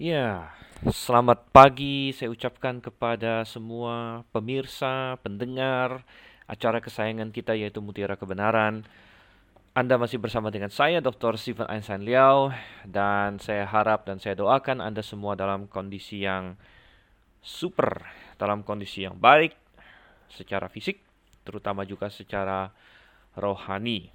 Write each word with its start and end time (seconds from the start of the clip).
Ya, 0.00 0.48
selamat 0.88 1.52
pagi 1.52 2.16
saya 2.16 2.32
ucapkan 2.32 2.80
kepada 2.80 3.44
semua 3.44 4.24
pemirsa, 4.32 5.20
pendengar 5.20 6.08
acara 6.48 6.80
kesayangan 6.80 7.28
kita 7.28 7.52
yaitu 7.52 7.84
Mutiara 7.84 8.16
Kebenaran. 8.16 8.88
Anda 9.76 10.00
masih 10.00 10.16
bersama 10.16 10.48
dengan 10.48 10.72
saya 10.72 11.04
Dr. 11.04 11.36
Stephen 11.36 11.68
Einstein 11.68 12.08
Liao 12.08 12.48
dan 12.88 13.36
saya 13.44 13.68
harap 13.68 14.08
dan 14.08 14.16
saya 14.16 14.40
doakan 14.40 14.80
Anda 14.80 15.04
semua 15.04 15.36
dalam 15.36 15.68
kondisi 15.68 16.24
yang 16.24 16.56
super, 17.44 18.08
dalam 18.40 18.64
kondisi 18.64 19.04
yang 19.04 19.20
baik 19.20 19.52
secara 20.32 20.72
fisik, 20.72 21.04
terutama 21.44 21.84
juga 21.84 22.08
secara 22.08 22.72
rohani. 23.36 24.08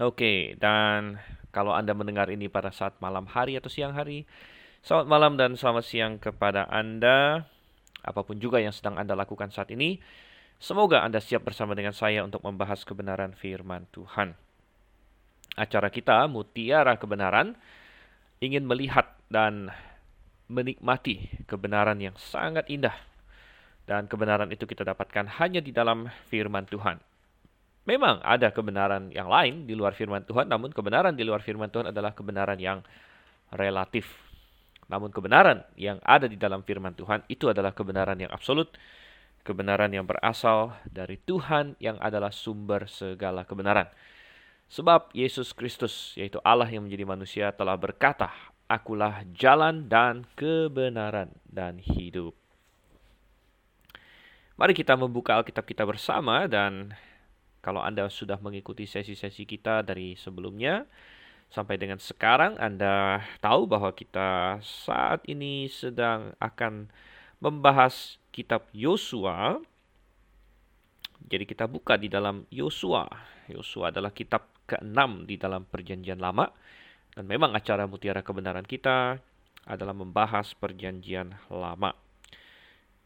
Oke, 0.00 0.56
dan 0.56 1.20
kalau 1.50 1.74
Anda 1.74 1.94
mendengar 1.94 2.30
ini 2.30 2.46
pada 2.46 2.70
saat 2.70 2.98
malam 3.02 3.26
hari 3.26 3.58
atau 3.58 3.66
siang 3.66 3.94
hari, 3.94 4.26
selamat 4.86 5.06
malam 5.06 5.32
dan 5.34 5.58
selamat 5.58 5.84
siang 5.86 6.12
kepada 6.22 6.66
Anda, 6.70 7.46
apa 8.00 8.20
pun 8.22 8.38
juga 8.38 8.62
yang 8.62 8.72
sedang 8.72 8.96
Anda 8.96 9.18
lakukan 9.18 9.50
saat 9.50 9.68
ini. 9.74 10.00
Semoga 10.60 11.02
Anda 11.02 11.18
siap 11.18 11.44
bersama 11.44 11.74
dengan 11.74 11.96
saya 11.96 12.22
untuk 12.22 12.44
membahas 12.44 12.84
kebenaran 12.84 13.34
firman 13.34 13.88
Tuhan. 13.90 14.36
Acara 15.58 15.90
kita, 15.90 16.30
Mutiara 16.30 16.94
Kebenaran, 16.94 17.58
ingin 18.38 18.64
melihat 18.64 19.18
dan 19.26 19.72
menikmati 20.50 21.30
kebenaran 21.50 21.98
yang 21.98 22.14
sangat 22.18 22.66
indah. 22.70 22.94
Dan 23.88 24.06
kebenaran 24.06 24.54
itu 24.54 24.70
kita 24.70 24.86
dapatkan 24.86 25.42
hanya 25.42 25.58
di 25.58 25.74
dalam 25.74 26.06
firman 26.30 26.62
Tuhan. 26.68 27.09
Memang 27.88 28.20
ada 28.20 28.52
kebenaran 28.52 29.08
yang 29.08 29.32
lain 29.32 29.64
di 29.64 29.72
luar 29.72 29.96
firman 29.96 30.20
Tuhan, 30.28 30.52
namun 30.52 30.68
kebenaran 30.70 31.16
di 31.16 31.24
luar 31.24 31.40
firman 31.40 31.72
Tuhan 31.72 31.88
adalah 31.88 32.12
kebenaran 32.12 32.60
yang 32.60 32.84
relatif. 33.56 34.04
Namun 34.90 35.14
kebenaran 35.14 35.64
yang 35.78 35.96
ada 36.04 36.28
di 36.28 36.36
dalam 36.36 36.60
firman 36.66 36.92
Tuhan 36.92 37.24
itu 37.30 37.48
adalah 37.48 37.72
kebenaran 37.72 38.20
yang 38.20 38.28
absolut, 38.28 38.74
kebenaran 39.46 39.88
yang 39.94 40.04
berasal 40.04 40.76
dari 40.84 41.16
Tuhan 41.24 41.78
yang 41.80 41.96
adalah 42.02 42.34
sumber 42.34 42.84
segala 42.90 43.48
kebenaran. 43.48 43.88
Sebab 44.70 45.10
Yesus 45.16 45.50
Kristus, 45.50 46.14
yaitu 46.14 46.38
Allah 46.46 46.68
yang 46.70 46.86
menjadi 46.86 47.02
manusia, 47.02 47.46
telah 47.50 47.74
berkata, 47.74 48.30
Akulah 48.70 49.26
jalan 49.34 49.90
dan 49.90 50.22
kebenaran 50.38 51.34
dan 51.42 51.82
hidup. 51.82 52.38
Mari 54.54 54.76
kita 54.78 54.94
membuka 54.94 55.34
Alkitab 55.34 55.66
kita 55.66 55.82
bersama 55.82 56.46
dan 56.46 56.94
kalau 57.60 57.84
Anda 57.84 58.08
sudah 58.08 58.40
mengikuti 58.40 58.88
sesi-sesi 58.88 59.44
kita 59.44 59.84
dari 59.84 60.16
sebelumnya 60.16 60.88
sampai 61.52 61.76
dengan 61.76 62.00
sekarang, 62.00 62.56
Anda 62.56 63.20
tahu 63.44 63.68
bahwa 63.68 63.92
kita 63.92 64.60
saat 64.64 65.20
ini 65.28 65.68
sedang 65.68 66.32
akan 66.40 66.88
membahas 67.42 68.16
kitab 68.32 68.64
Yosua. 68.72 69.60
Jadi 71.28 71.44
kita 71.44 71.68
buka 71.68 72.00
di 72.00 72.08
dalam 72.08 72.48
Yosua. 72.48 73.04
Yosua 73.52 73.92
adalah 73.92 74.14
kitab 74.14 74.48
ke-6 74.64 75.28
di 75.28 75.36
dalam 75.36 75.68
Perjanjian 75.68 76.22
Lama. 76.22 76.48
Dan 77.12 77.26
memang 77.26 77.52
acara 77.52 77.84
Mutiara 77.90 78.22
Kebenaran 78.22 78.64
kita 78.64 79.20
adalah 79.68 79.92
membahas 79.92 80.56
Perjanjian 80.56 81.36
Lama. 81.52 81.92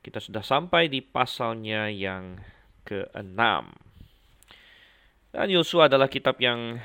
Kita 0.05 0.20
sudah 0.20 0.44
sampai 0.44 0.92
di 0.92 1.00
pasalnya 1.00 1.88
yang 1.88 2.38
ke-6. 2.84 3.84
Dan 5.35 5.51
Yosua 5.51 5.91
adalah 5.91 6.07
kitab 6.07 6.39
yang 6.39 6.79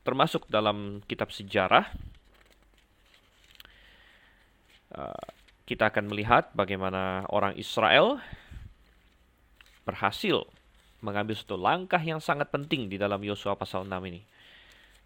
termasuk 0.00 0.48
dalam 0.48 1.04
kitab 1.04 1.28
sejarah. 1.28 1.92
Uh, 4.88 5.28
kita 5.68 5.92
akan 5.92 6.08
melihat 6.08 6.48
bagaimana 6.56 7.28
orang 7.28 7.52
Israel 7.60 8.16
berhasil 9.84 10.48
mengambil 11.04 11.36
satu 11.36 11.60
langkah 11.60 12.00
yang 12.00 12.16
sangat 12.16 12.48
penting 12.48 12.88
di 12.88 12.96
dalam 12.96 13.20
Yosua 13.20 13.60
pasal 13.60 13.84
6 13.84 14.00
ini, 14.08 14.24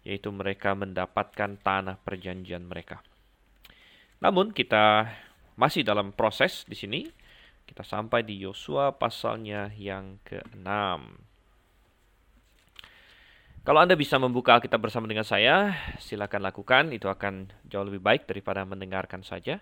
yaitu 0.07 0.31
mereka 0.31 0.79
mendapatkan 0.79 1.59
tanah 1.59 1.99
perjanjian 1.99 2.63
mereka. 2.71 3.03
Namun 4.23 4.55
kita 4.55 5.11
masih 5.59 5.83
dalam 5.83 6.15
proses 6.15 6.63
di 6.71 6.79
sini. 6.79 7.01
Kita 7.67 7.83
sampai 7.83 8.23
di 8.23 8.39
Yosua 8.39 8.95
pasalnya 8.95 9.75
yang 9.75 10.23
ke-6. 10.23 11.24
Kalau 13.65 13.81
Anda 13.81 13.97
bisa 13.97 14.21
membuka 14.21 14.53
Alkitab 14.53 14.77
bersama 14.77 15.09
dengan 15.09 15.25
saya, 15.25 15.73
silakan 15.97 16.45
lakukan. 16.45 16.93
Itu 16.93 17.09
akan 17.09 17.49
jauh 17.65 17.81
lebih 17.81 17.97
baik 17.97 18.29
daripada 18.29 18.61
mendengarkan 18.61 19.25
saja. 19.25 19.57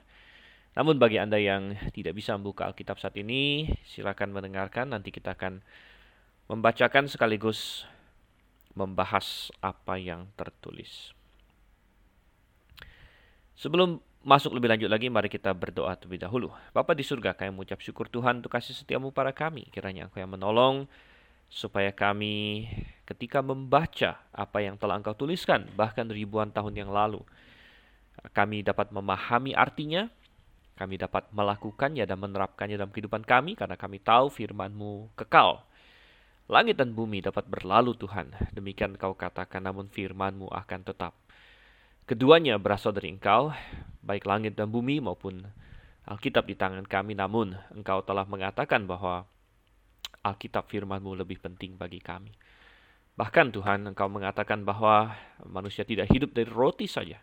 Namun 0.76 1.00
bagi 1.00 1.24
Anda 1.24 1.40
yang 1.40 1.80
tidak 1.96 2.20
bisa 2.20 2.36
membuka 2.36 2.68
Alkitab 2.68 3.00
saat 3.00 3.16
ini, 3.16 3.72
silakan 3.88 4.36
mendengarkan. 4.36 4.92
Nanti 4.92 5.08
kita 5.08 5.40
akan 5.40 5.64
membacakan 6.52 7.08
sekaligus 7.08 7.88
membahas 8.76 9.56
apa 9.64 9.96
yang 9.96 10.28
tertulis. 10.36 11.16
Sebelum 13.56 14.04
masuk 14.20 14.52
lebih 14.52 14.68
lanjut 14.68 14.92
lagi, 14.92 15.08
mari 15.08 15.32
kita 15.32 15.56
berdoa 15.56 15.96
terlebih 15.96 16.28
dahulu. 16.28 16.52
Bapa 16.76 16.92
di 16.92 17.08
surga, 17.08 17.40
kami 17.40 17.56
mengucap 17.56 17.80
syukur 17.80 18.12
Tuhan 18.12 18.44
untuk 18.44 18.52
kasih 18.52 18.76
setiamu 18.76 19.16
para 19.16 19.32
kami. 19.32 19.72
Kiranya 19.72 20.12
Engkau 20.12 20.20
yang 20.20 20.36
menolong, 20.36 20.92
supaya 21.54 21.94
kami 21.94 22.66
ketika 23.06 23.46
membaca 23.46 24.18
apa 24.34 24.58
yang 24.66 24.74
telah 24.74 24.98
Engkau 24.98 25.14
tuliskan, 25.14 25.70
bahkan 25.78 26.10
ribuan 26.10 26.50
tahun 26.50 26.74
yang 26.74 26.90
lalu, 26.90 27.22
kami 28.34 28.66
dapat 28.66 28.90
memahami 28.90 29.54
artinya, 29.54 30.10
kami 30.74 30.98
dapat 30.98 31.30
melakukannya 31.30 32.10
dan 32.10 32.18
menerapkannya 32.18 32.82
dalam 32.82 32.90
kehidupan 32.90 33.22
kami, 33.22 33.54
karena 33.54 33.78
kami 33.78 34.02
tahu 34.02 34.34
firman-Mu 34.34 35.14
kekal. 35.14 35.62
Langit 36.50 36.82
dan 36.82 36.98
bumi 36.98 37.22
dapat 37.22 37.46
berlalu 37.46 37.94
Tuhan, 38.02 38.34
demikian 38.58 38.98
Engkau 38.98 39.14
katakan, 39.14 39.62
namun 39.62 39.94
firman-Mu 39.94 40.50
akan 40.50 40.82
tetap. 40.82 41.14
Keduanya 42.10 42.58
berasal 42.58 42.98
dari 42.98 43.14
Engkau, 43.14 43.54
baik 44.02 44.26
langit 44.26 44.58
dan 44.58 44.74
bumi 44.74 44.98
maupun 45.00 45.46
Alkitab 46.04 46.50
di 46.50 46.58
tangan 46.58 46.84
kami, 46.84 47.14
namun 47.14 47.56
Engkau 47.72 48.02
telah 48.02 48.26
mengatakan 48.26 48.90
bahwa 48.90 49.30
Alkitab 50.24 50.72
firman-Mu 50.72 51.20
lebih 51.20 51.44
penting 51.44 51.76
bagi 51.76 52.00
kami. 52.00 52.32
Bahkan 53.14 53.54
Tuhan, 53.54 53.86
Engkau 53.86 54.10
mengatakan 54.10 54.66
bahwa 54.66 55.14
manusia 55.46 55.86
tidak 55.86 56.10
hidup 56.10 56.34
dari 56.34 56.50
roti 56.50 56.90
saja, 56.90 57.22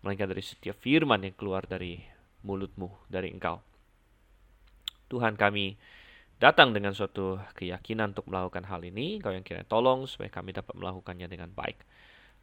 melainkan 0.00 0.30
dari 0.30 0.40
setiap 0.40 0.78
firman 0.80 1.20
yang 1.26 1.36
keluar 1.36 1.66
dari 1.66 2.00
mulutmu, 2.46 3.04
dari 3.10 3.28
Engkau. 3.34 3.60
Tuhan 5.10 5.34
kami 5.36 5.74
datang 6.40 6.72
dengan 6.72 6.96
suatu 6.96 7.36
keyakinan 7.58 8.16
untuk 8.16 8.30
melakukan 8.30 8.64
hal 8.64 8.80
ini. 8.86 9.20
Engkau 9.20 9.34
yang 9.34 9.44
kira 9.44 9.66
tolong 9.66 10.08
supaya 10.08 10.32
kami 10.32 10.56
dapat 10.56 10.72
melakukannya 10.78 11.28
dengan 11.28 11.52
baik. 11.52 11.82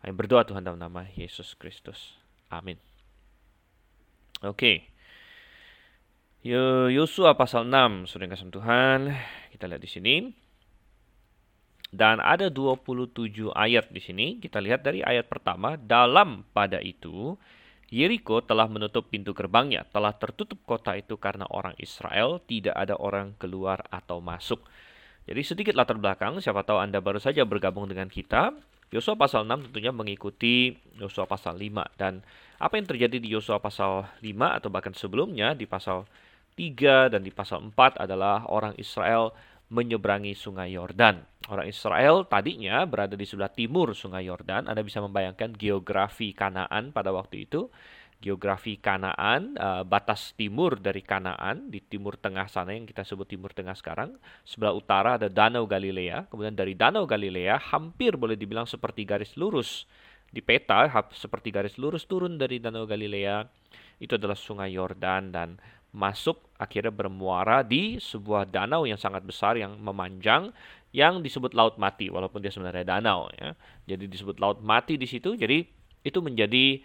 Kami 0.04 0.14
berdoa 0.14 0.46
Tuhan 0.46 0.62
dalam 0.62 0.78
nama 0.78 1.08
Yesus 1.18 1.58
Kristus. 1.58 2.19
Amin. 2.54 2.78
Oke. 4.46 4.54
Okay. 4.54 4.97
Yosua 6.46 7.34
pasal 7.34 7.66
6, 7.66 8.06
Saudara 8.06 8.38
kasih 8.38 8.53
Tuhan. 8.53 9.09
Kita 9.50 9.66
lihat 9.66 9.81
di 9.81 9.90
sini. 9.90 10.16
Dan 11.90 12.22
ada 12.22 12.53
27 12.53 13.50
ayat 13.58 13.90
di 13.90 13.98
sini. 13.98 14.38
Kita 14.38 14.62
lihat 14.62 14.86
dari 14.86 15.02
ayat 15.02 15.25
pertama. 15.25 15.80
Dalam 15.81 16.46
pada 16.53 16.78
itu, 16.78 17.34
Yeriko 17.90 18.46
telah 18.46 18.70
menutup 18.70 19.09
pintu 19.09 19.34
gerbangnya. 19.34 19.90
Telah 19.90 20.14
tertutup 20.14 20.62
kota 20.62 20.94
itu 20.94 21.18
karena 21.18 21.50
orang 21.50 21.74
Israel 21.81 22.38
tidak 22.46 22.78
ada 22.78 22.94
orang 22.94 23.34
keluar 23.42 23.81
atau 23.90 24.22
masuk. 24.22 24.62
Jadi 25.25 25.42
sedikit 25.44 25.74
latar 25.74 25.98
belakang, 25.98 26.38
siapa 26.38 26.62
tahu 26.64 26.80
Anda 26.80 27.02
baru 27.02 27.18
saja 27.18 27.50
bergabung 27.50 27.90
dengan 27.90 28.14
kita. 28.14 28.54
Yosua 28.88 29.19
pasal 29.19 29.44
6 29.44 29.68
tentunya 29.68 29.92
mengikuti 29.92 30.78
Yosua 31.02 31.28
pasal 31.28 31.59
5. 31.59 32.00
Dan 32.00 32.24
apa 32.62 32.78
yang 32.78 32.88
terjadi 32.88 33.18
di 33.19 33.34
Yosua 33.34 33.60
pasal 33.60 34.07
5 34.22 34.60
atau 34.62 34.69
bahkan 34.72 34.95
sebelumnya 34.95 35.57
di 35.57 35.68
pasal 35.68 36.07
3 36.57 37.13
dan 37.13 37.21
di 37.21 37.30
pasal 37.30 37.62
4 37.69 38.01
adalah 38.01 38.50
orang 38.50 38.74
Israel 38.81 39.30
menyeberangi 39.69 40.33
sungai 40.33 40.74
Yordan. 40.74 41.21
Orang 41.51 41.68
Israel 41.69 42.25
tadinya 42.25 42.81
berada 42.88 43.13
di 43.13 43.24
sebelah 43.27 43.51
timur 43.51 43.94
sungai 43.94 44.25
Yordan. 44.25 44.65
Anda 44.65 44.81
bisa 44.81 45.04
membayangkan 45.04 45.54
geografi 45.56 46.33
Kanaan 46.33 46.89
pada 46.89 47.13
waktu 47.13 47.45
itu. 47.45 47.69
Geografi 48.18 48.81
Kanaan, 48.81 49.54
uh, 49.62 49.86
batas 49.86 50.33
timur 50.33 50.81
dari 50.81 51.06
Kanaan, 51.06 51.69
di 51.69 51.77
timur 51.86 52.18
tengah 52.18 52.50
sana 52.50 52.74
yang 52.74 52.89
kita 52.89 53.06
sebut 53.06 53.30
timur 53.30 53.53
tengah 53.53 53.77
sekarang. 53.77 54.18
Sebelah 54.42 54.74
utara 54.74 55.21
ada 55.21 55.30
Danau 55.30 55.69
Galilea. 55.69 56.25
Kemudian 56.25 56.57
dari 56.57 56.74
Danau 56.74 57.06
Galilea 57.06 57.62
hampir 57.69 58.18
boleh 58.18 58.33
dibilang 58.33 58.65
seperti 58.65 59.06
garis 59.06 59.38
lurus 59.38 59.86
di 60.33 60.42
peta, 60.42 60.89
seperti 61.13 61.53
garis 61.53 61.77
lurus 61.77 62.10
turun 62.10 62.42
dari 62.42 62.57
Danau 62.57 62.89
Galilea. 62.89 63.45
Itu 63.98 64.16
adalah 64.16 64.38
sungai 64.38 64.74
Yordan 64.74 65.34
dan 65.34 65.58
masuk 65.96 66.54
akhirnya 66.62 66.94
bermuara 66.94 67.66
di 67.66 67.98
sebuah 67.98 68.50
danau 68.50 68.86
yang 68.86 69.00
sangat 69.00 69.26
besar 69.26 69.58
yang 69.58 69.80
memanjang 69.82 70.54
yang 70.94 71.22
disebut 71.26 71.58
laut 71.58 71.82
mati 71.82 72.08
walaupun 72.08 72.42
dia 72.42 72.54
sebenarnya 72.54 72.98
danau 72.98 73.30
ya. 73.34 73.54
Jadi 73.90 74.06
disebut 74.06 74.38
laut 74.38 74.62
mati 74.62 74.96
di 74.96 75.10
situ. 75.10 75.34
Jadi 75.34 75.66
itu 76.06 76.20
menjadi 76.22 76.82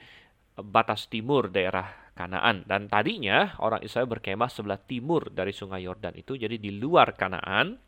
batas 0.58 1.08
timur 1.08 1.48
daerah 1.48 2.02
Kanaan 2.12 2.68
dan 2.68 2.92
tadinya 2.92 3.56
orang 3.56 3.80
Israel 3.80 4.04
berkemah 4.04 4.52
sebelah 4.52 4.76
timur 4.76 5.32
dari 5.32 5.48
Sungai 5.48 5.88
Yordan 5.88 6.12
itu 6.12 6.36
jadi 6.36 6.60
di 6.60 6.76
luar 6.76 7.16
Kanaan 7.16 7.80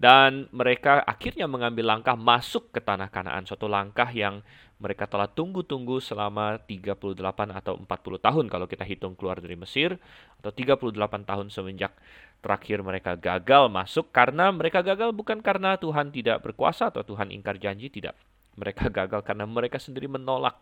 dan 0.00 0.48
mereka 0.56 1.04
akhirnya 1.04 1.44
mengambil 1.44 1.84
langkah 1.84 2.16
masuk 2.16 2.72
ke 2.72 2.80
tanah 2.80 3.12
Kanaan 3.12 3.44
suatu 3.44 3.68
langkah 3.68 4.08
yang 4.08 4.40
mereka 4.76 5.08
telah 5.08 5.24
tunggu-tunggu 5.24 6.04
selama 6.04 6.60
38 6.60 7.16
atau 7.48 7.80
40 7.80 7.88
tahun 8.20 8.44
kalau 8.52 8.66
kita 8.68 8.84
hitung 8.84 9.16
keluar 9.16 9.40
dari 9.40 9.56
Mesir 9.56 9.96
atau 10.40 10.52
38 10.52 10.92
tahun 11.24 11.46
semenjak 11.48 11.96
terakhir 12.44 12.84
mereka 12.84 13.16
gagal 13.16 13.72
masuk 13.72 14.12
karena 14.12 14.52
mereka 14.52 14.84
gagal 14.84 15.16
bukan 15.16 15.40
karena 15.40 15.80
Tuhan 15.80 16.12
tidak 16.12 16.44
berkuasa 16.44 16.92
atau 16.92 17.00
Tuhan 17.08 17.32
ingkar 17.32 17.56
janji 17.56 17.88
tidak 17.88 18.20
mereka 18.60 18.92
gagal 19.04 19.24
karena 19.24 19.48
mereka 19.48 19.80
sendiri 19.80 20.12
menolak 20.12 20.60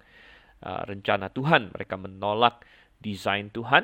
uh, 0.63 0.87
rencana 0.87 1.35
Tuhan 1.35 1.75
mereka 1.75 1.99
menolak 1.99 2.63
desain 3.03 3.51
Tuhan 3.51 3.83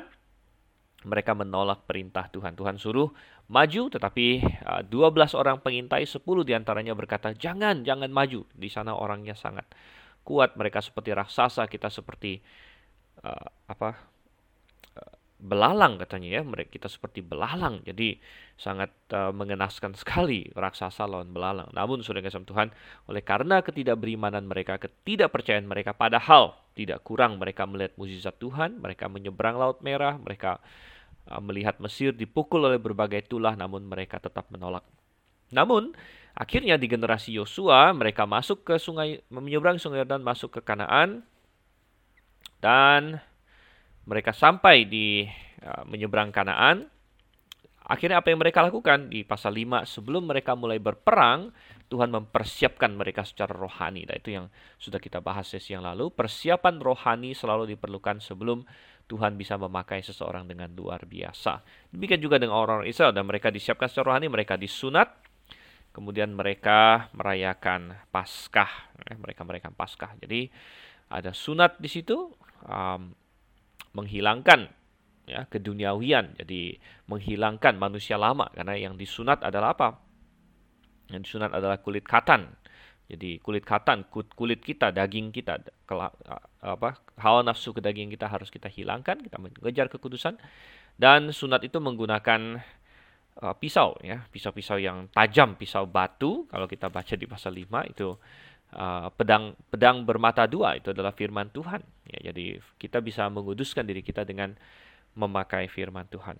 mereka 1.01 1.33
menolak 1.33 1.89
perintah 1.89 2.29
Tuhan. 2.29 2.53
Tuhan 2.53 2.77
suruh 2.77 3.09
maju, 3.49 3.89
tetapi 3.89 4.25
uh, 4.69 4.81
12 4.85 5.33
orang 5.33 5.57
pengintai, 5.57 6.05
10 6.05 6.21
di 6.45 6.53
antaranya 6.53 6.93
berkata, 6.93 7.33
jangan, 7.33 7.81
jangan 7.81 8.13
maju. 8.13 8.45
Di 8.53 8.69
sana 8.69 8.93
orangnya 8.93 9.33
sangat 9.33 9.65
kuat, 10.21 10.55
mereka 10.55 10.79
seperti 10.81 11.11
raksasa, 11.11 11.65
kita 11.65 11.89
seperti 11.89 12.41
uh, 13.25 13.47
apa 13.69 13.97
uh, 14.97 15.15
belalang 15.41 15.97
katanya 15.97 16.39
ya, 16.39 16.41
mereka 16.45 16.77
kita 16.77 16.87
seperti 16.89 17.25
belalang. 17.25 17.81
Jadi 17.81 18.21
sangat 18.55 18.93
uh, 19.11 19.33
mengenaskan 19.33 19.97
sekali 19.97 20.49
raksasa 20.53 21.09
lawan 21.09 21.33
belalang. 21.33 21.69
Namun 21.73 22.05
sudah 22.05 22.21
kasih 22.21 22.45
Tuhan, 22.45 22.69
oleh 23.09 23.21
karena 23.25 23.65
ketidakberimanan 23.65 24.45
mereka, 24.45 24.77
ketidakpercayaan 24.77 25.65
mereka, 25.65 25.97
padahal 25.97 26.57
tidak 26.77 27.03
kurang 27.03 27.41
mereka 27.41 27.67
melihat 27.67 27.97
mukjizat 27.97 28.37
Tuhan, 28.37 28.79
mereka 28.79 29.11
menyeberang 29.11 29.57
laut 29.59 29.79
merah, 29.81 30.17
mereka 30.21 30.61
Uh, 31.21 31.37
melihat 31.37 31.77
Mesir 31.77 32.17
dipukul 32.17 32.65
oleh 32.65 32.81
berbagai 32.81 33.29
tulah 33.29 33.53
namun 33.53 33.85
mereka 33.85 34.17
tetap 34.17 34.49
menolak. 34.49 34.81
Namun 35.53 35.93
akhirnya 36.37 36.79
di 36.79 36.87
generasi 36.87 37.35
Yosua 37.35 37.91
mereka 37.91 38.23
masuk 38.23 38.63
ke 38.63 38.75
sungai 38.79 39.23
menyeberang 39.27 39.77
sungai 39.77 40.03
Yordan 40.03 40.23
masuk 40.23 40.59
ke 40.59 40.61
Kanaan 40.63 41.23
dan 42.61 43.19
mereka 44.05 44.31
sampai 44.31 44.85
di 44.85 45.25
uh, 45.65 45.83
menyeberang 45.89 46.29
Kanaan. 46.29 46.87
Akhirnya 47.81 48.23
apa 48.23 48.31
yang 48.31 48.39
mereka 48.39 48.63
lakukan 48.63 49.11
di 49.11 49.25
pasal 49.27 49.57
5 49.57 49.83
sebelum 49.83 50.23
mereka 50.23 50.55
mulai 50.55 50.79
berperang, 50.79 51.51
Tuhan 51.91 52.07
mempersiapkan 52.07 52.87
mereka 52.95 53.27
secara 53.27 53.51
rohani. 53.51 54.07
Dan 54.07 54.15
itu 54.15 54.29
yang 54.31 54.45
sudah 54.79 55.01
kita 55.01 55.19
bahas 55.19 55.51
sesi 55.51 55.75
yang 55.75 55.83
lalu. 55.83 56.07
Persiapan 56.13 56.79
rohani 56.79 57.35
selalu 57.35 57.75
diperlukan 57.75 58.23
sebelum 58.23 58.63
Tuhan 59.11 59.35
bisa 59.35 59.59
memakai 59.59 59.99
seseorang 59.99 60.47
dengan 60.47 60.71
luar 60.71 61.03
biasa. 61.03 61.59
Demikian 61.91 62.23
juga 62.23 62.39
dengan 62.39 62.55
orang-orang 62.63 62.87
Israel 62.87 63.11
dan 63.11 63.27
mereka 63.27 63.51
disiapkan 63.51 63.91
secara 63.91 64.15
rohani, 64.15 64.31
mereka 64.31 64.55
disunat, 64.55 65.11
kemudian 65.91 66.31
mereka 66.31 67.11
merayakan 67.15 67.95
Paskah, 68.09 68.95
eh, 69.07 69.17
mereka 69.19 69.43
merayakan 69.47 69.75
Paskah. 69.75 70.15
Jadi 70.19 70.47
ada 71.11 71.35
sunat 71.35 71.79
di 71.79 71.91
situ 71.91 72.31
um, 72.67 73.11
menghilangkan 73.95 74.71
ya 75.27 75.47
keduniawian, 75.47 76.35
jadi 76.39 76.79
menghilangkan 77.07 77.75
manusia 77.75 78.15
lama 78.15 78.47
karena 78.55 78.75
yang 78.79 78.95
disunat 78.95 79.43
adalah 79.43 79.75
apa? 79.75 79.99
Yang 81.11 81.27
disunat 81.27 81.51
adalah 81.51 81.83
kulit 81.83 82.07
katan 82.07 82.55
jadi 83.11 83.43
kulit 83.43 83.67
katan, 83.67 84.07
kulit 84.07 84.63
kita, 84.63 84.95
daging 84.95 85.35
kita, 85.35 85.59
apa 86.63 86.89
hawa 87.19 87.43
nafsu 87.43 87.75
ke 87.75 87.83
daging 87.83 88.07
kita 88.07 88.31
harus 88.31 88.47
kita 88.47 88.71
hilangkan, 88.71 89.19
kita 89.19 89.35
mengejar 89.35 89.91
kekudusan. 89.91 90.39
Dan 90.95 91.35
sunat 91.35 91.59
itu 91.67 91.83
menggunakan 91.83 92.63
uh, 93.39 93.55
pisau 93.55 93.95
ya, 94.03 94.27
pisau-pisau 94.27 94.81
yang 94.81 95.07
tajam, 95.15 95.55
pisau 95.55 95.87
batu. 95.87 96.49
Kalau 96.51 96.67
kita 96.67 96.91
baca 96.91 97.13
di 97.15 97.25
pasal 97.29 97.55
5 97.55 97.93
itu 97.93 98.09
uh, 98.75 99.07
pedang 99.15 99.55
pedang 99.71 100.03
bermata 100.03 100.43
dua 100.47 100.75
itu 100.75 100.91
adalah 100.91 101.15
firman 101.15 101.47
Tuhan. 101.51 101.79
Ya, 102.11 102.31
jadi 102.31 102.59
kita 102.75 102.99
bisa 102.99 103.27
menguduskan 103.31 103.87
diri 103.87 104.03
kita 104.03 104.27
dengan 104.27 104.55
memakai 105.15 105.67
firman 105.71 106.07
Tuhan. 106.11 106.39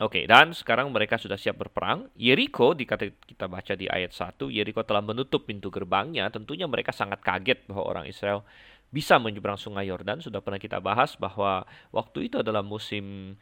Oke, 0.00 0.24
dan 0.24 0.56
sekarang 0.56 0.88
mereka 0.90 1.20
sudah 1.20 1.36
siap 1.36 1.60
berperang. 1.60 2.08
Yeriko, 2.16 2.72
dikata 2.72 3.12
kita 3.22 3.46
baca 3.46 3.76
di 3.76 3.86
ayat 3.86 4.10
1, 4.10 4.50
Yeriko 4.50 4.82
telah 4.82 5.04
menutup 5.04 5.44
pintu 5.46 5.68
gerbangnya. 5.68 6.26
Tentunya 6.32 6.64
mereka 6.66 6.90
sangat 6.90 7.20
kaget 7.20 7.68
bahwa 7.68 7.84
orang 7.86 8.04
Israel 8.08 8.42
bisa 8.88 9.20
menyeberang 9.22 9.60
sungai 9.60 9.86
Yordan. 9.86 10.24
Sudah 10.24 10.40
pernah 10.40 10.58
kita 10.58 10.82
bahas 10.82 11.14
bahwa 11.20 11.68
waktu 11.94 12.32
itu 12.32 12.40
adalah 12.40 12.64
musim 12.64 13.36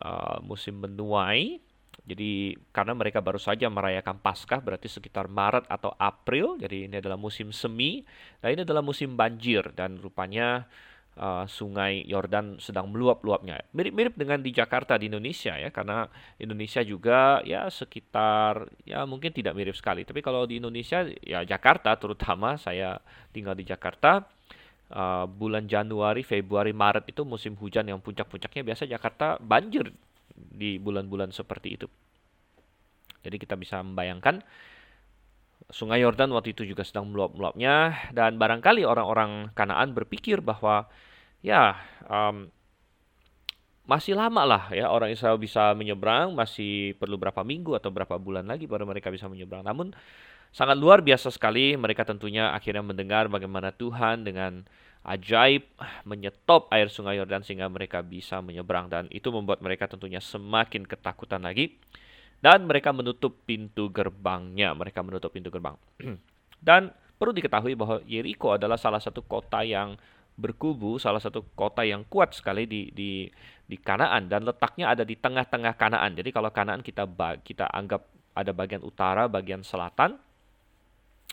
uh, 0.00 0.38
musim 0.44 0.80
menuai. 0.80 1.60
Jadi 2.06 2.54
karena 2.70 2.94
mereka 2.94 3.18
baru 3.18 3.40
saja 3.40 3.66
merayakan 3.66 4.22
Paskah 4.22 4.62
berarti 4.62 4.86
sekitar 4.86 5.26
Maret 5.26 5.66
atau 5.66 5.90
April. 5.98 6.54
Jadi 6.62 6.86
ini 6.86 7.02
adalah 7.02 7.18
musim 7.18 7.50
semi. 7.50 8.06
Nah 8.44 8.54
ini 8.54 8.62
adalah 8.62 8.84
musim 8.84 9.18
banjir 9.18 9.74
dan 9.74 9.98
rupanya 9.98 10.70
uh, 11.18 11.44
sungai 11.48 12.06
Yordan 12.06 12.62
sedang 12.62 12.92
meluap-luapnya. 12.92 13.58
Mirip-mirip 13.74 14.14
dengan 14.14 14.38
di 14.38 14.54
Jakarta 14.54 14.94
di 15.00 15.10
Indonesia 15.10 15.56
ya, 15.58 15.72
karena 15.72 16.06
Indonesia 16.38 16.84
juga 16.86 17.40
ya 17.42 17.66
sekitar 17.66 18.70
ya 18.86 19.02
mungkin 19.08 19.32
tidak 19.34 19.56
mirip 19.56 19.74
sekali. 19.74 20.06
Tapi 20.06 20.20
kalau 20.22 20.46
di 20.46 20.60
Indonesia 20.62 21.02
ya 21.24 21.42
Jakarta 21.42 21.96
terutama 21.98 22.54
saya 22.60 23.00
tinggal 23.34 23.58
di 23.58 23.66
Jakarta 23.66 24.35
uh, 24.92 25.26
bulan 25.26 25.66
Januari, 25.66 26.22
Februari, 26.22 26.70
Maret 26.70 27.10
itu 27.10 27.22
musim 27.26 27.58
hujan 27.58 27.86
yang 27.88 27.98
puncak-puncaknya 27.98 28.62
biasa 28.62 28.86
Jakarta 28.86 29.40
banjir 29.42 29.90
di 30.36 30.76
bulan-bulan 30.76 31.32
seperti 31.32 31.68
itu. 31.80 31.86
Jadi 33.26 33.36
kita 33.42 33.58
bisa 33.58 33.82
membayangkan 33.82 34.44
Sungai 35.66 35.98
Yordan 35.98 36.30
waktu 36.30 36.54
itu 36.54 36.62
juga 36.62 36.86
sedang 36.86 37.10
meluap-meluapnya 37.10 38.06
dan 38.14 38.38
barangkali 38.38 38.86
orang-orang 38.86 39.50
Kanaan 39.50 39.98
berpikir 39.98 40.38
bahwa 40.38 40.86
ya 41.42 41.74
um, 42.06 42.46
masih 43.86 44.14
lama 44.14 44.42
lah 44.46 44.62
ya 44.70 44.86
orang 44.90 45.10
Israel 45.10 45.38
bisa 45.42 45.74
menyeberang, 45.74 46.38
masih 46.38 46.94
perlu 47.02 47.18
berapa 47.18 47.42
minggu 47.42 47.74
atau 47.74 47.90
berapa 47.90 48.14
bulan 48.18 48.46
lagi 48.46 48.70
baru 48.70 48.86
mereka 48.86 49.10
bisa 49.10 49.26
menyeberang. 49.26 49.66
Namun 49.66 49.90
sangat 50.50 50.76
luar 50.78 51.02
biasa 51.02 51.30
sekali 51.30 51.74
mereka 51.78 52.06
tentunya 52.06 52.52
akhirnya 52.52 52.82
mendengar 52.82 53.30
bagaimana 53.30 53.70
Tuhan 53.74 54.26
dengan 54.26 54.66
ajaib 55.06 55.62
menyetop 56.02 56.66
air 56.74 56.90
sungai 56.90 57.16
Yordan 57.22 57.46
sehingga 57.46 57.70
mereka 57.70 58.02
bisa 58.02 58.42
menyeberang 58.42 58.90
dan 58.90 59.06
itu 59.14 59.30
membuat 59.30 59.62
mereka 59.62 59.86
tentunya 59.86 60.18
semakin 60.18 60.82
ketakutan 60.82 61.46
lagi 61.46 61.78
dan 62.40 62.68
mereka 62.68 62.92
menutup 62.92 63.32
pintu 63.48 63.88
gerbangnya. 63.88 64.76
Mereka 64.76 65.00
menutup 65.00 65.32
pintu 65.32 65.48
gerbang. 65.48 65.76
dan 66.66 66.92
perlu 67.16 67.32
diketahui 67.32 67.72
bahwa 67.78 68.02
Yeriko 68.04 68.56
adalah 68.56 68.76
salah 68.76 69.00
satu 69.00 69.24
kota 69.24 69.64
yang 69.64 69.96
berkubu, 70.36 71.00
salah 71.00 71.20
satu 71.22 71.48
kota 71.56 71.80
yang 71.80 72.04
kuat 72.04 72.36
sekali 72.36 72.68
di 72.68 72.92
di 72.92 73.24
di 73.66 73.76
Kanaan 73.80 74.28
dan 74.28 74.44
letaknya 74.44 74.92
ada 74.92 75.02
di 75.02 75.16
tengah-tengah 75.16 75.74
Kanaan. 75.80 76.12
Jadi 76.12 76.28
kalau 76.28 76.52
Kanaan 76.52 76.84
kita 76.84 77.08
kita 77.40 77.72
anggap 77.72 78.04
ada 78.36 78.52
bagian 78.52 78.84
utara, 78.84 79.24
bagian 79.32 79.64
selatan. 79.64 80.20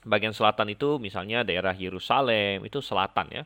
Bagian 0.04 0.36
selatan 0.36 0.72
itu 0.72 1.00
misalnya 1.00 1.48
daerah 1.48 1.72
Yerusalem, 1.76 2.64
itu 2.68 2.84
selatan 2.84 3.28
ya. 3.32 3.44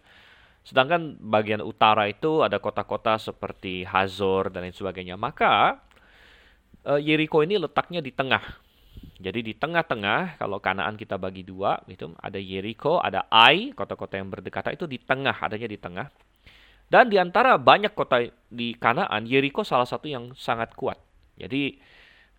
Sedangkan 0.68 1.16
bagian 1.24 1.64
utara 1.64 2.12
itu 2.12 2.44
ada 2.44 2.60
kota-kota 2.60 3.16
seperti 3.16 3.88
Hazor 3.88 4.52
dan 4.52 4.68
lain 4.68 4.76
sebagainya. 4.76 5.16
Maka 5.16 5.80
uh, 6.84 7.00
Yeriko 7.00 7.40
ini 7.40 7.56
letaknya 7.56 8.04
di 8.04 8.12
tengah. 8.12 8.44
Jadi 9.18 9.46
di 9.46 9.54
tengah-tengah, 9.54 10.38
kalau 10.42 10.58
Kanaan 10.60 10.98
kita 10.98 11.18
bagi 11.18 11.46
dua, 11.46 11.80
gitu, 11.88 12.14
ada 12.20 12.38
Yeriko, 12.38 13.00
ada 13.00 13.26
Ai, 13.30 13.72
kota-kota 13.72 14.18
yang 14.18 14.30
berdekatan 14.30 14.74
itu 14.74 14.86
di 14.90 14.98
tengah, 15.02 15.38
adanya 15.40 15.70
di 15.70 15.78
tengah. 15.78 16.08
Dan 16.88 17.12
di 17.12 17.20
antara 17.20 17.56
banyak 17.60 17.94
kota 17.96 18.28
di 18.48 18.76
Kanaan, 18.76 19.24
Yeriko 19.24 19.64
salah 19.64 19.88
satu 19.88 20.08
yang 20.12 20.34
sangat 20.36 20.74
kuat. 20.76 21.00
Jadi 21.38 21.80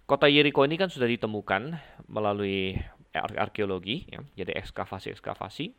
kota 0.08 0.26
Yeriko 0.26 0.64
ini 0.64 0.76
kan 0.76 0.88
sudah 0.88 1.06
ditemukan 1.06 1.76
melalui 2.08 2.76
arkeologi, 3.14 4.04
ya, 4.08 4.20
jadi 4.44 4.58
ekskavasi-ekskavasi. 4.60 5.72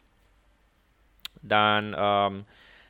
Dan 1.39 1.93
um, 1.93 2.43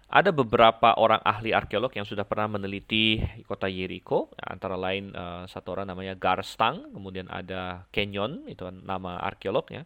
ada 0.10 0.34
beberapa 0.34 0.98
orang 0.98 1.22
ahli 1.22 1.54
arkeolog 1.54 1.94
yang 1.94 2.08
sudah 2.08 2.26
pernah 2.26 2.58
meneliti 2.58 3.22
kota 3.46 3.70
Yeriko, 3.70 4.34
antara 4.42 4.74
lain 4.74 5.14
uh, 5.14 5.46
satu 5.46 5.78
orang 5.78 5.94
namanya 5.94 6.18
Garstang, 6.18 6.90
kemudian 6.90 7.30
ada 7.30 7.86
Kenyon, 7.94 8.50
itu 8.50 8.66
nama 8.82 9.22
arkeolognya. 9.22 9.86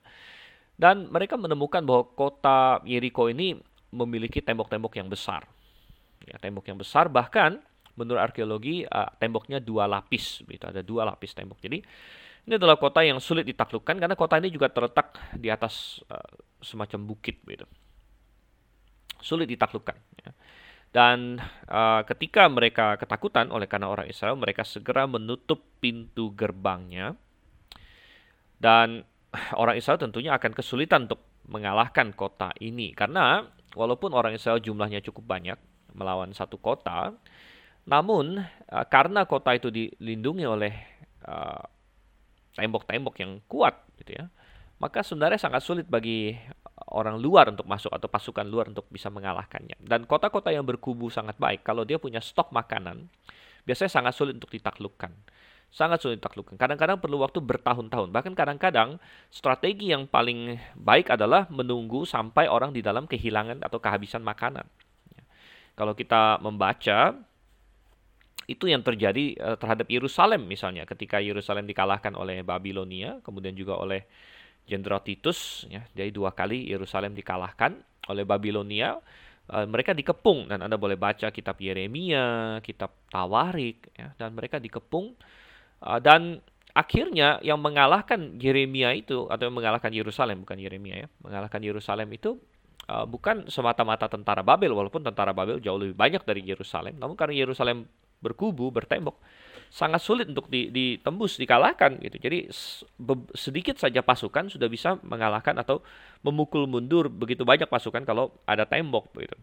Dan 0.79 1.11
mereka 1.11 1.35
menemukan 1.35 1.83
bahwa 1.83 2.07
kota 2.15 2.79
Yeriko 2.87 3.27
ini 3.27 3.59
memiliki 3.91 4.39
tembok-tembok 4.39 4.95
yang 4.95 5.11
besar. 5.11 5.43
Ya, 6.23 6.39
tembok 6.39 6.71
yang 6.71 6.79
besar 6.79 7.11
bahkan 7.11 7.59
menurut 7.93 8.23
arkeologi 8.23 8.87
uh, 8.87 9.11
temboknya 9.19 9.59
dua 9.59 9.85
lapis, 9.91 10.41
gitu 10.47 10.65
ada 10.65 10.79
dua 10.79 11.03
lapis 11.03 11.35
tembok. 11.35 11.59
Jadi 11.59 11.83
ini 12.43 12.59
adalah 12.59 12.75
kota 12.75 12.99
yang 12.99 13.23
sulit 13.23 13.47
ditaklukkan 13.47 13.95
karena 13.95 14.15
kota 14.19 14.35
ini 14.35 14.51
juga 14.51 14.67
terletak 14.67 15.15
di 15.39 15.47
atas 15.47 16.03
uh, 16.11 16.35
semacam 16.59 16.99
bukit, 17.07 17.39
gitu. 17.47 17.63
sulit 19.23 19.47
ditaklukkan. 19.47 19.95
Ya. 20.19 20.31
Dan 20.93 21.41
uh, 21.71 22.03
ketika 22.03 22.45
mereka 22.51 22.99
ketakutan 22.99 23.47
oleh 23.49 23.65
karena 23.65 23.87
orang 23.87 24.11
Israel, 24.11 24.35
mereka 24.35 24.67
segera 24.67 25.07
menutup 25.07 25.63
pintu 25.79 26.35
gerbangnya. 26.35 27.15
Dan 28.59 29.07
orang 29.61 29.79
Israel 29.79 29.97
tentunya 29.97 30.35
akan 30.35 30.51
kesulitan 30.51 31.07
untuk 31.07 31.23
mengalahkan 31.47 32.15
kota 32.15 32.55
ini 32.63 32.95
karena 32.95 33.43
walaupun 33.75 34.15
orang 34.15 34.35
Israel 34.35 34.63
jumlahnya 34.63 35.03
cukup 35.03 35.27
banyak 35.27 35.59
melawan 35.95 36.35
satu 36.35 36.59
kota, 36.59 37.15
namun 37.87 38.43
uh, 38.43 38.85
karena 38.91 39.23
kota 39.23 39.55
itu 39.55 39.71
dilindungi 39.71 40.45
oleh 40.45 40.73
uh, 41.23 41.63
tembok-tembok 42.53 43.15
yang 43.19 43.41
kuat, 43.49 43.75
gitu 44.01 44.17
ya, 44.17 44.25
maka 44.77 45.01
sebenarnya 45.01 45.39
sangat 45.41 45.61
sulit 45.65 45.85
bagi 45.87 46.33
orang 46.93 47.17
luar 47.17 47.49
untuk 47.49 47.65
masuk 47.65 47.89
atau 47.89 48.09
pasukan 48.09 48.45
luar 48.45 48.69
untuk 48.69 48.85
bisa 48.89 49.09
mengalahkannya. 49.09 49.79
Dan 49.81 50.05
kota-kota 50.05 50.53
yang 50.53 50.65
berkubu 50.65 51.09
sangat 51.09 51.37
baik 51.37 51.65
kalau 51.65 51.85
dia 51.87 51.97
punya 51.97 52.21
stok 52.21 52.53
makanan, 52.53 53.09
biasanya 53.65 53.91
sangat 53.91 54.13
sulit 54.17 54.33
untuk 54.37 54.51
ditaklukkan 54.53 55.13
sangat 55.73 56.05
sulit 56.05 56.21
ditaklukkan. 56.21 56.53
Kadang-kadang 56.53 57.01
perlu 57.01 57.25
waktu 57.25 57.41
bertahun-tahun. 57.41 58.13
Bahkan 58.13 58.37
kadang-kadang 58.37 59.01
strategi 59.33 59.89
yang 59.89 60.05
paling 60.05 60.61
baik 60.77 61.09
adalah 61.09 61.49
menunggu 61.49 62.05
sampai 62.05 62.45
orang 62.45 62.77
di 62.77 62.85
dalam 62.85 63.09
kehilangan 63.09 63.65
atau 63.65 63.81
kehabisan 63.81 64.21
makanan. 64.21 64.69
Kalau 65.73 65.97
kita 65.97 66.37
membaca 66.45 67.17
itu 68.43 68.67
yang 68.67 68.83
terjadi 68.83 69.39
uh, 69.39 69.55
terhadap 69.55 69.87
Yerusalem 69.87 70.43
misalnya 70.43 70.83
ketika 70.83 71.23
Yerusalem 71.23 71.63
dikalahkan 71.63 72.11
oleh 72.19 72.43
Babilonia 72.43 73.23
kemudian 73.23 73.55
juga 73.55 73.79
oleh 73.79 74.03
Jenderal 74.63 75.03
Titus 75.03 75.67
ya. 75.67 75.83
Jadi 75.91 76.11
dua 76.15 76.31
kali 76.31 76.71
Yerusalem 76.71 77.15
dikalahkan 77.15 77.75
oleh 78.07 78.23
Babilonia 78.23 78.95
uh, 79.51 79.67
mereka 79.67 79.91
dikepung. 79.91 80.47
Dan 80.47 80.63
Anda 80.63 80.79
boleh 80.79 80.95
baca 80.95 81.31
kitab 81.35 81.59
Yeremia, 81.59 82.59
kitab 82.63 82.95
Tawarik 83.11 83.91
ya 83.95 84.15
dan 84.15 84.35
mereka 84.35 84.63
dikepung. 84.63 85.19
Uh, 85.83 85.99
dan 85.99 86.39
akhirnya 86.71 87.43
yang 87.43 87.59
mengalahkan 87.59 88.39
Yeremia 88.39 88.95
itu 88.95 89.27
atau 89.27 89.51
yang 89.51 89.55
mengalahkan 89.55 89.91
Yerusalem 89.91 90.47
bukan 90.47 90.59
Yeremia 90.59 90.95
ya, 91.05 91.07
mengalahkan 91.21 91.59
Yerusalem 91.59 92.09
itu 92.15 92.39
bukan 92.83 93.47
semata-mata 93.47 94.11
tentara 94.11 94.43
Babel 94.43 94.75
walaupun 94.75 95.07
tentara 95.07 95.31
Babel 95.31 95.63
jauh 95.63 95.79
lebih 95.79 95.95
banyak 95.95 96.19
dari 96.27 96.43
Yerusalem, 96.43 96.99
namun 96.99 97.15
karena 97.15 97.31
Yerusalem 97.31 97.87
berkubu, 98.23 98.71
bertembok, 98.71 99.19
sangat 99.67 99.99
sulit 99.99 100.31
untuk 100.31 100.47
ditembus, 100.47 101.35
dikalahkan 101.35 101.99
gitu. 101.99 102.17
Jadi 102.23 102.47
sedikit 103.35 103.75
saja 103.75 103.99
pasukan 103.99 104.47
sudah 104.47 104.71
bisa 104.71 104.95
mengalahkan 105.03 105.59
atau 105.59 105.83
memukul 106.23 106.63
mundur 106.63 107.11
begitu 107.11 107.43
banyak 107.43 107.67
pasukan 107.67 108.07
kalau 108.07 108.31
ada 108.47 108.63
tembok 108.63 109.11
begitu. 109.11 109.35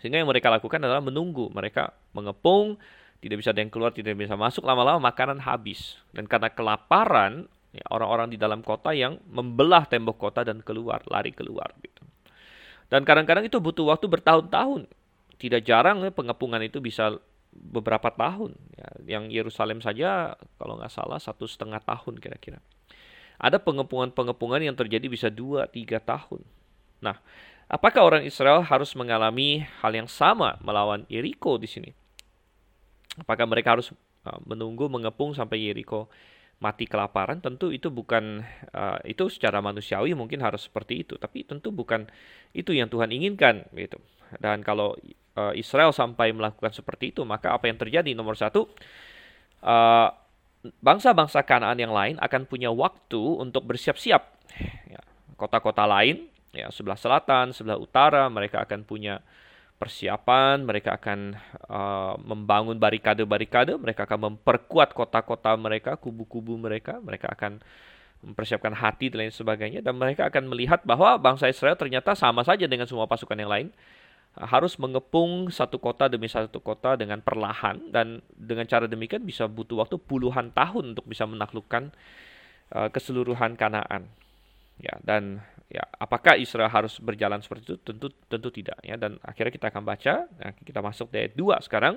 Sehingga 0.00 0.18
yang 0.18 0.32
mereka 0.32 0.48
lakukan 0.50 0.80
adalah 0.80 1.04
menunggu, 1.04 1.52
mereka 1.52 1.92
mengepung 2.16 2.80
tidak 3.22 3.38
bisa 3.38 3.54
ada 3.54 3.62
yang 3.62 3.70
keluar, 3.70 3.94
tidak 3.94 4.18
bisa 4.18 4.34
masuk, 4.34 4.66
lama-lama 4.66 4.98
makanan 4.98 5.38
habis. 5.46 5.94
Dan 6.10 6.26
karena 6.26 6.50
kelaparan, 6.50 7.46
ya, 7.70 7.86
orang-orang 7.94 8.34
di 8.34 8.36
dalam 8.36 8.66
kota 8.66 8.90
yang 8.90 9.22
membelah 9.30 9.86
tembok 9.86 10.18
kota 10.18 10.42
dan 10.42 10.58
keluar, 10.58 11.06
lari 11.06 11.30
keluar. 11.30 11.70
Gitu. 11.78 12.02
Dan 12.90 13.06
kadang-kadang 13.06 13.46
itu 13.46 13.62
butuh 13.62 13.94
waktu 13.94 14.10
bertahun-tahun. 14.10 14.90
Tidak 15.38 15.62
jarang 15.62 16.02
ya, 16.02 16.10
pengepungan 16.10 16.66
itu 16.66 16.82
bisa 16.82 17.14
beberapa 17.52 18.08
tahun. 18.08 18.56
Ya, 18.74 18.88
yang 19.18 19.28
Yerusalem 19.28 19.84
saja, 19.84 20.34
kalau 20.56 20.80
nggak 20.80 20.92
salah, 20.92 21.20
satu 21.20 21.44
setengah 21.44 21.78
tahun 21.84 22.18
kira-kira. 22.18 22.58
Ada 23.36 23.60
pengepungan-pengepungan 23.60 24.64
yang 24.64 24.76
terjadi 24.78 25.06
bisa 25.06 25.28
dua, 25.28 25.68
tiga 25.68 26.00
tahun. 26.00 26.40
Nah, 27.02 27.18
apakah 27.66 28.06
orang 28.06 28.22
Israel 28.22 28.62
harus 28.62 28.94
mengalami 28.94 29.66
hal 29.82 29.92
yang 29.92 30.08
sama 30.08 30.56
melawan 30.62 31.04
Yeriko 31.10 31.58
di 31.58 31.68
sini? 31.68 31.90
Apakah 33.18 33.44
mereka 33.44 33.76
harus 33.76 33.92
uh, 34.24 34.40
menunggu 34.46 34.88
mengepung 34.88 35.34
sampai 35.36 35.58
Yeriko 35.58 36.08
mati 36.62 36.86
kelaparan? 36.86 37.42
Tentu 37.42 37.74
itu 37.74 37.90
bukan 37.90 38.46
uh, 38.72 39.02
itu 39.02 39.26
secara 39.28 39.58
manusiawi 39.58 40.14
mungkin 40.14 40.40
harus 40.40 40.70
seperti 40.70 41.02
itu, 41.02 41.18
tapi 41.18 41.42
tentu 41.42 41.74
bukan 41.74 42.06
itu 42.54 42.70
yang 42.72 42.86
Tuhan 42.86 43.10
inginkan 43.10 43.66
gitu. 43.74 43.98
Dan 44.38 44.64
kalau 44.64 44.96
uh, 45.36 45.52
Israel 45.56 45.92
sampai 45.92 46.32
melakukan 46.32 46.72
seperti 46.72 47.12
itu, 47.14 47.22
maka 47.22 47.52
apa 47.52 47.68
yang 47.68 47.78
terjadi? 47.78 48.12
Nomor 48.16 48.36
satu, 48.36 48.68
uh, 49.64 50.08
bangsa-bangsa 50.62 51.42
Kanaan 51.42 51.78
yang 51.78 51.92
lain 51.92 52.18
akan 52.22 52.46
punya 52.46 52.70
waktu 52.70 53.18
untuk 53.18 53.66
bersiap-siap. 53.66 54.22
Ya, 54.88 55.00
kota-kota 55.34 55.88
lain, 55.88 56.28
ya 56.54 56.68
sebelah 56.70 56.98
selatan, 56.98 57.56
sebelah 57.56 57.80
utara, 57.80 58.28
mereka 58.28 58.62
akan 58.62 58.84
punya 58.86 59.24
persiapan, 59.82 60.62
mereka 60.62 60.94
akan 60.94 61.34
uh, 61.66 62.14
membangun 62.22 62.78
barikade-barikade, 62.78 63.74
mereka 63.74 64.06
akan 64.06 64.30
memperkuat 64.30 64.94
kota-kota 64.94 65.58
mereka, 65.58 65.98
kubu-kubu 65.98 66.54
mereka, 66.54 67.02
mereka 67.02 67.34
akan 67.34 67.58
mempersiapkan 68.22 68.70
hati 68.78 69.10
dan 69.10 69.26
lain 69.26 69.34
sebagainya, 69.34 69.82
dan 69.82 69.98
mereka 69.98 70.30
akan 70.30 70.46
melihat 70.46 70.86
bahwa 70.86 71.18
bangsa 71.18 71.50
Israel 71.50 71.74
ternyata 71.74 72.14
sama 72.14 72.46
saja 72.46 72.70
dengan 72.70 72.86
semua 72.86 73.10
pasukan 73.10 73.34
yang 73.34 73.50
lain, 73.50 73.68
harus 74.38 74.80
mengepung 74.80 75.52
satu 75.52 75.76
kota 75.76 76.08
demi 76.08 76.28
satu 76.30 76.60
kota 76.62 76.96
dengan 76.96 77.20
perlahan, 77.20 77.92
dan 77.92 78.24
dengan 78.32 78.64
cara 78.64 78.88
demikian 78.88 79.24
bisa 79.24 79.44
butuh 79.44 79.84
waktu 79.84 80.00
puluhan 80.00 80.54
tahun 80.56 80.96
untuk 80.96 81.04
bisa 81.04 81.28
menaklukkan 81.28 81.92
uh, 82.72 82.88
keseluruhan 82.88 83.56
Kanaan. 83.60 84.08
Ya, 84.80 84.96
dan 85.04 85.44
Ya, 85.72 85.88
apakah 85.96 86.36
Israel 86.36 86.68
harus 86.68 87.00
berjalan 87.00 87.40
seperti 87.40 87.72
itu? 87.72 87.76
Tentu 87.80 88.12
tentu 88.28 88.52
tidak 88.52 88.76
ya. 88.84 89.00
Dan 89.00 89.16
akhirnya 89.24 89.48
kita 89.48 89.72
akan 89.72 89.88
baca, 89.88 90.28
nah, 90.28 90.52
kita 90.52 90.84
masuk 90.84 91.08
di 91.08 91.24
ayat 91.24 91.32
2 91.32 91.64
sekarang. 91.64 91.96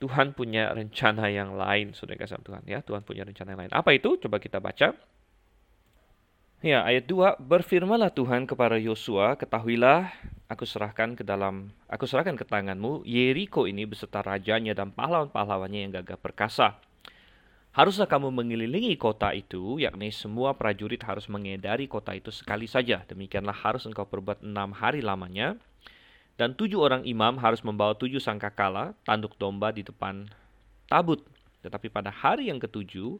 Tuhan 0.00 0.32
punya 0.32 0.72
rencana 0.72 1.28
yang 1.28 1.54
lain, 1.54 1.92
Saudara 1.92 2.24
kasih 2.24 2.40
Tuhan 2.40 2.64
ya. 2.64 2.80
Tuhan 2.80 3.04
punya 3.04 3.28
rencana 3.28 3.52
yang 3.52 3.60
lain. 3.68 3.72
Apa 3.76 3.92
itu? 3.92 4.16
Coba 4.16 4.40
kita 4.40 4.64
baca. 4.64 4.96
Ya, 6.64 6.78
ayat 6.88 7.04
2, 7.04 7.36
berfirmanlah 7.42 8.16
Tuhan 8.16 8.48
kepada 8.48 8.80
Yosua, 8.80 9.36
ketahuilah 9.36 10.08
aku 10.52 10.68
serahkan 10.68 11.16
ke 11.16 11.24
dalam 11.24 11.72
aku 11.88 12.04
serahkan 12.04 12.36
ke 12.36 12.44
tanganmu 12.44 13.08
Yeriko 13.08 13.64
ini 13.64 13.88
beserta 13.88 14.20
rajanya 14.20 14.76
dan 14.76 14.92
pahlawan-pahlawannya 14.92 15.88
yang 15.88 15.92
gagah 15.96 16.20
perkasa. 16.20 16.76
Haruslah 17.72 18.04
kamu 18.04 18.28
mengelilingi 18.36 19.00
kota 19.00 19.32
itu, 19.32 19.80
yakni 19.80 20.12
semua 20.12 20.52
prajurit 20.52 21.00
harus 21.08 21.24
mengedari 21.32 21.88
kota 21.88 22.12
itu 22.12 22.28
sekali 22.28 22.68
saja. 22.68 23.00
Demikianlah 23.08 23.56
harus 23.56 23.88
engkau 23.88 24.04
perbuat 24.04 24.44
enam 24.44 24.76
hari 24.76 25.00
lamanya. 25.00 25.56
Dan 26.36 26.52
tujuh 26.52 26.76
orang 26.76 27.00
imam 27.08 27.40
harus 27.40 27.64
membawa 27.64 27.96
tujuh 27.96 28.20
sangkakala, 28.20 28.92
tanduk 29.08 29.40
domba 29.40 29.72
di 29.72 29.80
depan 29.80 30.28
tabut. 30.84 31.24
Tetapi 31.64 31.88
pada 31.88 32.12
hari 32.12 32.52
yang 32.52 32.60
ketujuh, 32.60 33.16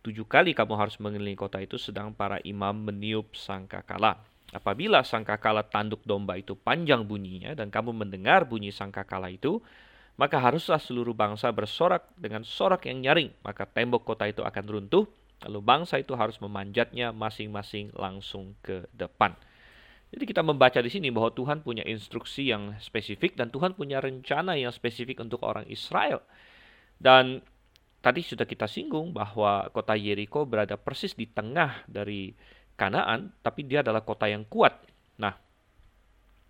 tujuh 0.00 0.24
kali 0.24 0.56
kamu 0.56 0.72
harus 0.72 0.96
mengelilingi 0.96 1.36
kota 1.36 1.60
itu 1.60 1.76
sedang 1.76 2.16
para 2.16 2.40
imam 2.48 2.72
meniup 2.72 3.36
sangkakala. 3.36 4.24
Apabila 4.52 5.00
sangkakala 5.00 5.64
tanduk 5.64 6.04
domba 6.04 6.36
itu 6.36 6.52
panjang 6.52 7.08
bunyinya 7.08 7.56
dan 7.56 7.72
kamu 7.72 7.96
mendengar 7.96 8.44
bunyi 8.44 8.68
sangkakala 8.68 9.32
itu, 9.32 9.64
maka 10.20 10.36
haruslah 10.36 10.76
seluruh 10.76 11.16
bangsa 11.16 11.48
bersorak 11.48 12.12
dengan 12.20 12.44
sorak 12.44 12.84
yang 12.84 13.00
nyaring, 13.00 13.32
maka 13.40 13.64
tembok 13.64 14.04
kota 14.04 14.28
itu 14.28 14.44
akan 14.44 14.64
runtuh, 14.68 15.08
lalu 15.48 15.60
bangsa 15.64 15.96
itu 15.96 16.12
harus 16.12 16.36
memanjatnya 16.36 17.16
masing-masing 17.16 17.96
langsung 17.96 18.52
ke 18.60 18.84
depan. 18.92 19.32
Jadi 20.12 20.28
kita 20.28 20.44
membaca 20.44 20.76
di 20.84 20.92
sini 20.92 21.08
bahwa 21.08 21.32
Tuhan 21.32 21.64
punya 21.64 21.88
instruksi 21.88 22.52
yang 22.52 22.76
spesifik 22.76 23.32
dan 23.32 23.48
Tuhan 23.48 23.72
punya 23.72 24.04
rencana 24.04 24.60
yang 24.60 24.68
spesifik 24.68 25.24
untuk 25.24 25.40
orang 25.40 25.64
Israel. 25.72 26.20
Dan 27.00 27.40
tadi 28.04 28.20
sudah 28.20 28.44
kita 28.44 28.68
singgung 28.68 29.16
bahwa 29.16 29.72
kota 29.72 29.96
Yeriko 29.96 30.44
berada 30.44 30.76
persis 30.76 31.16
di 31.16 31.24
tengah 31.24 31.88
dari 31.88 32.36
Kanaan, 32.82 33.30
tapi 33.46 33.62
dia 33.62 33.86
adalah 33.86 34.02
kota 34.02 34.26
yang 34.26 34.42
kuat. 34.50 34.74
Nah, 35.22 35.38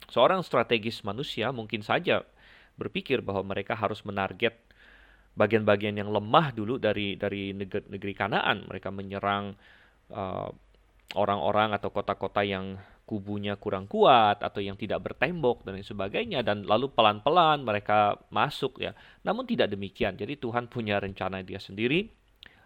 seorang 0.09 0.41
strategis 0.41 1.05
manusia 1.05 1.53
mungkin 1.53 1.85
saja 1.85 2.25
berpikir 2.81 3.21
bahwa 3.21 3.53
mereka 3.53 3.77
harus 3.77 4.01
menarget 4.09 4.57
bagian-bagian 5.37 6.01
yang 6.01 6.09
lemah 6.09 6.57
dulu 6.57 6.81
dari 6.81 7.21
dari 7.21 7.53
negeri, 7.53 7.85
negeri 7.93 8.12
Kanaan. 8.17 8.65
Mereka 8.65 8.89
menyerang 8.89 9.53
uh, 10.09 10.49
orang-orang 11.12 11.77
atau 11.77 11.93
kota-kota 11.93 12.41
yang 12.41 12.81
kubunya 13.05 13.61
kurang 13.61 13.85
kuat 13.91 14.41
atau 14.41 14.65
yang 14.65 14.79
tidak 14.81 15.05
bertembok 15.05 15.69
dan 15.69 15.77
lain 15.77 15.85
sebagainya 15.85 16.41
dan 16.41 16.65
lalu 16.65 16.89
pelan-pelan 16.89 17.61
mereka 17.61 18.17
masuk 18.33 18.81
ya. 18.81 18.97
Namun 19.21 19.45
tidak 19.45 19.69
demikian. 19.69 20.17
Jadi 20.17 20.41
Tuhan 20.41 20.73
punya 20.73 20.97
rencana 20.97 21.45
dia 21.45 21.61
sendiri 21.61 22.09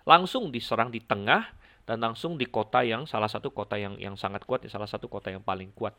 langsung 0.07 0.55
diserang 0.55 0.95
di 0.95 1.03
tengah 1.03 1.51
dan 1.87 2.03
langsung 2.03 2.35
di 2.35 2.51
kota 2.51 2.83
yang 2.83 3.07
salah 3.07 3.31
satu 3.31 3.55
kota 3.55 3.79
yang 3.79 3.95
yang 4.03 4.19
sangat 4.19 4.43
kuat, 4.43 4.67
ya, 4.67 4.71
salah 4.75 4.91
satu 4.91 5.07
kota 5.07 5.31
yang 5.31 5.47
paling 5.47 5.71
kuat. 5.71 5.95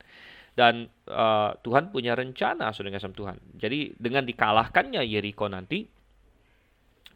Dan 0.51 0.91
uh, 1.07 1.55
Tuhan 1.63 1.95
punya 1.95 2.11
rencana 2.11 2.75
saudara 2.75 2.99
kasih 2.99 3.15
Tuhan. 3.15 3.37
Jadi 3.55 3.95
dengan 3.95 4.27
dikalahkannya 4.27 4.99
Yeriko 5.07 5.47
nanti, 5.47 5.87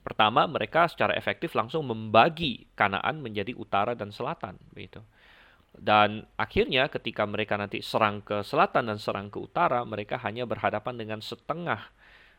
pertama 0.02 0.48
mereka 0.48 0.88
secara 0.88 1.20
efektif 1.20 1.52
langsung 1.52 1.84
membagi 1.84 2.72
Kanaan 2.80 3.20
menjadi 3.20 3.52
utara 3.60 3.92
dan 3.92 4.16
selatan, 4.16 4.56
begitu. 4.72 5.04
Dan 5.72 6.24
akhirnya 6.36 6.88
ketika 6.88 7.28
mereka 7.28 7.56
nanti 7.60 7.84
serang 7.84 8.24
ke 8.24 8.40
selatan 8.44 8.88
dan 8.88 9.00
serang 9.00 9.28
ke 9.28 9.40
utara, 9.40 9.84
mereka 9.84 10.16
hanya 10.24 10.48
berhadapan 10.48 10.96
dengan 10.96 11.20
setengah 11.20 11.92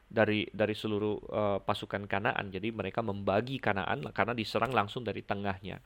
dari 0.09 0.45
dari 0.53 0.77
seluruh 0.77 1.17
uh, 1.33 1.59
pasukan 1.65 2.05
Kanaan. 2.09 2.53
Jadi 2.53 2.73
mereka 2.73 3.01
membagi 3.01 3.57
Kanaan 3.61 4.05
karena 4.13 4.33
diserang 4.33 4.73
langsung 4.73 5.05
dari 5.05 5.25
tengahnya. 5.25 5.81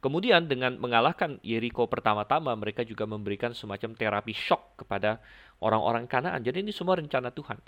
Kemudian 0.00 0.48
dengan 0.48 0.80
mengalahkan 0.80 1.36
Yeriko 1.44 1.84
pertama-tama, 1.84 2.56
mereka 2.56 2.80
juga 2.88 3.04
memberikan 3.04 3.52
semacam 3.52 3.92
terapi 3.92 4.32
shock 4.32 4.80
kepada 4.80 5.20
orang-orang 5.60 6.08
Kanaan. 6.08 6.40
Jadi 6.40 6.64
ini 6.64 6.72
semua 6.72 6.96
rencana 6.96 7.28
Tuhan. 7.28 7.60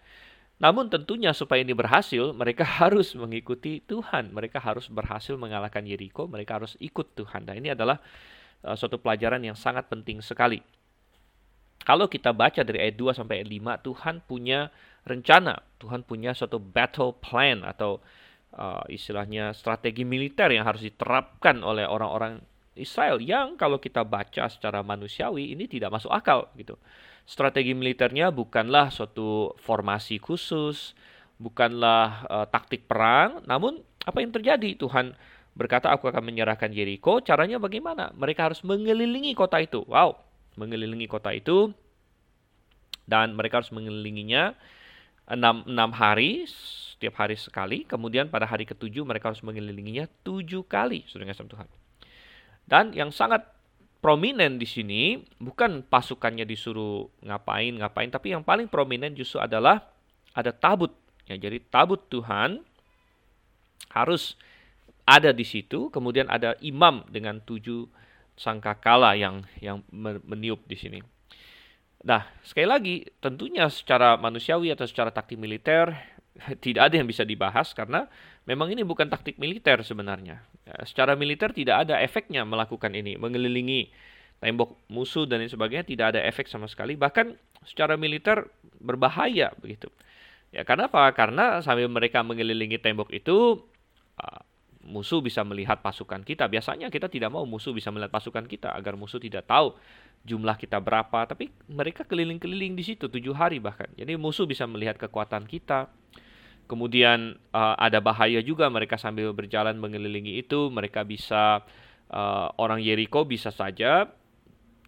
Namun 0.57 0.89
tentunya 0.89 1.37
supaya 1.37 1.61
ini 1.61 1.77
berhasil, 1.77 2.33
mereka 2.33 2.65
harus 2.81 3.13
mengikuti 3.13 3.85
Tuhan. 3.85 4.33
Mereka 4.33 4.65
harus 4.65 4.89
berhasil 4.89 5.37
mengalahkan 5.37 5.85
Yeriko, 5.85 6.25
mereka 6.25 6.57
harus 6.57 6.73
ikut 6.81 7.13
Tuhan. 7.13 7.45
Nah 7.45 7.53
ini 7.53 7.77
adalah 7.77 8.01
uh, 8.65 8.77
suatu 8.81 8.97
pelajaran 8.97 9.45
yang 9.45 9.59
sangat 9.59 9.93
penting 9.93 10.25
sekali. 10.25 10.65
Kalau 11.83 12.07
kita 12.07 12.31
baca 12.31 12.63
dari 12.63 12.79
ayat 12.79 12.95
2 12.95 13.11
sampai 13.11 13.43
ayat 13.43 13.51
5, 13.51 13.87
Tuhan 13.91 14.15
punya 14.25 14.71
rencana, 15.03 15.59
Tuhan 15.83 16.07
punya 16.07 16.31
suatu 16.31 16.63
battle 16.63 17.19
plan 17.19 17.67
atau 17.67 17.99
uh, 18.57 18.85
istilahnya 18.89 19.53
strategi 19.57 20.05
militer 20.05 20.53
yang 20.53 20.69
harus 20.69 20.85
diterapkan 20.85 21.61
oleh 21.65 21.85
orang-orang 21.89 22.41
Israel 22.73 23.21
yang 23.21 23.61
kalau 23.61 23.77
kita 23.77 24.01
baca 24.05 24.49
secara 24.49 24.81
manusiawi 24.81 25.53
ini 25.53 25.69
tidak 25.69 25.93
masuk 25.93 26.09
akal 26.09 26.49
gitu. 26.57 26.81
Strategi 27.29 27.77
militernya 27.77 28.33
bukanlah 28.33 28.91
suatu 28.91 29.55
formasi 29.61 30.19
khusus, 30.19 30.97
bukanlah 31.39 32.27
uh, 32.27 32.47
taktik 32.49 32.89
perang, 32.89 33.45
namun 33.47 33.79
apa 34.03 34.19
yang 34.19 34.35
terjadi? 34.35 34.75
Tuhan 34.75 35.15
berkata 35.53 35.93
aku 35.93 36.09
akan 36.11 36.25
menyerahkan 36.25 36.73
Jericho, 36.73 37.21
caranya 37.23 37.61
bagaimana? 37.61 38.11
Mereka 38.17 38.51
harus 38.51 38.61
mengelilingi 38.67 39.37
kota 39.37 39.61
itu. 39.63 39.85
Wow, 39.87 40.19
mengelilingi 40.59 41.07
kota 41.07 41.31
itu 41.31 41.71
dan 43.07 43.35
mereka 43.35 43.63
harus 43.63 43.71
mengelilinginya 43.75 44.55
enam, 45.27 45.67
enam 45.67 45.91
hari 45.95 46.47
setiap 47.03 47.19
hari 47.19 47.35
sekali. 47.35 47.83
Kemudian 47.83 48.31
pada 48.31 48.47
hari 48.47 48.63
ketujuh 48.63 49.03
mereka 49.03 49.35
harus 49.35 49.43
mengelilinginya 49.43 50.07
tujuh 50.23 50.63
kali, 50.71 51.03
saudara 51.11 51.35
kasih 51.35 51.51
Tuhan. 51.51 51.69
Dan 52.63 52.95
yang 52.95 53.11
sangat 53.11 53.43
prominent 53.99 54.63
di 54.63 54.71
sini 54.71 55.19
bukan 55.43 55.83
pasukannya 55.83 56.47
disuruh 56.47 57.11
ngapain 57.27 57.75
ngapain, 57.75 58.07
tapi 58.07 58.31
yang 58.31 58.47
paling 58.47 58.71
prominent 58.71 59.19
justru 59.19 59.43
adalah 59.43 59.83
ada 60.31 60.55
tabut. 60.55 60.95
Ya, 61.27 61.35
jadi 61.35 61.59
tabut 61.59 62.07
Tuhan 62.07 62.63
harus 63.91 64.39
ada 65.03 65.35
di 65.35 65.43
situ. 65.43 65.91
Kemudian 65.91 66.31
ada 66.31 66.55
imam 66.63 67.03
dengan 67.11 67.43
tujuh 67.43 67.91
sangkakala 68.39 69.19
yang 69.19 69.43
yang 69.59 69.83
meniup 70.23 70.63
di 70.71 70.79
sini. 70.79 71.03
Nah, 72.03 72.27
sekali 72.43 72.67
lagi, 72.67 72.95
tentunya 73.23 73.71
secara 73.71 74.19
manusiawi 74.19 74.75
atau 74.75 74.87
secara 74.91 75.15
taktik 75.15 75.39
militer 75.39 75.95
tidak 76.65 76.91
ada 76.91 76.95
yang 77.01 77.09
bisa 77.09 77.23
dibahas 77.23 77.77
karena 77.77 78.09
memang 78.49 78.73
ini 78.73 78.83
bukan 78.83 79.07
taktik 79.09 79.37
militer 79.37 79.81
sebenarnya. 79.85 80.43
Ya, 80.65 80.77
secara 80.89 81.15
militer 81.15 81.53
tidak 81.53 81.89
ada 81.89 82.01
efeknya 82.01 82.43
melakukan 82.43 82.93
ini, 82.97 83.21
mengelilingi 83.21 83.93
tembok 84.43 84.75
musuh 84.91 85.23
dan 85.23 85.39
lain 85.39 85.53
sebagainya 85.53 85.87
tidak 85.87 86.07
ada 86.17 86.21
efek 86.27 86.51
sama 86.51 86.67
sekali. 86.67 86.99
Bahkan 86.99 87.39
secara 87.63 87.95
militer 87.95 88.51
berbahaya 88.83 89.55
begitu. 89.63 89.87
Ya 90.51 90.67
karena 90.67 90.91
apa? 90.91 91.07
Karena 91.15 91.63
sambil 91.63 91.87
mereka 91.87 92.21
mengelilingi 92.27 92.77
tembok 92.83 93.15
itu 93.15 93.63
uh, 94.19 94.43
musuh 94.83 95.23
bisa 95.23 95.47
melihat 95.47 95.79
pasukan 95.81 96.27
kita. 96.27 96.51
Biasanya 96.51 96.91
kita 96.91 97.07
tidak 97.07 97.31
mau 97.31 97.47
musuh 97.47 97.71
bisa 97.71 97.89
melihat 97.95 98.11
pasukan 98.11 98.45
kita 98.51 98.75
agar 98.75 98.99
musuh 98.99 99.23
tidak 99.23 99.47
tahu 99.47 99.79
jumlah 100.27 100.59
kita 100.59 100.83
berapa. 100.83 101.25
Tapi 101.25 101.49
mereka 101.71 102.03
keliling-keliling 102.03 102.75
di 102.75 102.85
situ 102.85 103.07
tujuh 103.07 103.33
hari 103.33 103.63
bahkan. 103.63 103.89
Jadi 103.95 104.19
musuh 104.19 104.45
bisa 104.45 104.67
melihat 104.67 104.99
kekuatan 104.99 105.47
kita, 105.47 105.89
Kemudian 106.73 107.37
uh, 107.53 107.77
ada 107.77 108.01
bahaya 108.01 108.41
juga 108.41 108.73
mereka 108.73 108.97
sambil 108.97 109.37
berjalan 109.37 109.77
mengelilingi 109.77 110.41
itu, 110.41 110.73
mereka 110.73 111.05
bisa 111.05 111.61
uh, 112.09 112.49
orang 112.57 112.81
Yeriko 112.81 113.29
bisa 113.29 113.53
saja 113.53 114.09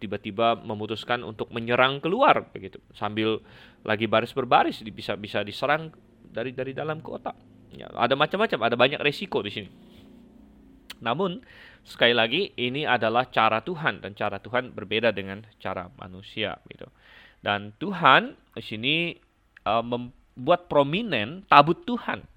tiba-tiba 0.01 0.57
memutuskan 0.65 1.21
untuk 1.21 1.53
menyerang 1.53 2.03
keluar 2.03 2.51
begitu 2.51 2.83
sambil 2.91 3.39
lagi 3.87 4.11
baris 4.11 4.35
berbaris 4.35 4.83
bisa 4.91 5.15
bisa 5.15 5.39
diserang 5.45 5.93
dari 6.25 6.51
dari 6.57 6.73
dalam 6.73 7.05
kota. 7.05 7.37
Ya, 7.75 7.91
ada 7.93 8.17
macam-macam, 8.17 8.59
ada 8.65 8.75
banyak 8.75 8.99
resiko 9.05 9.45
di 9.45 9.51
sini. 9.53 9.69
Namun 11.05 11.43
sekali 11.85 12.17
lagi 12.17 12.49
ini 12.57 12.87
adalah 12.87 13.29
cara 13.29 13.61
Tuhan 13.61 14.01
dan 14.01 14.17
cara 14.17 14.41
Tuhan 14.41 14.73
berbeda 14.73 15.13
dengan 15.13 15.45
cara 15.61 15.85
manusia 16.01 16.57
gitu. 16.71 16.89
Dan 17.45 17.77
Tuhan 17.77 18.33
di 18.57 18.63
sini 18.63 18.95
uh, 19.69 19.85
buat 20.35 20.67
prominent 20.67 21.47
tabut 21.47 21.81
Tuhan. 21.87 22.27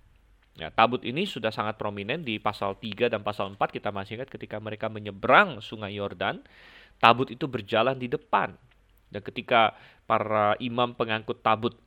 Ya, 0.58 0.74
tabut 0.74 1.06
ini 1.06 1.22
sudah 1.22 1.54
sangat 1.54 1.78
prominent 1.78 2.26
di 2.26 2.42
pasal 2.42 2.74
3 2.78 3.11
dan 3.11 3.22
pasal 3.22 3.54
4 3.54 3.58
kita 3.70 3.94
masih 3.94 4.18
ingat 4.18 4.30
ketika 4.30 4.58
mereka 4.58 4.90
menyeberang 4.90 5.62
sungai 5.62 5.94
Yordan, 5.94 6.42
tabut 6.98 7.30
itu 7.30 7.46
berjalan 7.46 7.94
di 7.94 8.11
depan. 8.11 8.58
Dan 9.06 9.22
ketika 9.22 9.78
para 10.06 10.58
imam 10.58 10.98
pengangkut 10.98 11.46
tabut 11.46 11.78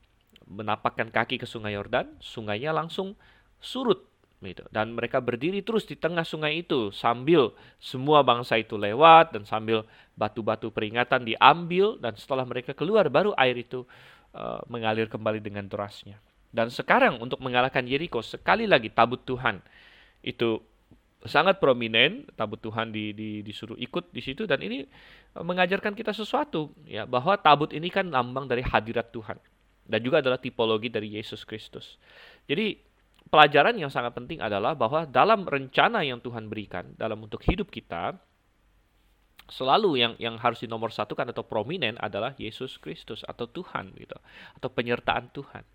menapakkan 0.47 1.12
kaki 1.12 1.39
ke 1.39 1.47
sungai 1.47 1.76
Yordan, 1.76 2.15
sungainya 2.24 2.71
langsung 2.71 3.19
surut 3.60 4.08
gitu. 4.41 4.65
Dan 4.74 4.97
mereka 4.97 5.21
berdiri 5.21 5.62
terus 5.62 5.86
di 5.86 5.93
tengah 6.00 6.26
sungai 6.26 6.65
itu 6.65 6.89
sambil 6.95 7.54
semua 7.78 8.26
bangsa 8.26 8.58
itu 8.58 8.76
lewat 8.76 9.38
dan 9.38 9.45
sambil 9.45 9.86
batu-batu 10.17 10.74
peringatan 10.74 11.28
diambil 11.28 12.00
dan 12.02 12.17
setelah 12.17 12.43
mereka 12.43 12.74
keluar 12.74 13.08
baru 13.08 13.38
air 13.38 13.62
itu 13.62 13.86
uh, 14.36 14.62
mengalir 14.67 15.08
kembali 15.08 15.39
dengan 15.44 15.67
derasnya. 15.67 16.20
Dan 16.52 16.67
sekarang 16.67 17.24
untuk 17.24 17.39
mengalahkan 17.39 17.88
Jericho 17.88 18.20
sekali 18.20 18.67
lagi 18.67 18.91
tabut 18.91 19.24
Tuhan 19.24 19.63
itu 20.22 20.60
sangat 21.24 21.62
prominent 21.62 22.28
tabut 22.34 22.60
Tuhan 22.60 22.91
di, 22.91 23.13
di, 23.13 23.30
disuruh 23.46 23.78
ikut 23.78 24.10
di 24.10 24.22
situ 24.26 24.50
dan 24.50 24.60
ini 24.60 24.84
uh, 25.38 25.46
mengajarkan 25.46 25.96
kita 25.96 26.12
sesuatu 26.12 26.74
ya 26.84 27.08
bahwa 27.08 27.38
tabut 27.39 27.72
ini 27.72 27.88
kan 27.88 28.10
lambang 28.10 28.50
dari 28.50 28.65
hadirat 28.65 29.13
Tuhan 29.13 29.38
dan 29.88 30.00
juga 30.02 30.20
adalah 30.20 30.39
tipologi 30.39 30.88
dari 30.88 31.15
Yesus 31.15 31.44
Kristus. 31.46 32.00
Jadi 32.48 32.80
pelajaran 33.32 33.78
yang 33.78 33.91
sangat 33.94 34.17
penting 34.17 34.44
adalah 34.44 34.76
bahwa 34.76 35.08
dalam 35.08 35.48
rencana 35.48 36.04
yang 36.04 36.20
Tuhan 36.20 36.52
berikan 36.52 36.91
dalam 37.00 37.22
untuk 37.24 37.44
hidup 37.46 37.70
kita 37.70 38.17
selalu 39.52 40.00
yang 40.00 40.14
yang 40.16 40.40
harus 40.40 40.64
dinomorsatukan 40.64 41.36
atau 41.36 41.44
prominent 41.44 42.00
adalah 42.00 42.32
Yesus 42.40 42.80
Kristus 42.80 43.28
atau 43.28 43.46
Tuhan 43.52 43.92
gitu 44.00 44.16
atau 44.56 44.70
penyertaan 44.72 45.28
Tuhan. 45.36 45.68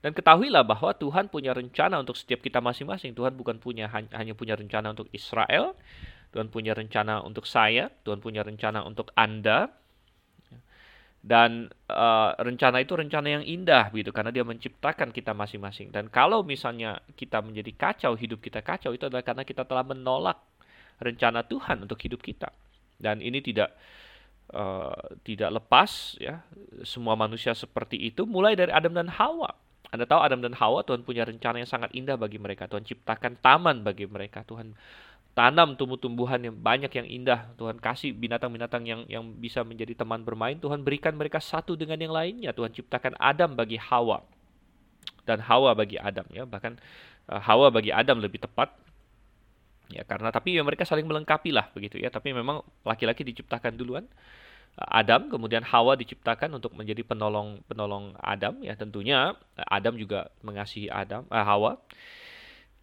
Dan 0.00 0.16
ketahuilah 0.16 0.64
bahwa 0.64 0.96
Tuhan 0.96 1.28
punya 1.28 1.52
rencana 1.52 2.00
untuk 2.00 2.16
setiap 2.16 2.40
kita 2.40 2.58
masing-masing. 2.58 3.12
Tuhan 3.12 3.36
bukan 3.36 3.60
punya 3.60 3.86
hanya 3.92 4.32
punya 4.32 4.56
rencana 4.56 4.96
untuk 4.96 5.12
Israel, 5.12 5.76
Tuhan 6.32 6.48
punya 6.48 6.72
rencana 6.72 7.20
untuk 7.20 7.44
saya, 7.44 7.92
Tuhan 8.02 8.18
punya 8.18 8.40
rencana 8.40 8.80
untuk 8.82 9.12
Anda. 9.12 9.70
Dan 11.20 11.68
uh, 11.92 12.32
rencana 12.40 12.80
itu 12.80 12.96
rencana 12.96 13.28
yang 13.28 13.44
indah 13.44 13.92
gitu 13.92 14.08
karena 14.08 14.32
dia 14.32 14.40
menciptakan 14.40 15.12
kita 15.12 15.36
masing-masing. 15.36 15.92
Dan 15.92 16.08
kalau 16.08 16.40
misalnya 16.40 17.04
kita 17.12 17.44
menjadi 17.44 17.68
kacau, 17.76 18.16
hidup 18.16 18.40
kita 18.40 18.64
kacau 18.64 18.96
itu 18.96 19.04
adalah 19.04 19.20
karena 19.20 19.44
kita 19.44 19.68
telah 19.68 19.84
menolak 19.84 20.40
rencana 20.96 21.44
Tuhan 21.44 21.84
untuk 21.84 22.00
hidup 22.00 22.24
kita 22.24 22.48
dan 23.00 23.24
ini 23.24 23.40
tidak 23.40 23.74
uh, 24.52 25.16
tidak 25.24 25.50
lepas 25.58 26.20
ya 26.20 26.44
semua 26.84 27.16
manusia 27.16 27.56
seperti 27.56 27.96
itu 27.98 28.28
mulai 28.28 28.54
dari 28.54 28.70
Adam 28.70 28.94
dan 28.94 29.08
Hawa. 29.08 29.56
Anda 29.90 30.06
tahu 30.06 30.22
Adam 30.22 30.38
dan 30.38 30.54
Hawa 30.54 30.86
Tuhan 30.86 31.02
punya 31.02 31.26
rencana 31.26 31.58
yang 31.58 31.66
sangat 31.66 31.90
indah 31.90 32.14
bagi 32.14 32.38
mereka. 32.38 32.70
Tuhan 32.70 32.86
ciptakan 32.86 33.42
taman 33.42 33.82
bagi 33.82 34.06
mereka. 34.06 34.46
Tuhan 34.46 34.78
tanam 35.34 35.74
tumbuh-tumbuhan 35.74 36.38
yang 36.46 36.54
banyak 36.54 36.92
yang 36.94 37.08
indah. 37.10 37.50
Tuhan 37.58 37.82
kasih 37.82 38.14
binatang-binatang 38.14 38.86
yang 38.86 39.02
yang 39.10 39.24
bisa 39.34 39.66
menjadi 39.66 39.98
teman 39.98 40.22
bermain. 40.22 40.54
Tuhan 40.58 40.86
berikan 40.86 41.18
mereka 41.18 41.42
satu 41.42 41.74
dengan 41.74 41.98
yang 41.98 42.14
lainnya. 42.14 42.54
Tuhan 42.54 42.70
ciptakan 42.70 43.18
Adam 43.18 43.58
bagi 43.58 43.82
Hawa 43.82 44.22
dan 45.26 45.42
Hawa 45.42 45.74
bagi 45.74 45.98
Adam 45.98 46.26
ya. 46.30 46.46
Bahkan 46.46 46.72
uh, 47.30 47.40
Hawa 47.42 47.74
bagi 47.74 47.90
Adam 47.90 48.22
lebih 48.22 48.42
tepat 48.42 48.70
ya 49.90 50.06
karena 50.06 50.30
tapi 50.30 50.54
ya 50.54 50.62
mereka 50.62 50.86
saling 50.86 51.04
melengkapi 51.04 51.50
lah 51.50 51.68
begitu 51.74 51.98
ya. 51.98 52.08
Tapi 52.08 52.30
memang 52.32 52.62
laki-laki 52.86 53.26
diciptakan 53.26 53.74
duluan 53.74 54.06
Adam 54.78 55.28
kemudian 55.28 55.66
Hawa 55.66 55.98
diciptakan 55.98 56.56
untuk 56.56 56.72
menjadi 56.78 57.02
penolong 57.02 57.60
penolong 57.66 58.14
Adam 58.22 58.62
ya 58.62 58.78
tentunya 58.78 59.34
Adam 59.58 59.98
juga 59.98 60.30
mengasihi 60.46 60.88
Adam 60.88 61.26
eh, 61.28 61.44
Hawa. 61.44 61.76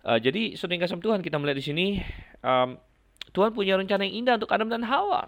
Uh, 0.08 0.20
jadi 0.22 0.56
saudara 0.56 0.88
kasih 0.88 1.04
Tuhan 1.04 1.20
kita 1.20 1.36
melihat 1.36 1.58
di 1.60 1.65
sini 1.65 1.86
um, 2.39 2.80
Tuhan 3.36 3.52
punya 3.52 3.76
rencana 3.76 4.08
yang 4.08 4.24
indah 4.24 4.34
untuk 4.39 4.52
Adam 4.54 4.70
dan 4.70 4.84
Hawa. 4.86 5.28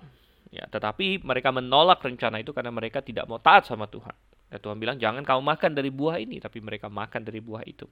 Ya 0.53 0.65
tetapi 0.69 1.25
mereka 1.25 1.49
menolak 1.49 2.01
rencana 2.05 2.41
itu 2.41 2.53
karena 2.53 2.73
mereka 2.73 3.01
tidak 3.01 3.25
mau 3.25 3.41
taat 3.41 3.65
sama 3.65 3.89
Tuhan. 3.89 4.13
Ya, 4.49 4.57
Tuhan 4.57 4.81
bilang 4.81 4.97
jangan 4.97 5.21
kau 5.21 5.41
makan 5.41 5.77
dari 5.77 5.93
buah 5.93 6.17
ini 6.21 6.41
tapi 6.41 6.61
mereka 6.61 6.89
makan 6.89 7.21
dari 7.21 7.41
buah 7.41 7.65
itu. 7.65 7.85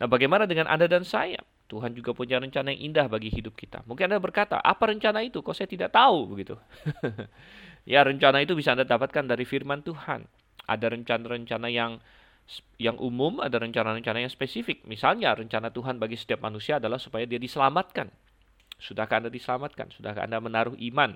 Nah 0.00 0.08
bagaimana 0.08 0.48
dengan 0.48 0.68
Anda 0.68 0.88
dan 0.88 1.04
saya 1.04 1.40
Tuhan 1.70 1.94
juga 1.94 2.10
punya 2.10 2.42
rencana 2.42 2.74
yang 2.74 2.90
indah 2.90 3.06
bagi 3.06 3.30
hidup 3.30 3.54
kita. 3.54 3.86
Mungkin 3.86 4.10
Anda 4.10 4.18
berkata, 4.18 4.58
apa 4.58 4.90
rencana 4.90 5.22
itu? 5.22 5.38
Kok 5.38 5.54
saya 5.54 5.70
tidak 5.70 5.94
tahu 5.94 6.34
begitu. 6.34 6.58
ya, 7.92 8.02
rencana 8.02 8.42
itu 8.42 8.58
bisa 8.58 8.74
Anda 8.74 8.82
dapatkan 8.82 9.30
dari 9.30 9.46
firman 9.46 9.86
Tuhan. 9.86 10.26
Ada 10.66 10.90
rencana-rencana 10.90 11.70
yang 11.70 12.02
yang 12.82 12.98
umum, 12.98 13.38
ada 13.38 13.62
rencana-rencana 13.62 14.26
yang 14.26 14.32
spesifik. 14.34 14.82
Misalnya, 14.82 15.30
rencana 15.38 15.70
Tuhan 15.70 16.02
bagi 16.02 16.18
setiap 16.18 16.42
manusia 16.42 16.82
adalah 16.82 16.98
supaya 16.98 17.22
dia 17.22 17.38
diselamatkan. 17.38 18.10
Sudahkah 18.82 19.22
Anda 19.22 19.30
diselamatkan? 19.30 19.94
Sudahkah 19.94 20.26
Anda 20.26 20.42
menaruh 20.42 20.74
iman 20.74 21.14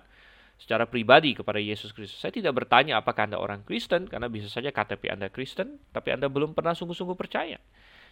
secara 0.54 0.86
pribadi 0.86 1.34
kepada 1.34 1.58
Yesus 1.58 1.90
Kristus? 1.90 2.22
Saya 2.22 2.30
tidak 2.30 2.54
bertanya 2.54 3.02
apakah 3.02 3.26
Anda 3.26 3.42
orang 3.42 3.66
Kristen, 3.66 4.06
karena 4.06 4.30
bisa 4.30 4.46
saja 4.46 4.70
KTP 4.70 5.10
Anda 5.10 5.26
Kristen, 5.34 5.82
tapi 5.90 6.14
Anda 6.14 6.30
belum 6.30 6.54
pernah 6.54 6.78
sungguh-sungguh 6.78 7.18
percaya. 7.18 7.58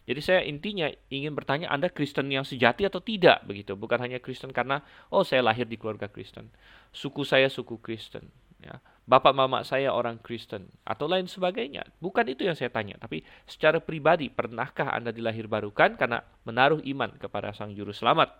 Jadi 0.02 0.20
saya 0.20 0.40
intinya 0.42 0.90
ingin 1.14 1.30
bertanya 1.30 1.70
Anda 1.70 1.86
Kristen 1.86 2.26
yang 2.26 2.42
sejati 2.42 2.82
atau 2.82 2.98
tidak 2.98 3.46
begitu, 3.46 3.78
bukan 3.78 4.02
hanya 4.02 4.18
Kristen 4.18 4.50
karena 4.50 4.82
oh 5.14 5.22
saya 5.22 5.46
lahir 5.46 5.70
di 5.70 5.78
keluarga 5.78 6.10
Kristen, 6.10 6.50
suku 6.90 7.22
saya 7.22 7.46
suku 7.46 7.78
Kristen, 7.78 8.26
ya. 8.58 8.82
Bapak 9.02 9.34
mama 9.34 9.66
saya 9.66 9.90
orang 9.90 10.22
Kristen 10.22 10.70
atau 10.86 11.10
lain 11.10 11.26
sebagainya. 11.26 11.82
Bukan 11.98 12.22
itu 12.30 12.46
yang 12.46 12.54
saya 12.54 12.70
tanya, 12.70 12.94
tapi 13.02 13.26
secara 13.50 13.82
pribadi 13.82 14.30
pernahkah 14.30 14.94
Anda 14.94 15.10
dilahir 15.10 15.50
barukan 15.50 15.98
karena 15.98 16.22
menaruh 16.46 16.78
iman 16.82 17.10
kepada 17.18 17.50
Sang 17.50 17.74
Juru 17.74 17.90
Selamat? 17.90 18.30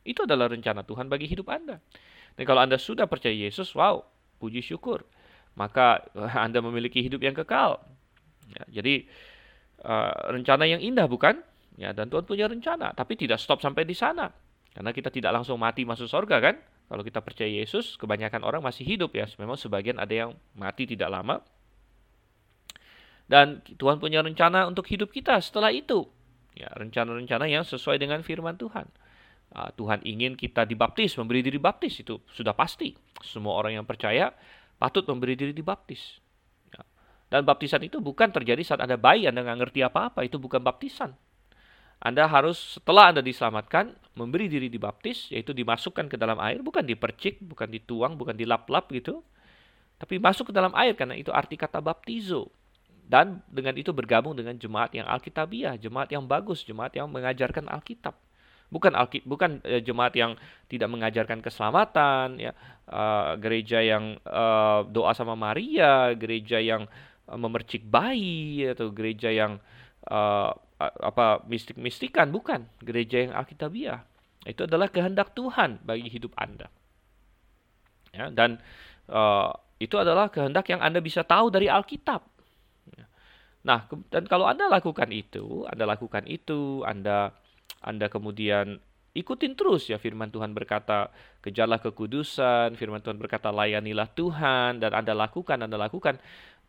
Itu 0.00 0.24
adalah 0.24 0.48
rencana 0.48 0.84
Tuhan 0.88 1.12
bagi 1.12 1.28
hidup 1.28 1.52
Anda. 1.52 1.84
Dan 2.32 2.44
kalau 2.48 2.64
Anda 2.64 2.80
sudah 2.80 3.04
percaya 3.04 3.36
Yesus, 3.36 3.76
wow, 3.76 4.00
puji 4.40 4.64
syukur. 4.64 5.04
Maka 5.52 6.08
Anda 6.16 6.64
memiliki 6.64 7.04
hidup 7.04 7.20
yang 7.20 7.36
kekal. 7.36 7.84
Ya, 8.50 8.80
jadi 8.80 9.04
uh, 9.84 10.32
rencana 10.32 10.64
yang 10.68 10.80
indah 10.80 11.08
bukan? 11.10 11.40
Ya, 11.80 11.96
dan 11.96 12.12
Tuhan 12.12 12.28
punya 12.28 12.44
rencana, 12.44 12.92
tapi 12.92 13.16
tidak 13.16 13.40
stop 13.40 13.64
sampai 13.64 13.88
di 13.88 13.96
sana. 13.96 14.28
Karena 14.70 14.92
kita 14.92 15.08
tidak 15.08 15.32
langsung 15.32 15.56
mati 15.56 15.82
masuk 15.88 16.06
surga 16.06 16.36
kan? 16.38 16.56
Kalau 16.90 17.02
kita 17.06 17.22
percaya 17.22 17.48
Yesus, 17.48 17.96
kebanyakan 17.96 18.42
orang 18.42 18.60
masih 18.60 18.84
hidup 18.84 19.14
ya. 19.14 19.26
Memang 19.38 19.56
sebagian 19.56 19.96
ada 19.96 20.10
yang 20.10 20.30
mati 20.58 20.84
tidak 20.90 21.08
lama. 21.10 21.40
Dan 23.30 23.62
Tuhan 23.78 24.02
punya 24.02 24.20
rencana 24.26 24.66
untuk 24.66 24.90
hidup 24.90 25.14
kita 25.14 25.38
setelah 25.38 25.70
itu. 25.70 26.04
Ya, 26.52 26.66
rencana-rencana 26.74 27.46
yang 27.46 27.62
sesuai 27.62 27.96
dengan 28.02 28.26
firman 28.26 28.58
Tuhan. 28.58 28.90
Uh, 29.50 29.70
Tuhan 29.74 30.02
ingin 30.06 30.38
kita 30.38 30.62
dibaptis, 30.66 31.14
memberi 31.18 31.42
diri 31.42 31.58
baptis 31.58 32.02
itu 32.02 32.18
sudah 32.34 32.54
pasti. 32.54 32.92
Semua 33.22 33.56
orang 33.56 33.82
yang 33.82 33.86
percaya 33.86 34.34
patut 34.76 35.06
memberi 35.08 35.38
diri 35.38 35.56
dibaptis. 35.56 36.19
Dan 37.30 37.46
baptisan 37.46 37.78
itu 37.86 38.02
bukan 38.02 38.34
terjadi 38.34 38.60
saat 38.66 38.82
Anda 38.82 38.98
bayi, 38.98 39.30
Anda 39.30 39.46
nggak 39.46 39.58
ngerti 39.62 39.80
apa-apa, 39.86 40.26
itu 40.26 40.36
bukan 40.36 40.58
baptisan. 40.60 41.14
Anda 42.02 42.26
harus 42.26 42.80
setelah 42.80 43.14
Anda 43.14 43.22
diselamatkan, 43.22 43.94
memberi 44.18 44.50
diri 44.50 44.66
dibaptis, 44.66 45.30
yaitu 45.30 45.54
dimasukkan 45.54 46.10
ke 46.10 46.18
dalam 46.18 46.42
air, 46.42 46.58
bukan 46.58 46.82
dipercik, 46.82 47.38
bukan 47.38 47.70
dituang, 47.70 48.18
bukan 48.18 48.34
dilap-lap 48.34 48.90
gitu. 48.90 49.22
Tapi 50.00 50.18
masuk 50.18 50.50
ke 50.50 50.52
dalam 50.52 50.74
air, 50.74 50.98
karena 50.98 51.14
itu 51.14 51.30
arti 51.30 51.54
kata 51.54 51.78
baptizo. 51.78 52.50
Dan 53.10 53.42
dengan 53.46 53.78
itu 53.78 53.94
bergabung 53.94 54.34
dengan 54.34 54.58
jemaat 54.58 54.90
yang 54.94 55.06
Alkitabiah, 55.06 55.78
jemaat 55.78 56.10
yang 56.10 56.26
bagus, 56.26 56.66
jemaat 56.66 56.98
yang 56.98 57.06
mengajarkan 57.10 57.70
Alkitab. 57.70 58.14
Bukan 58.70 58.94
Alkit, 58.94 59.26
bukan 59.26 59.58
uh, 59.66 59.82
jemaat 59.82 60.14
yang 60.14 60.38
tidak 60.70 60.88
mengajarkan 60.94 61.42
keselamatan, 61.42 62.38
ya, 62.38 62.54
uh, 62.86 63.34
gereja 63.34 63.82
yang 63.82 64.14
uh, 64.22 64.86
doa 64.86 65.10
sama 65.10 65.34
Maria, 65.34 66.14
gereja 66.14 66.62
yang 66.62 66.86
memercik 67.34 67.86
bayi 67.86 68.66
atau 68.70 68.90
gereja 68.90 69.30
yang 69.30 69.62
uh, 70.10 70.50
apa 70.80 71.44
mistik-mistikan 71.46 72.32
bukan. 72.32 72.66
Gereja 72.80 73.28
yang 73.28 73.32
alkitabiah. 73.36 74.02
Itu 74.48 74.64
adalah 74.64 74.88
kehendak 74.88 75.36
Tuhan 75.36 75.84
bagi 75.84 76.08
hidup 76.08 76.32
anda. 76.40 76.72
Ya 78.10 78.32
dan 78.32 78.58
uh, 79.06 79.52
itu 79.80 79.96
adalah 79.96 80.28
kehendak 80.28 80.68
yang 80.68 80.80
anda 80.84 81.00
bisa 81.00 81.24
tahu 81.24 81.48
dari 81.48 81.70
Alkitab. 81.70 82.20
Ya. 82.96 83.06
nah 83.64 83.86
dan 84.08 84.24
kalau 84.26 84.48
anda 84.48 84.66
lakukan 84.66 85.08
itu 85.12 85.64
anda 85.68 85.84
lakukan 85.84 86.24
itu 86.26 86.82
anda 86.82 87.36
anda 87.80 88.08
kemudian 88.12 88.80
ikutin 89.16 89.58
terus 89.58 89.90
ya 89.90 89.98
firman 89.98 90.30
Tuhan 90.30 90.54
berkata 90.54 91.10
kejarlah 91.42 91.82
kekudusan 91.82 92.78
firman 92.78 93.02
Tuhan 93.02 93.18
berkata 93.18 93.50
layanilah 93.50 94.06
Tuhan 94.14 94.78
dan 94.78 94.94
Anda 94.94 95.18
lakukan 95.18 95.58
Anda 95.66 95.74
lakukan 95.80 96.20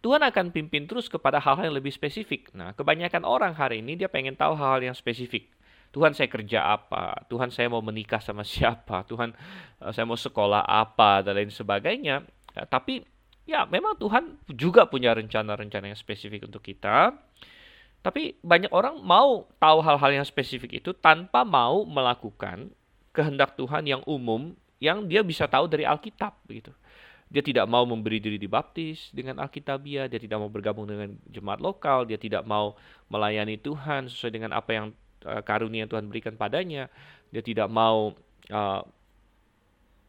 Tuhan 0.02 0.22
akan 0.26 0.50
pimpin 0.50 0.90
terus 0.90 1.06
kepada 1.06 1.38
hal-hal 1.38 1.70
yang 1.70 1.78
lebih 1.78 1.94
spesifik. 1.94 2.50
Nah, 2.58 2.74
kebanyakan 2.74 3.22
orang 3.22 3.54
hari 3.54 3.86
ini 3.86 3.94
dia 3.94 4.10
pengen 4.10 4.34
tahu 4.34 4.58
hal-hal 4.58 4.92
yang 4.92 4.98
spesifik. 4.98 5.46
Tuhan 5.94 6.18
saya 6.18 6.26
kerja 6.26 6.74
apa? 6.74 7.22
Tuhan 7.30 7.54
saya 7.54 7.70
mau 7.70 7.86
menikah 7.86 8.18
sama 8.18 8.42
siapa? 8.48 9.06
Tuhan 9.06 9.30
eh, 9.78 9.92
saya 9.94 10.10
mau 10.10 10.18
sekolah 10.18 10.66
apa 10.66 11.22
dan 11.22 11.38
lain 11.38 11.54
sebagainya. 11.54 12.26
Ya, 12.58 12.64
tapi 12.66 13.06
ya 13.46 13.70
memang 13.70 13.94
Tuhan 14.02 14.42
juga 14.50 14.90
punya 14.90 15.14
rencana-rencana 15.14 15.94
yang 15.94 16.00
spesifik 16.00 16.50
untuk 16.50 16.66
kita. 16.66 17.14
Tapi 18.02 18.42
banyak 18.42 18.74
orang 18.74 18.98
mau 19.06 19.46
tahu 19.62 19.86
hal-hal 19.86 20.24
yang 20.24 20.26
spesifik 20.26 20.82
itu 20.82 20.90
tanpa 20.98 21.46
mau 21.46 21.86
melakukan 21.86 22.74
kehendak 23.14 23.54
Tuhan 23.54 23.86
yang 23.86 24.02
umum 24.10 24.58
yang 24.82 25.06
dia 25.06 25.22
bisa 25.22 25.46
tahu 25.46 25.70
dari 25.70 25.86
Alkitab 25.86 26.34
begitu. 26.50 26.74
Dia 27.32 27.40
tidak 27.40 27.64
mau 27.72 27.88
memberi 27.88 28.20
diri 28.20 28.36
dibaptis 28.36 29.08
dengan 29.16 29.40
Alkitabiah, 29.40 30.12
dia 30.12 30.20
tidak 30.20 30.44
mau 30.44 30.52
bergabung 30.52 30.84
dengan 30.84 31.16
jemaat 31.32 31.64
lokal, 31.64 32.04
dia 32.04 32.20
tidak 32.20 32.44
mau 32.44 32.76
melayani 33.08 33.56
Tuhan 33.56 34.12
sesuai 34.12 34.36
dengan 34.36 34.52
apa 34.52 34.72
yang 34.76 34.86
uh, 35.24 35.40
karunia 35.40 35.88
Tuhan 35.88 36.12
berikan 36.12 36.36
padanya. 36.36 36.92
Dia 37.32 37.40
tidak 37.40 37.72
mau 37.72 38.12
uh, 38.52 38.82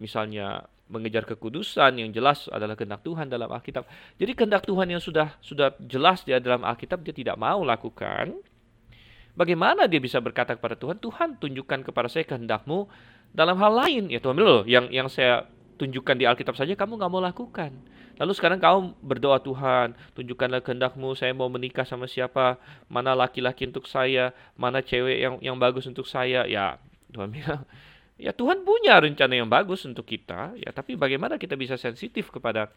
misalnya 0.03 0.67
mengejar 0.91 1.23
kekudusan 1.25 2.03
yang 2.03 2.11
jelas 2.11 2.51
adalah 2.51 2.75
kehendak 2.75 3.07
Tuhan 3.07 3.31
dalam 3.31 3.49
Alkitab. 3.49 3.87
Jadi 4.19 4.33
kehendak 4.35 4.67
Tuhan 4.67 4.91
yang 4.91 4.99
sudah 4.99 5.39
sudah 5.39 5.79
jelas 5.79 6.27
di 6.27 6.35
dalam 6.35 6.67
Alkitab 6.67 7.07
dia 7.07 7.15
tidak 7.15 7.39
mau 7.39 7.63
lakukan. 7.63 8.35
Bagaimana 9.33 9.89
dia 9.89 9.97
bisa 9.97 10.21
berkata 10.21 10.53
kepada 10.59 10.77
Tuhan, 10.77 11.01
Tuhan 11.01 11.41
tunjukkan 11.41 11.89
kepada 11.89 12.11
saya 12.11 12.29
kehendakmu 12.29 12.85
dalam 13.33 13.57
hal 13.57 13.73
lain. 13.73 14.13
Ya 14.13 14.21
Tuhan 14.21 14.37
loh, 14.37 14.69
yang 14.69 14.93
yang 14.93 15.09
saya 15.09 15.49
tunjukkan 15.83 16.15
di 16.15 16.31
Alkitab 16.31 16.55
saja 16.55 16.79
kamu 16.79 16.95
nggak 16.95 17.11
mau 17.11 17.19
lakukan. 17.19 17.75
Lalu 18.23 18.33
sekarang 18.39 18.63
kamu 18.63 19.03
berdoa 19.03 19.43
Tuhan, 19.43 19.99
tunjukkanlah 20.15 20.63
kehendakmu, 20.63 21.11
saya 21.19 21.35
mau 21.35 21.51
menikah 21.51 21.83
sama 21.83 22.07
siapa, 22.07 22.55
mana 22.87 23.19
laki-laki 23.19 23.67
untuk 23.67 23.91
saya, 23.91 24.31
mana 24.55 24.79
cewek 24.79 25.19
yang 25.19 25.35
yang 25.43 25.59
bagus 25.59 25.91
untuk 25.91 26.07
saya. 26.07 26.47
Ya, 26.47 26.79
Tuhan 27.11 27.35
bilang, 27.35 27.67
ya 28.15 28.31
Tuhan 28.31 28.63
punya 28.63 29.03
rencana 29.03 29.35
yang 29.35 29.51
bagus 29.51 29.83
untuk 29.83 30.07
kita, 30.07 30.55
ya 30.55 30.71
tapi 30.71 30.95
bagaimana 30.95 31.35
kita 31.35 31.59
bisa 31.59 31.75
sensitif 31.75 32.31
kepada 32.31 32.71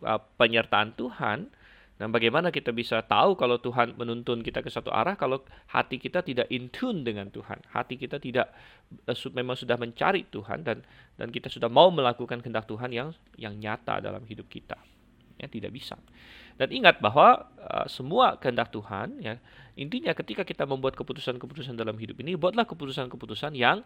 uh, 0.00 0.20
penyertaan 0.40 0.96
Tuhan? 0.96 1.52
Dan 1.94 2.10
bagaimana 2.10 2.50
kita 2.50 2.74
bisa 2.74 3.06
tahu 3.06 3.38
kalau 3.38 3.62
Tuhan 3.62 3.94
menuntun 3.94 4.42
kita 4.42 4.66
ke 4.66 4.70
satu 4.70 4.90
arah 4.90 5.14
kalau 5.14 5.46
hati 5.70 6.02
kita 6.02 6.26
tidak 6.26 6.50
in 6.50 6.66
tune 6.74 7.06
dengan 7.06 7.30
Tuhan. 7.30 7.62
Hati 7.70 7.94
kita 7.94 8.18
tidak 8.18 8.50
uh, 9.06 9.14
memang 9.30 9.54
sudah 9.54 9.78
mencari 9.78 10.26
Tuhan 10.26 10.66
dan 10.66 10.82
dan 11.14 11.30
kita 11.30 11.46
sudah 11.46 11.70
mau 11.70 11.94
melakukan 11.94 12.42
kehendak 12.42 12.66
Tuhan 12.66 12.90
yang 12.90 13.14
yang 13.38 13.54
nyata 13.54 14.02
dalam 14.02 14.26
hidup 14.26 14.50
kita. 14.50 14.74
Ya, 15.38 15.46
tidak 15.46 15.70
bisa. 15.70 15.94
Dan 16.54 16.70
ingat 16.70 16.98
bahwa 16.98 17.50
uh, 17.62 17.86
semua 17.86 18.38
kehendak 18.42 18.74
Tuhan 18.74 19.18
ya 19.22 19.38
intinya 19.74 20.14
ketika 20.14 20.46
kita 20.46 20.62
membuat 20.70 20.94
keputusan-keputusan 20.94 21.74
dalam 21.74 21.98
hidup 21.98 22.22
ini 22.22 22.38
buatlah 22.38 22.62
keputusan-keputusan 22.62 23.58
yang 23.58 23.82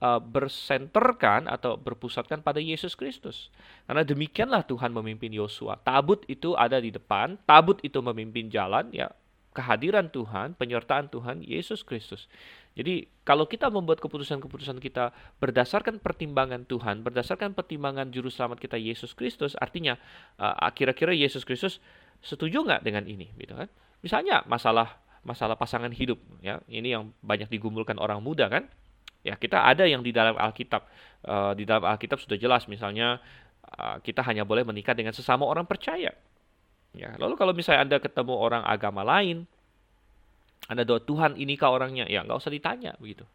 uh, 0.00 0.20
bersenterkan 0.20 1.48
atau 1.48 1.76
berpusatkan 1.80 2.40
pada 2.44 2.60
Yesus 2.60 2.96
Kristus. 2.96 3.48
Karena 3.88 4.02
demikianlah 4.04 4.64
Tuhan 4.64 4.92
memimpin 4.92 5.32
Yosua. 5.32 5.80
Tabut 5.80 6.24
itu 6.28 6.52
ada 6.56 6.80
di 6.80 6.92
depan, 6.92 7.40
tabut 7.48 7.80
itu 7.80 8.00
memimpin 8.00 8.48
jalan, 8.52 8.88
ya 8.92 9.12
kehadiran 9.56 10.12
Tuhan, 10.12 10.52
penyertaan 10.52 11.08
Tuhan 11.08 11.40
Yesus 11.40 11.80
Kristus. 11.80 12.28
Jadi 12.76 13.08
kalau 13.24 13.48
kita 13.48 13.72
membuat 13.72 14.04
keputusan-keputusan 14.04 14.84
kita 14.84 15.16
berdasarkan 15.40 15.96
pertimbangan 15.96 16.68
Tuhan, 16.68 17.00
berdasarkan 17.00 17.56
pertimbangan 17.56 18.12
juru 18.12 18.28
selamat 18.28 18.60
kita 18.60 18.76
Yesus 18.76 19.16
Kristus, 19.16 19.56
artinya 19.56 19.96
uh, 20.36 20.68
kira-kira 20.76 21.16
Yesus 21.16 21.48
Kristus 21.48 21.80
setuju 22.20 22.68
nggak 22.68 22.84
dengan 22.84 23.08
ini, 23.08 23.32
gitu 23.40 23.56
kan? 23.56 23.72
Misalnya 24.04 24.44
masalah 24.44 25.00
masalah 25.24 25.56
pasangan 25.56 25.88
hidup, 25.88 26.20
ya 26.44 26.60
ini 26.68 26.92
yang 26.92 27.16
banyak 27.24 27.48
digumulkan 27.48 27.96
orang 27.96 28.20
muda 28.20 28.52
kan? 28.52 28.68
Ya, 29.26 29.34
kita 29.34 29.66
ada 29.66 29.82
yang 29.82 30.06
di 30.06 30.14
dalam 30.14 30.38
Alkitab. 30.38 30.86
Uh, 31.26 31.52
di 31.58 31.66
dalam 31.66 31.82
Alkitab 31.82 32.22
sudah 32.22 32.38
jelas 32.38 32.70
misalnya 32.70 33.18
uh, 33.74 33.98
kita 33.98 34.22
hanya 34.22 34.46
boleh 34.46 34.62
menikah 34.62 34.94
dengan 34.94 35.10
sesama 35.10 35.42
orang 35.42 35.66
percaya. 35.66 36.14
Ya, 36.94 37.10
lalu 37.18 37.34
kalau 37.34 37.50
misalnya 37.50 37.82
Anda 37.82 37.96
ketemu 37.98 38.38
orang 38.38 38.62
agama 38.62 39.02
lain, 39.02 39.50
Anda 40.70 40.86
doa 40.86 41.02
Tuhan 41.02 41.34
inikah 41.34 41.74
orangnya? 41.74 42.06
Ya, 42.06 42.22
nggak 42.22 42.38
usah 42.38 42.54
ditanya 42.54 42.94
begitu. 43.02 43.26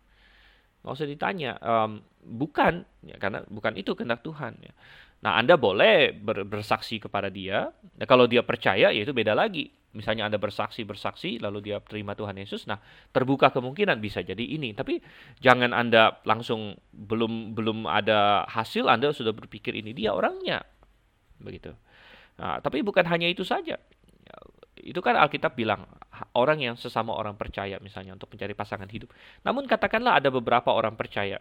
Nggak 0.82 0.94
usah 0.96 1.08
ditanya. 1.12 1.52
Um, 1.60 2.00
bukan, 2.24 2.88
ya, 3.04 3.20
karena 3.20 3.44
bukan 3.52 3.76
itu 3.76 3.92
kehendak 3.92 4.24
Tuhan. 4.24 4.56
Ya. 4.64 4.74
Nah, 5.22 5.38
Anda 5.38 5.60
boleh 5.60 6.16
ber, 6.16 6.48
bersaksi 6.48 6.98
kepada 6.98 7.30
dia. 7.30 7.70
Nah, 8.00 8.08
kalau 8.10 8.26
dia 8.26 8.42
percaya, 8.42 8.90
ya 8.90 9.02
itu 9.04 9.14
beda 9.14 9.38
lagi. 9.38 9.70
Misalnya 9.92 10.28
Anda 10.28 10.40
bersaksi-bersaksi 10.40 11.44
lalu 11.44 11.72
dia 11.72 11.78
terima 11.84 12.16
Tuhan 12.16 12.36
Yesus, 12.40 12.68
nah 12.68 12.80
terbuka 13.12 13.52
kemungkinan 13.52 14.00
bisa 14.00 14.24
jadi 14.24 14.42
ini. 14.42 14.72
Tapi 14.72 15.04
jangan 15.44 15.76
Anda 15.76 16.20
langsung 16.24 16.80
belum 16.96 17.56
belum 17.56 17.88
ada 17.88 18.48
hasil 18.48 18.88
Anda 18.88 19.12
sudah 19.12 19.36
berpikir 19.36 19.76
ini 19.76 19.92
dia 19.92 20.16
orangnya. 20.16 20.64
Begitu. 21.40 21.76
Nah, 22.40 22.64
tapi 22.64 22.82
bukan 22.82 23.04
hanya 23.08 23.28
itu 23.28 23.44
saja. 23.44 23.76
Itu 24.82 25.04
kan 25.04 25.14
Alkitab 25.14 25.54
bilang 25.54 25.86
orang 26.34 26.64
yang 26.64 26.76
sesama 26.80 27.14
orang 27.14 27.38
percaya 27.38 27.78
misalnya 27.84 28.18
untuk 28.18 28.34
mencari 28.34 28.58
pasangan 28.58 28.90
hidup. 28.90 29.14
Namun 29.46 29.70
katakanlah 29.70 30.18
ada 30.18 30.34
beberapa 30.34 30.74
orang 30.74 30.98
percaya 30.98 31.38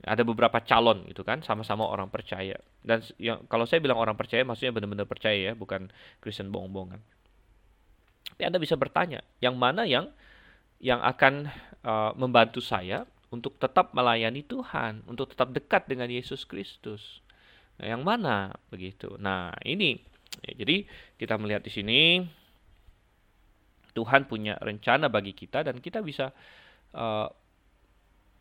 ada 0.00 0.24
beberapa 0.24 0.56
calon 0.64 1.04
gitu 1.12 1.20
kan 1.20 1.44
sama-sama 1.44 1.84
orang 1.84 2.08
percaya 2.08 2.56
dan 2.80 3.04
yang 3.20 3.44
kalau 3.52 3.68
saya 3.68 3.84
bilang 3.84 4.00
orang 4.00 4.16
percaya 4.16 4.40
maksudnya 4.48 4.72
benar-benar 4.72 5.04
percaya 5.04 5.36
ya 5.36 5.52
bukan 5.52 5.92
Kristen 6.24 6.48
bohong-bohongan 6.48 7.04
tapi 8.30 8.42
anda 8.46 8.58
bisa 8.62 8.78
bertanya 8.78 9.20
yang 9.42 9.58
mana 9.58 9.84
yang 9.84 10.08
yang 10.80 11.02
akan 11.04 11.50
uh, 11.84 12.16
membantu 12.16 12.64
saya 12.64 13.04
untuk 13.30 13.60
tetap 13.60 13.92
melayani 13.92 14.42
Tuhan 14.42 15.04
untuk 15.06 15.34
tetap 15.34 15.52
dekat 15.52 15.86
dengan 15.86 16.08
Yesus 16.08 16.48
Kristus? 16.48 17.20
Nah, 17.80 17.96
yang 17.96 18.02
mana? 18.04 18.54
Begitu. 18.68 19.16
Nah 19.20 19.54
ini. 19.64 20.00
Ya, 20.46 20.62
jadi 20.62 20.86
kita 21.18 21.36
melihat 21.36 21.66
di 21.66 21.72
sini 21.74 22.22
Tuhan 23.92 24.30
punya 24.30 24.56
rencana 24.62 25.10
bagi 25.10 25.34
kita 25.34 25.66
dan 25.66 25.82
kita 25.82 26.00
bisa 26.00 26.30
uh, 26.94 27.28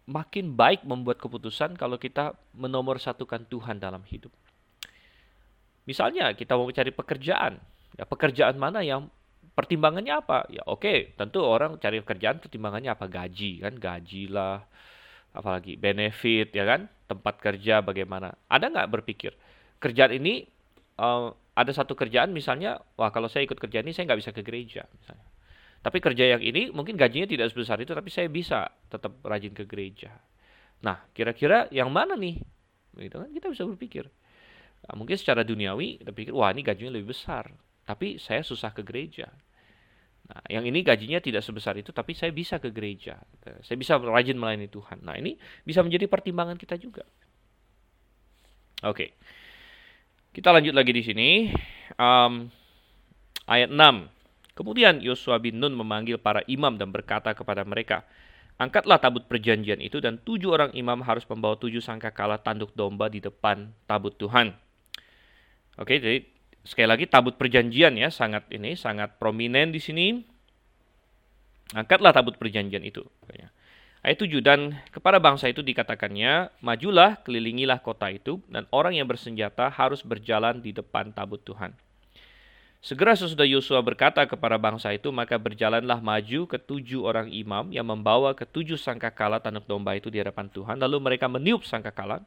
makin 0.09 0.57
baik 0.57 0.85
membuat 0.85 1.21
keputusan 1.21 1.77
kalau 1.77 2.01
kita 2.01 2.33
menomorsatukan 2.57 3.45
Tuhan 3.49 3.77
dalam 3.77 4.01
hidup. 4.09 4.33
Misalnya 5.85 6.33
kita 6.37 6.53
mau 6.53 6.69
mencari 6.69 6.93
pekerjaan, 6.93 7.57
ya 7.97 8.05
pekerjaan 8.05 8.57
mana 8.57 8.85
yang 8.85 9.09
pertimbangannya 9.59 10.15
apa? 10.15 10.47
Ya 10.47 10.63
oke, 10.63 10.79
okay, 10.79 10.97
tentu 11.19 11.43
orang 11.43 11.75
cari 11.83 11.99
pekerjaan 11.99 12.39
pertimbangannya 12.39 12.95
apa? 12.95 13.11
Gaji 13.11 13.67
kan, 13.67 13.75
gaji 13.75 14.31
lah, 14.31 14.63
apalagi 15.35 15.75
benefit 15.75 16.55
ya 16.55 16.63
kan, 16.63 16.87
tempat 17.11 17.43
kerja 17.43 17.83
bagaimana. 17.83 18.31
Ada 18.47 18.71
nggak 18.71 18.89
berpikir 18.95 19.35
kerjaan 19.79 20.15
ini 20.15 20.43
uh, 20.99 21.31
ada 21.55 21.71
satu 21.75 21.95
kerjaan 21.95 22.31
misalnya, 22.31 22.79
wah 22.95 23.11
kalau 23.11 23.27
saya 23.27 23.43
ikut 23.47 23.59
kerjaan 23.59 23.87
ini 23.87 23.95
saya 23.95 24.07
nggak 24.07 24.19
bisa 24.23 24.31
ke 24.31 24.43
gereja 24.43 24.87
misalnya. 24.95 25.27
Tapi 25.79 25.97
kerja 26.03 26.35
yang 26.35 26.43
ini 26.43 26.75
mungkin 26.75 26.99
gajinya 26.99 27.27
tidak 27.27 27.51
sebesar 27.55 27.79
itu, 27.79 27.95
tapi 27.95 28.11
saya 28.11 28.27
bisa 28.27 28.67
tetap 28.91 29.15
rajin 29.23 29.55
ke 29.55 29.63
gereja. 29.63 30.11
Nah, 30.83 31.07
kira-kira 31.15 31.71
yang 31.71 31.87
mana 31.87 32.19
nih? 32.19 32.39
Gitu 32.99 33.15
kan 33.15 33.31
kita 33.31 33.47
bisa 33.51 33.63
berpikir. 33.63 34.07
Nah, 34.87 34.93
mungkin 34.95 35.15
secara 35.15 35.43
duniawi 35.43 36.03
kita 36.03 36.11
pikir, 36.11 36.31
wah 36.35 36.51
ini 36.51 36.63
gajinya 36.63 36.99
lebih 36.99 37.15
besar, 37.15 37.51
tapi 37.87 38.19
saya 38.19 38.43
susah 38.43 38.75
ke 38.75 38.83
gereja. 38.83 39.31
Nah, 40.29 40.45
yang 40.45 40.61
ini 40.69 40.85
gajinya 40.85 41.17
tidak 41.17 41.41
sebesar 41.41 41.73
itu, 41.81 41.89
tapi 41.89 42.13
saya 42.13 42.29
bisa 42.29 42.61
ke 42.61 42.69
gereja. 42.69 43.17
Saya 43.65 43.77
bisa 43.81 43.97
rajin 43.97 44.37
melayani 44.37 44.69
Tuhan. 44.69 45.01
Nah, 45.01 45.17
ini 45.17 45.33
bisa 45.65 45.81
menjadi 45.81 46.05
pertimbangan 46.05 46.53
kita 46.53 46.77
juga. 46.77 47.01
Oke, 48.85 49.17
kita 50.29 50.53
lanjut 50.53 50.77
lagi 50.77 50.93
di 50.93 51.03
sini. 51.03 51.29
Um, 51.97 52.47
ayat 53.49 53.73
6. 53.73 54.53
Kemudian 54.53 55.01
Yosua 55.01 55.41
bin 55.41 55.57
Nun 55.57 55.73
memanggil 55.73 56.21
para 56.21 56.45
imam 56.45 56.77
dan 56.77 56.93
berkata 56.93 57.33
kepada 57.33 57.65
mereka, 57.65 58.05
Angkatlah 58.59 58.99
tabut 58.99 59.23
perjanjian 59.23 59.79
itu 59.79 60.03
dan 60.03 60.19
tujuh 60.19 60.51
orang 60.51 60.75
imam 60.75 60.99
harus 61.07 61.23
membawa 61.31 61.55
tujuh 61.55 61.79
sangkakala 61.79 62.43
tanduk 62.43 62.75
domba 62.75 63.07
di 63.07 63.23
depan 63.23 63.71
tabut 63.87 64.19
Tuhan. 64.19 64.51
Oke, 65.79 65.95
jadi 65.95 66.27
sekali 66.67 66.87
lagi 66.87 67.05
tabut 67.05 67.35
perjanjian 67.35 67.95
ya 67.95 68.09
sangat 68.11 68.47
ini 68.51 68.75
sangat 68.75 69.15
prominent 69.21 69.71
di 69.75 69.81
sini. 69.81 70.07
Angkatlah 71.73 72.11
tabut 72.11 72.35
perjanjian 72.35 72.81
itu. 72.81 73.05
Ayat 73.99 74.15
7 74.15 74.39
dan 74.39 74.79
kepada 74.95 75.19
bangsa 75.19 75.51
itu 75.51 75.59
dikatakannya, 75.59 76.55
majulah, 76.63 77.19
kelilingilah 77.19 77.83
kota 77.83 78.07
itu 78.07 78.39
dan 78.47 78.63
orang 78.71 78.95
yang 78.95 79.03
bersenjata 79.03 79.67
harus 79.67 80.07
berjalan 80.07 80.63
di 80.63 80.71
depan 80.71 81.11
tabut 81.11 81.43
Tuhan. 81.43 81.75
Segera 82.79 83.11
sesudah 83.11 83.43
Yosua 83.43 83.83
berkata 83.83 84.23
kepada 84.23 84.55
bangsa 84.55 84.95
itu, 84.95 85.11
maka 85.11 85.35
berjalanlah 85.35 85.99
maju 85.99 86.47
ke 86.47 86.55
tujuh 86.55 87.03
orang 87.03 87.27
imam 87.27 87.75
yang 87.75 87.83
membawa 87.83 88.31
ketujuh 88.31 88.79
sangkakala 88.79 89.43
tanduk 89.43 89.67
domba 89.67 89.99
itu 89.99 90.07
di 90.07 90.23
hadapan 90.23 90.47
Tuhan. 90.47 90.79
Lalu 90.79 90.97
mereka 91.03 91.27
meniup 91.27 91.67
sangkakala, 91.67 92.23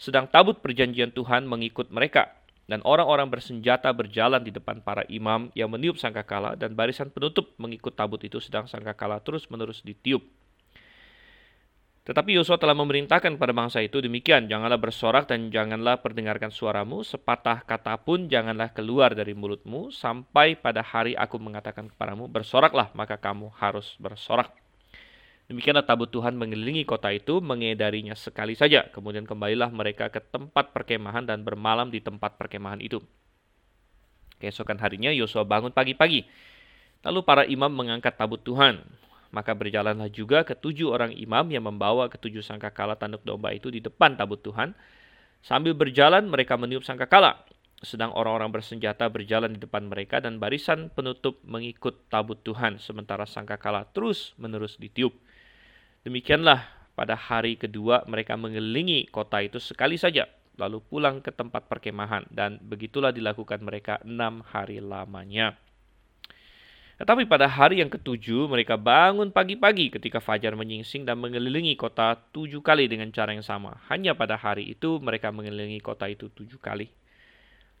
sedang 0.00 0.24
tabut 0.24 0.64
perjanjian 0.64 1.12
Tuhan 1.12 1.44
mengikut 1.44 1.92
mereka. 1.92 2.32
Dan 2.64 2.80
orang-orang 2.80 3.28
bersenjata 3.28 3.92
berjalan 3.92 4.40
di 4.40 4.48
depan 4.48 4.80
para 4.80 5.04
imam 5.12 5.52
yang 5.52 5.68
meniup 5.68 6.00
sangkakala 6.00 6.56
dan 6.56 6.72
barisan 6.72 7.12
penutup 7.12 7.52
mengikut 7.60 7.92
tabut 7.92 8.20
itu 8.24 8.40
sedang 8.40 8.64
sangkakala 8.64 9.20
terus-menerus 9.20 9.84
ditiup. 9.84 10.24
Tetapi 12.04 12.36
Yosua 12.36 12.60
telah 12.60 12.76
memerintahkan 12.76 13.40
pada 13.40 13.56
bangsa 13.56 13.80
itu 13.80 13.96
demikian, 14.04 14.44
janganlah 14.44 14.76
bersorak 14.76 15.24
dan 15.24 15.48
janganlah 15.48 16.04
perdengarkan 16.04 16.52
suaramu, 16.52 17.00
sepatah 17.00 17.64
kata 17.64 17.96
pun 18.04 18.28
janganlah 18.28 18.76
keluar 18.76 19.16
dari 19.16 19.32
mulutmu, 19.32 19.88
sampai 19.88 20.52
pada 20.52 20.84
hari 20.84 21.16
aku 21.16 21.40
mengatakan 21.40 21.88
kepadamu, 21.88 22.28
bersoraklah, 22.28 22.92
maka 22.92 23.16
kamu 23.16 23.48
harus 23.56 23.96
bersorak. 23.96 24.63
Demikianlah 25.44 25.84
tabut 25.84 26.08
Tuhan 26.08 26.40
mengelilingi 26.40 26.88
kota 26.88 27.12
itu, 27.12 27.44
mengedarinya 27.44 28.16
sekali 28.16 28.56
saja. 28.56 28.88
Kemudian 28.88 29.28
kembalilah 29.28 29.68
mereka 29.68 30.08
ke 30.08 30.24
tempat 30.24 30.72
perkemahan 30.72 31.28
dan 31.28 31.44
bermalam 31.44 31.92
di 31.92 32.00
tempat 32.00 32.40
perkemahan 32.40 32.80
itu. 32.80 33.04
Keesokan 34.40 34.80
harinya 34.80 35.12
Yosua 35.12 35.44
bangun 35.44 35.68
pagi-pagi. 35.68 36.24
Lalu 37.04 37.20
para 37.28 37.44
imam 37.44 37.68
mengangkat 37.68 38.16
tabut 38.16 38.40
Tuhan. 38.40 38.80
Maka 39.34 39.52
berjalanlah 39.52 40.08
juga 40.08 40.46
ketujuh 40.46 40.88
orang 40.88 41.12
imam 41.12 41.44
yang 41.52 41.68
membawa 41.68 42.08
ketujuh 42.08 42.40
sangkakala 42.40 42.96
tanduk 42.96 43.20
domba 43.26 43.52
itu 43.52 43.68
di 43.68 43.84
depan 43.84 44.16
tabut 44.16 44.40
Tuhan. 44.40 44.72
Sambil 45.44 45.76
berjalan 45.76 46.24
mereka 46.24 46.56
meniup 46.56 46.88
sangkakala. 46.88 47.44
Sedang 47.84 48.16
orang-orang 48.16 48.48
bersenjata 48.48 49.12
berjalan 49.12 49.52
di 49.52 49.60
depan 49.60 49.84
mereka 49.84 50.16
dan 50.24 50.40
barisan 50.40 50.88
penutup 50.88 51.36
mengikut 51.44 52.08
tabut 52.08 52.40
Tuhan 52.40 52.80
sementara 52.80 53.28
sangkakala 53.28 53.84
terus 53.92 54.32
menerus 54.40 54.80
ditiup. 54.80 55.12
Demikianlah 56.04 56.68
pada 56.92 57.16
hari 57.16 57.56
kedua 57.56 58.04
mereka 58.04 58.36
mengelilingi 58.36 59.08
kota 59.08 59.40
itu 59.40 59.56
sekali 59.56 59.96
saja 59.96 60.28
lalu 60.60 60.78
pulang 60.84 61.18
ke 61.18 61.34
tempat 61.34 61.66
perkemahan 61.66 62.28
dan 62.30 62.62
begitulah 62.62 63.10
dilakukan 63.10 63.58
mereka 63.64 63.98
enam 64.06 64.44
hari 64.46 64.78
lamanya. 64.78 65.58
Tetapi 66.94 67.26
pada 67.26 67.50
hari 67.50 67.82
yang 67.82 67.90
ketujuh 67.90 68.46
mereka 68.46 68.78
bangun 68.78 69.34
pagi-pagi 69.34 69.90
ketika 69.90 70.22
fajar 70.22 70.54
menyingsing 70.54 71.02
dan 71.02 71.18
mengelilingi 71.18 71.74
kota 71.74 72.14
tujuh 72.30 72.62
kali 72.62 72.86
dengan 72.86 73.10
cara 73.10 73.34
yang 73.34 73.42
sama. 73.42 73.82
Hanya 73.90 74.14
pada 74.14 74.38
hari 74.38 74.70
itu 74.70 75.02
mereka 75.02 75.34
mengelilingi 75.34 75.82
kota 75.82 76.06
itu 76.06 76.30
tujuh 76.30 76.62
kali. 76.62 76.86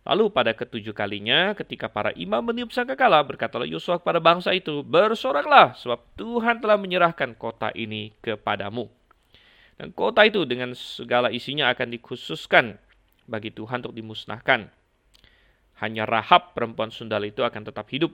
Lalu 0.04 0.28
pada 0.28 0.52
ketujuh 0.52 0.92
kalinya 0.92 1.56
ketika 1.56 1.88
para 1.88 2.12
imam 2.12 2.44
meniup 2.44 2.68
sangkakala 2.76 3.24
berkatalah 3.24 3.64
Yosua 3.64 3.96
kepada 3.96 4.20
bangsa 4.20 4.52
itu, 4.52 4.84
Bersoraklah 4.84 5.72
sebab 5.80 6.04
Tuhan 6.20 6.60
telah 6.60 6.76
menyerahkan 6.76 7.32
kota 7.32 7.72
ini 7.72 8.12
kepadamu. 8.20 8.92
Dan 9.80 9.96
kota 9.96 10.22
itu 10.28 10.44
dengan 10.44 10.76
segala 10.76 11.32
isinya 11.32 11.72
akan 11.72 11.88
dikhususkan 11.96 12.76
bagi 13.24 13.48
Tuhan 13.48 13.80
untuk 13.80 13.96
dimusnahkan. 13.96 14.68
Hanya 15.80 16.04
Rahab 16.04 16.52
perempuan 16.52 16.92
sundal 16.92 17.24
itu 17.24 17.40
akan 17.40 17.64
tetap 17.64 17.88
hidup 17.88 18.12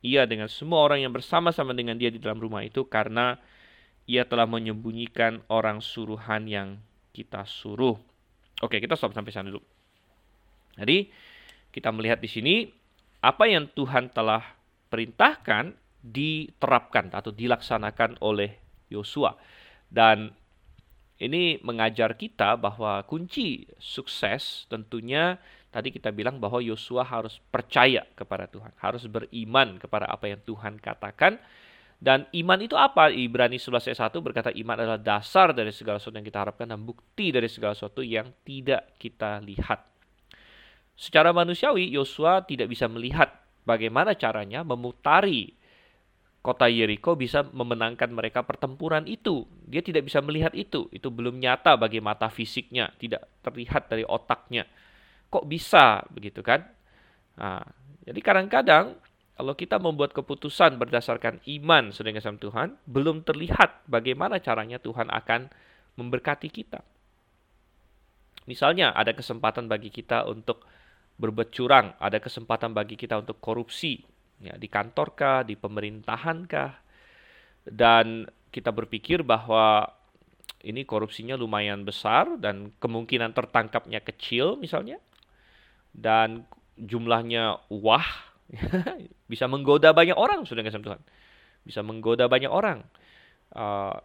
ia 0.00 0.24
dengan 0.24 0.48
semua 0.48 0.82
orang 0.88 1.04
yang 1.04 1.12
bersama-sama 1.12 1.76
dengan 1.76 2.00
dia 2.00 2.08
di 2.08 2.18
dalam 2.18 2.40
rumah 2.40 2.64
itu 2.64 2.88
karena 2.88 3.38
ia 4.06 4.24
telah 4.24 4.48
menyembunyikan 4.48 5.42
orang 5.50 5.84
suruhan 5.84 6.46
yang 6.46 6.68
kita 7.12 7.44
suruh. 7.44 7.98
Oke, 8.62 8.80
kita 8.80 8.96
stop 8.96 9.12
sampai 9.12 9.34
sana 9.34 9.50
dulu. 9.52 9.62
Jadi, 10.76 11.08
kita 11.76 11.92
melihat 11.92 12.16
di 12.16 12.30
sini 12.32 12.54
apa 13.20 13.44
yang 13.44 13.68
Tuhan 13.68 14.08
telah 14.08 14.56
perintahkan 14.88 15.76
diterapkan 16.00 17.12
atau 17.12 17.28
dilaksanakan 17.28 18.24
oleh 18.24 18.56
Yosua. 18.88 19.36
Dan 19.92 20.32
ini 21.20 21.60
mengajar 21.60 22.16
kita 22.16 22.56
bahwa 22.56 23.04
kunci 23.04 23.68
sukses 23.76 24.64
tentunya 24.72 25.36
Tadi 25.76 25.92
kita 25.92 26.08
bilang 26.08 26.40
bahwa 26.40 26.56
Yosua 26.64 27.04
harus 27.04 27.36
percaya 27.52 28.08
kepada 28.16 28.48
Tuhan, 28.48 28.72
harus 28.80 29.04
beriman 29.04 29.76
kepada 29.76 30.08
apa 30.08 30.24
yang 30.24 30.40
Tuhan 30.40 30.80
katakan. 30.80 31.36
Dan 32.00 32.24
iman 32.32 32.56
itu 32.64 32.72
apa? 32.80 33.12
Ibrani 33.12 33.60
11 33.60 33.92
ayat 33.92 34.08
1 34.08 34.24
berkata 34.24 34.48
iman 34.56 34.72
adalah 34.72 34.96
dasar 34.96 35.52
dari 35.52 35.76
segala 35.76 36.00
sesuatu 36.00 36.16
yang 36.16 36.24
kita 36.24 36.48
harapkan 36.48 36.72
dan 36.72 36.80
bukti 36.80 37.28
dari 37.28 37.44
segala 37.52 37.76
sesuatu 37.76 38.00
yang 38.00 38.24
tidak 38.40 38.96
kita 38.96 39.36
lihat. 39.44 39.84
Secara 40.96 41.30
manusiawi, 41.30 41.92
Yosua 41.92 42.42
tidak 42.48 42.72
bisa 42.72 42.88
melihat 42.88 43.28
bagaimana 43.68 44.16
caranya 44.16 44.64
memutari 44.64 45.52
kota 46.40 46.70
Yeriko 46.70 47.18
bisa 47.18 47.44
memenangkan 47.44 48.08
mereka 48.08 48.42
pertempuran 48.42 49.04
itu. 49.04 49.44
Dia 49.68 49.84
tidak 49.84 50.08
bisa 50.08 50.24
melihat 50.24 50.56
itu. 50.56 50.88
Itu 50.90 51.12
belum 51.12 51.36
nyata 51.36 51.76
bagi 51.76 52.00
mata 52.00 52.32
fisiknya, 52.32 52.90
tidak 52.96 53.28
terlihat 53.44 53.92
dari 53.92 54.08
otaknya 54.08 54.64
kok 55.30 55.46
bisa 55.46 56.06
begitu 56.08 56.40
kan? 56.40 56.64
Nah, 57.36 57.60
jadi 58.06 58.20
kadang-kadang 58.22 58.96
kalau 59.36 59.52
kita 59.52 59.76
membuat 59.76 60.16
keputusan 60.16 60.80
berdasarkan 60.80 61.44
iman 61.44 61.92
sedang 61.92 62.16
sama 62.24 62.40
Tuhan, 62.40 62.68
belum 62.88 63.26
terlihat 63.26 63.84
bagaimana 63.84 64.40
caranya 64.40 64.80
Tuhan 64.80 65.12
akan 65.12 65.52
memberkati 66.00 66.48
kita. 66.48 66.80
Misalnya 68.48 68.94
ada 68.96 69.12
kesempatan 69.12 69.68
bagi 69.68 69.92
kita 69.92 70.24
untuk 70.24 70.64
berbuat 71.16 71.48
curang, 71.52 71.96
ada 71.96 72.20
kesempatan 72.20 72.76
bagi 72.76 72.94
kita 72.94 73.16
untuk 73.16 73.40
korupsi, 73.40 74.04
ya, 74.40 74.54
di 74.56 74.68
kantor 74.68 75.08
kah, 75.16 75.40
di 75.42 75.56
pemerintahan 75.56 76.44
kah, 76.44 76.76
dan 77.64 78.28
kita 78.52 78.70
berpikir 78.70 79.24
bahwa 79.24 79.88
ini 80.66 80.84
korupsinya 80.84 81.34
lumayan 81.38 81.86
besar 81.86 82.36
dan 82.36 82.74
kemungkinan 82.80 83.32
tertangkapnya 83.32 84.04
kecil 84.04 84.60
misalnya, 84.60 85.00
dan 85.96 86.44
jumlahnya 86.76 87.64
wah 87.72 88.06
bisa 89.32 89.48
menggoda 89.48 89.96
banyak 89.96 90.14
orang 90.14 90.44
sudah 90.44 90.62
kasih 90.62 90.84
Tuhan. 90.84 91.02
Bisa 91.66 91.80
menggoda 91.82 92.30
banyak 92.30 92.52
orang. 92.52 92.84
Uh, 93.50 93.96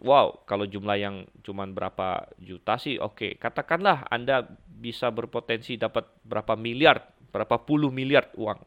wow 0.00 0.44
kalau 0.48 0.64
jumlah 0.64 0.96
yang 0.96 1.16
cuma 1.44 1.68
berapa 1.68 2.26
juta 2.40 2.80
sih 2.80 2.96
oke 2.96 3.16
okay. 3.16 3.30
katakanlah 3.36 4.08
anda 4.08 4.44
bisa 4.66 5.12
berpotensi 5.12 5.76
dapat 5.76 6.08
berapa 6.24 6.56
miliar 6.56 7.04
berapa 7.30 7.60
puluh 7.62 7.92
miliar 7.92 8.32
uang 8.34 8.60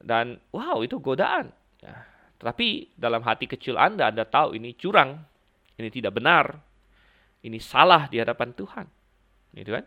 dan 0.00 0.40
wow 0.50 0.80
itu 0.80 0.96
godaan 0.98 1.52
ya. 1.84 1.94
tapi 2.40 2.90
dalam 2.96 3.20
hati 3.20 3.44
kecil 3.44 3.76
anda 3.76 4.08
anda 4.08 4.24
tahu 4.24 4.56
ini 4.56 4.72
curang 4.74 5.20
ini 5.76 5.88
tidak 5.92 6.16
benar 6.16 6.56
ini 7.44 7.60
salah 7.60 8.08
di 8.08 8.16
hadapan 8.18 8.56
Tuhan 8.56 8.86
gitu 9.54 9.76
kan 9.76 9.84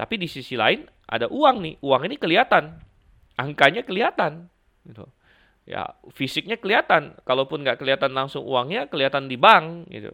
tapi 0.00 0.16
di 0.16 0.24
sisi 0.24 0.56
lain 0.56 0.88
ada 1.04 1.28
uang 1.28 1.60
nih, 1.60 1.74
uang 1.84 2.08
ini 2.08 2.16
kelihatan, 2.16 2.80
angkanya 3.36 3.84
kelihatan, 3.84 4.48
gitu. 4.88 5.04
Ya 5.70 5.94
fisiknya 6.10 6.58
kelihatan, 6.58 7.14
kalaupun 7.22 7.62
nggak 7.62 7.78
kelihatan 7.78 8.10
langsung 8.10 8.42
uangnya, 8.42 8.90
kelihatan 8.90 9.30
di 9.30 9.38
bank, 9.38 9.86
gitu. 9.86 10.10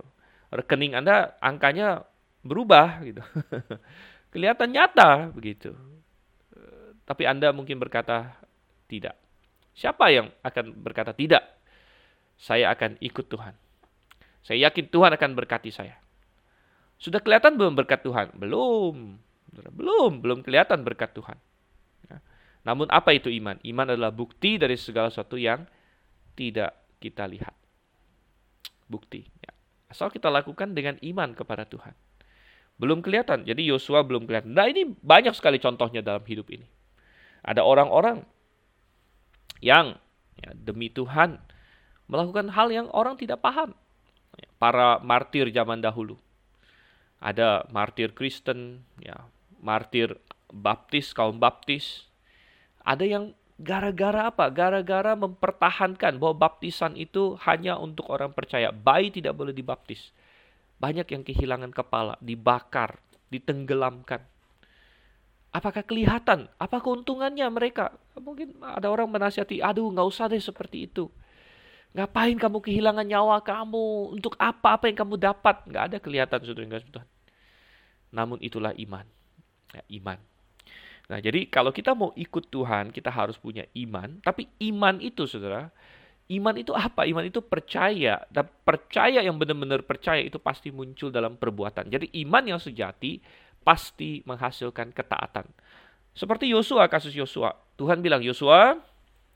Rekening 0.52 0.92
anda 0.92 1.40
angkanya 1.40 2.04
berubah, 2.44 3.00
gitu. 3.00 3.24
kelihatan 4.36 4.76
nyata 4.76 5.32
begitu. 5.32 5.72
Tapi 7.06 7.22
anda 7.24 7.54
mungkin 7.54 7.78
berkata 7.78 8.36
tidak. 8.90 9.14
Siapa 9.78 10.10
yang 10.10 10.28
akan 10.42 10.74
berkata 10.74 11.14
tidak? 11.14 11.46
Saya 12.36 12.74
akan 12.74 12.98
ikut 12.98 13.30
Tuhan. 13.30 13.54
Saya 14.42 14.68
yakin 14.68 14.90
Tuhan 14.90 15.14
akan 15.14 15.30
berkati 15.38 15.70
saya. 15.70 15.96
Sudah 16.98 17.22
kelihatan 17.22 17.54
belum 17.54 17.78
berkat 17.78 18.02
Tuhan? 18.02 18.34
Belum. 18.34 19.16
Belum, 19.56 20.12
belum 20.20 20.38
kelihatan 20.42 20.82
berkat 20.82 21.14
Tuhan. 21.16 21.38
Ya. 22.66 22.74
Namun 22.74 22.90
apa 22.90 23.14
itu 23.14 23.30
iman? 23.30 23.62
Iman 23.62 23.94
adalah 23.94 24.10
bukti 24.10 24.58
dari 24.58 24.74
segala 24.74 25.06
sesuatu 25.06 25.38
yang 25.38 25.62
tidak 26.34 26.74
kita 26.98 27.22
lihat. 27.30 27.54
Bukti. 28.90 29.22
Ya. 29.22 29.54
Asal 29.86 30.10
kita 30.10 30.26
lakukan 30.26 30.74
dengan 30.74 30.98
iman 30.98 31.30
kepada 31.30 31.62
Tuhan. 31.62 31.94
Belum 32.76 32.98
kelihatan. 33.06 33.46
Jadi 33.46 33.70
Yosua 33.70 34.02
belum 34.02 34.26
kelihatan. 34.26 34.50
Nah 34.50 34.66
ini 34.66 34.82
banyak 34.98 35.32
sekali 35.38 35.62
contohnya 35.62 36.02
dalam 36.02 36.26
hidup 36.26 36.50
ini. 36.50 36.66
Ada 37.46 37.62
orang-orang 37.62 38.26
yang 39.62 39.94
ya, 40.42 40.50
demi 40.52 40.90
Tuhan 40.90 41.38
melakukan 42.10 42.50
hal 42.50 42.74
yang 42.74 42.90
orang 42.90 43.14
tidak 43.14 43.38
paham. 43.38 43.78
Para 44.58 44.98
martir 45.00 45.48
zaman 45.54 45.78
dahulu. 45.78 46.18
Ada 47.22 47.64
martir 47.72 48.12
Kristen, 48.12 48.84
ya 49.00 49.24
martir 49.62 50.18
baptis, 50.52 51.16
kaum 51.16 51.40
baptis. 51.40 52.04
Ada 52.86 53.02
yang 53.02 53.34
gara-gara 53.58 54.30
apa? 54.30 54.46
Gara-gara 54.54 55.18
mempertahankan 55.18 56.22
bahwa 56.22 56.46
baptisan 56.46 56.94
itu 56.94 57.34
hanya 57.42 57.74
untuk 57.82 58.06
orang 58.14 58.30
percaya. 58.30 58.70
Bayi 58.70 59.10
tidak 59.10 59.34
boleh 59.34 59.50
dibaptis. 59.50 60.14
Banyak 60.78 61.10
yang 61.10 61.26
kehilangan 61.26 61.74
kepala, 61.74 62.14
dibakar, 62.22 63.02
ditenggelamkan. 63.32 64.22
Apakah 65.50 65.82
kelihatan? 65.82 66.52
Apa 66.60 66.84
keuntungannya 66.84 67.48
mereka? 67.48 67.96
Mungkin 68.14 68.60
ada 68.60 68.92
orang 68.92 69.08
menasihati, 69.08 69.64
aduh 69.64 69.88
nggak 69.88 70.06
usah 70.06 70.28
deh 70.28 70.38
seperti 70.38 70.86
itu. 70.86 71.08
Ngapain 71.96 72.36
kamu 72.36 72.60
kehilangan 72.60 73.08
nyawa 73.08 73.40
kamu? 73.40 74.14
Untuk 74.20 74.36
apa? 74.36 74.76
Apa 74.76 74.92
yang 74.92 75.00
kamu 75.00 75.16
dapat? 75.16 75.64
Nggak 75.64 75.84
ada 75.90 75.96
kelihatan, 75.96 76.38
saudara 76.44 76.84
Tuhan. 76.84 77.08
Namun 78.12 78.38
itulah 78.44 78.76
iman 78.76 79.08
ya, 79.72 79.82
iman. 80.00 80.20
Nah, 81.06 81.22
jadi 81.22 81.46
kalau 81.46 81.70
kita 81.70 81.94
mau 81.94 82.10
ikut 82.18 82.50
Tuhan, 82.50 82.90
kita 82.90 83.14
harus 83.14 83.38
punya 83.38 83.62
iman. 83.78 84.18
Tapi 84.26 84.50
iman 84.70 84.98
itu, 84.98 85.22
saudara, 85.30 85.70
iman 86.26 86.54
itu 86.58 86.74
apa? 86.74 87.06
Iman 87.06 87.22
itu 87.30 87.38
percaya. 87.38 88.26
Dan 88.26 88.50
percaya 88.66 89.22
yang 89.22 89.38
benar-benar 89.38 89.86
percaya 89.86 90.18
itu 90.18 90.42
pasti 90.42 90.74
muncul 90.74 91.14
dalam 91.14 91.38
perbuatan. 91.38 91.86
Jadi 91.86 92.10
iman 92.26 92.42
yang 92.42 92.58
sejati 92.58 93.22
pasti 93.62 94.26
menghasilkan 94.26 94.90
ketaatan. 94.90 95.46
Seperti 96.10 96.50
Yosua, 96.50 96.90
kasus 96.90 97.14
Yosua. 97.14 97.54
Tuhan 97.78 98.02
bilang, 98.02 98.24
Yosua, 98.26 98.74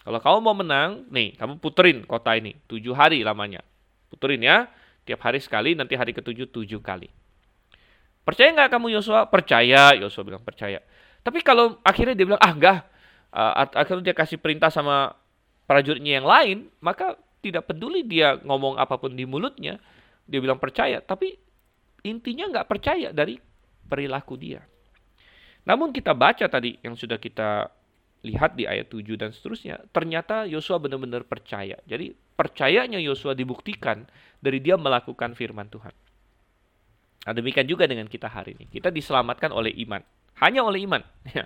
kalau 0.02 0.18
kamu 0.18 0.38
mau 0.42 0.56
menang, 0.56 1.06
nih, 1.06 1.38
kamu 1.38 1.62
puterin 1.62 2.02
kota 2.02 2.34
ini. 2.34 2.58
Tujuh 2.66 2.98
hari 2.98 3.22
lamanya. 3.22 3.62
Puterin 4.10 4.42
ya. 4.42 4.66
Tiap 5.06 5.22
hari 5.22 5.38
sekali, 5.38 5.78
nanti 5.78 5.94
hari 5.94 6.10
ketujuh, 6.10 6.50
tujuh 6.50 6.82
kali. 6.82 7.06
Percaya 8.26 8.50
nggak 8.52 8.70
kamu 8.74 8.98
Yosua? 8.98 9.30
Percaya, 9.30 9.94
Yosua 9.94 10.22
bilang 10.26 10.42
percaya. 10.42 10.82
Tapi 11.20 11.44
kalau 11.44 11.76
akhirnya 11.84 12.16
dia 12.16 12.26
bilang, 12.26 12.42
ah 12.42 12.52
enggak, 12.52 12.78
uh, 13.34 13.52
akhirnya 13.76 14.12
dia 14.12 14.16
kasih 14.16 14.40
perintah 14.40 14.72
sama 14.72 15.12
prajuritnya 15.68 16.20
yang 16.20 16.26
lain, 16.26 16.58
maka 16.80 17.16
tidak 17.40 17.68
peduli 17.68 18.04
dia 18.04 18.36
ngomong 18.42 18.76
apa 18.76 18.96
pun 18.96 19.12
di 19.12 19.24
mulutnya, 19.28 19.80
dia 20.24 20.40
bilang 20.40 20.60
percaya. 20.60 21.00
Tapi 21.04 21.36
intinya 22.04 22.48
nggak 22.48 22.66
percaya 22.68 23.12
dari 23.12 23.36
perilaku 23.88 24.34
dia. 24.40 24.64
Namun 25.68 25.92
kita 25.92 26.16
baca 26.16 26.48
tadi 26.48 26.80
yang 26.80 26.96
sudah 26.96 27.20
kita 27.20 27.68
lihat 28.20 28.52
di 28.56 28.68
ayat 28.68 28.92
7 28.92 29.16
dan 29.16 29.32
seterusnya, 29.32 29.80
ternyata 29.96 30.44
Yosua 30.44 30.76
benar-benar 30.76 31.24
percaya. 31.24 31.80
Jadi 31.88 32.12
percayanya 32.36 33.00
Yosua 33.00 33.32
dibuktikan 33.32 34.04
dari 34.40 34.60
dia 34.60 34.76
melakukan 34.76 35.32
firman 35.32 35.68
Tuhan. 35.72 35.92
Nah, 37.20 37.32
demikian 37.36 37.68
juga 37.68 37.84
dengan 37.84 38.08
kita 38.08 38.28
hari 38.28 38.56
ini. 38.56 38.64
Kita 38.68 38.88
diselamatkan 38.88 39.52
oleh 39.52 39.72
iman. 39.84 40.00
Hanya 40.40 40.64
oleh 40.64 40.88
iman. 40.88 41.04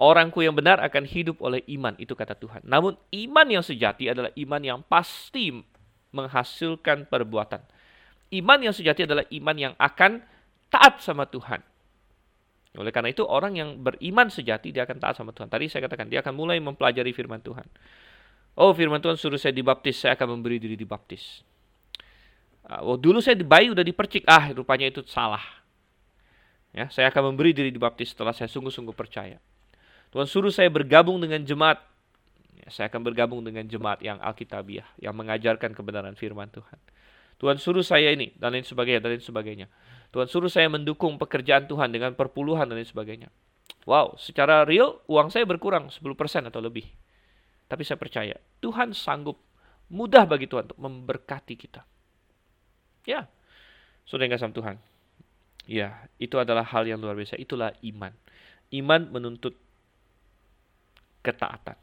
Orangku 0.00 0.40
yang 0.40 0.56
benar 0.56 0.80
akan 0.80 1.04
hidup 1.04 1.44
oleh 1.44 1.60
iman, 1.76 1.92
itu 2.00 2.16
kata 2.16 2.32
Tuhan. 2.32 2.64
Namun 2.64 2.96
iman 2.96 3.46
yang 3.50 3.60
sejati 3.60 4.08
adalah 4.08 4.32
iman 4.32 4.62
yang 4.64 4.80
pasti 4.80 5.52
menghasilkan 6.16 7.04
perbuatan. 7.04 7.60
Iman 8.32 8.58
yang 8.64 8.72
sejati 8.72 9.04
adalah 9.04 9.28
iman 9.28 9.56
yang 9.58 9.74
akan 9.76 10.24
taat 10.72 11.04
sama 11.04 11.28
Tuhan. 11.28 11.60
Oleh 12.78 12.94
karena 12.94 13.10
itu 13.10 13.26
orang 13.26 13.58
yang 13.58 13.82
beriman 13.82 14.30
sejati 14.30 14.70
dia 14.70 14.86
akan 14.86 15.02
taat 15.02 15.18
sama 15.18 15.34
Tuhan. 15.34 15.50
Tadi 15.50 15.66
saya 15.66 15.84
katakan 15.90 16.06
dia 16.06 16.22
akan 16.22 16.32
mulai 16.38 16.62
mempelajari 16.62 17.10
firman 17.10 17.42
Tuhan. 17.42 17.66
Oh 18.56 18.70
firman 18.70 19.02
Tuhan 19.02 19.18
suruh 19.18 19.36
saya 19.36 19.50
dibaptis, 19.50 19.98
saya 19.98 20.14
akan 20.14 20.38
memberi 20.38 20.62
diri 20.62 20.78
dibaptis. 20.78 21.42
Ah, 22.70 22.86
oh, 22.86 22.94
dulu 22.94 23.18
saya 23.18 23.34
di 23.34 23.42
bayi 23.42 23.74
udah 23.74 23.82
dipercik. 23.82 24.22
Ah, 24.30 24.54
rupanya 24.54 24.86
itu 24.86 25.02
salah. 25.02 25.42
Ya, 26.70 26.86
saya 26.86 27.10
akan 27.10 27.34
memberi 27.34 27.50
diri 27.50 27.74
dibaptis 27.74 28.14
setelah 28.14 28.30
saya 28.30 28.46
sungguh-sungguh 28.46 28.94
percaya. 28.94 29.42
Tuhan 30.14 30.26
suruh 30.26 30.54
saya 30.54 30.70
bergabung 30.70 31.18
dengan 31.18 31.42
jemaat. 31.42 31.82
Ya, 32.58 32.68
saya 32.70 32.86
akan 32.90 33.02
bergabung 33.02 33.42
dengan 33.42 33.66
jemaat 33.66 33.98
yang 34.02 34.22
Alkitabiah, 34.22 34.86
yang 35.02 35.14
mengajarkan 35.18 35.74
kebenaran 35.74 36.14
firman 36.14 36.46
Tuhan. 36.50 36.78
Tuhan 37.40 37.56
suruh 37.56 37.82
saya 37.82 38.12
ini, 38.12 38.36
dan 38.36 38.54
lain 38.54 38.62
sebagainya, 38.62 39.00
dan 39.00 39.16
lain 39.16 39.24
sebagainya. 39.24 39.66
Tuhan 40.12 40.28
suruh 40.28 40.50
saya 40.52 40.68
mendukung 40.68 41.16
pekerjaan 41.16 41.66
Tuhan 41.66 41.90
dengan 41.90 42.14
perpuluhan 42.14 42.68
dan 42.68 42.76
lain 42.76 42.86
sebagainya. 42.86 43.32
Wow, 43.88 44.20
secara 44.20 44.68
real 44.68 45.00
uang 45.08 45.32
saya 45.32 45.48
berkurang 45.48 45.88
10% 45.88 46.04
atau 46.52 46.60
lebih. 46.60 46.84
Tapi 47.70 47.82
saya 47.86 47.96
percaya, 47.96 48.36
Tuhan 48.60 48.92
sanggup 48.92 49.40
mudah 49.88 50.28
bagi 50.28 50.46
Tuhan 50.50 50.68
untuk 50.68 50.80
memberkati 50.82 51.54
kita. 51.56 51.82
Ya, 53.08 53.24
sudah 54.04 54.26
enggak 54.28 54.42
sama 54.42 54.52
Tuhan. 54.52 54.76
Ya, 55.70 56.10
itu 56.18 56.34
adalah 56.34 56.66
hal 56.66 56.82
yang 56.82 56.98
luar 56.98 57.14
biasa. 57.14 57.38
Itulah 57.38 57.70
iman. 57.86 58.10
Iman 58.74 59.06
menuntut 59.14 59.54
ketaatan. 61.22 61.78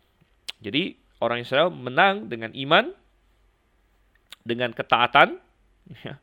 Jadi 0.60 1.00
orang 1.24 1.40
Israel 1.40 1.72
menang 1.72 2.28
dengan 2.28 2.52
iman, 2.52 2.92
dengan 4.44 4.76
ketaatan, 4.76 5.40
ya. 6.04 6.20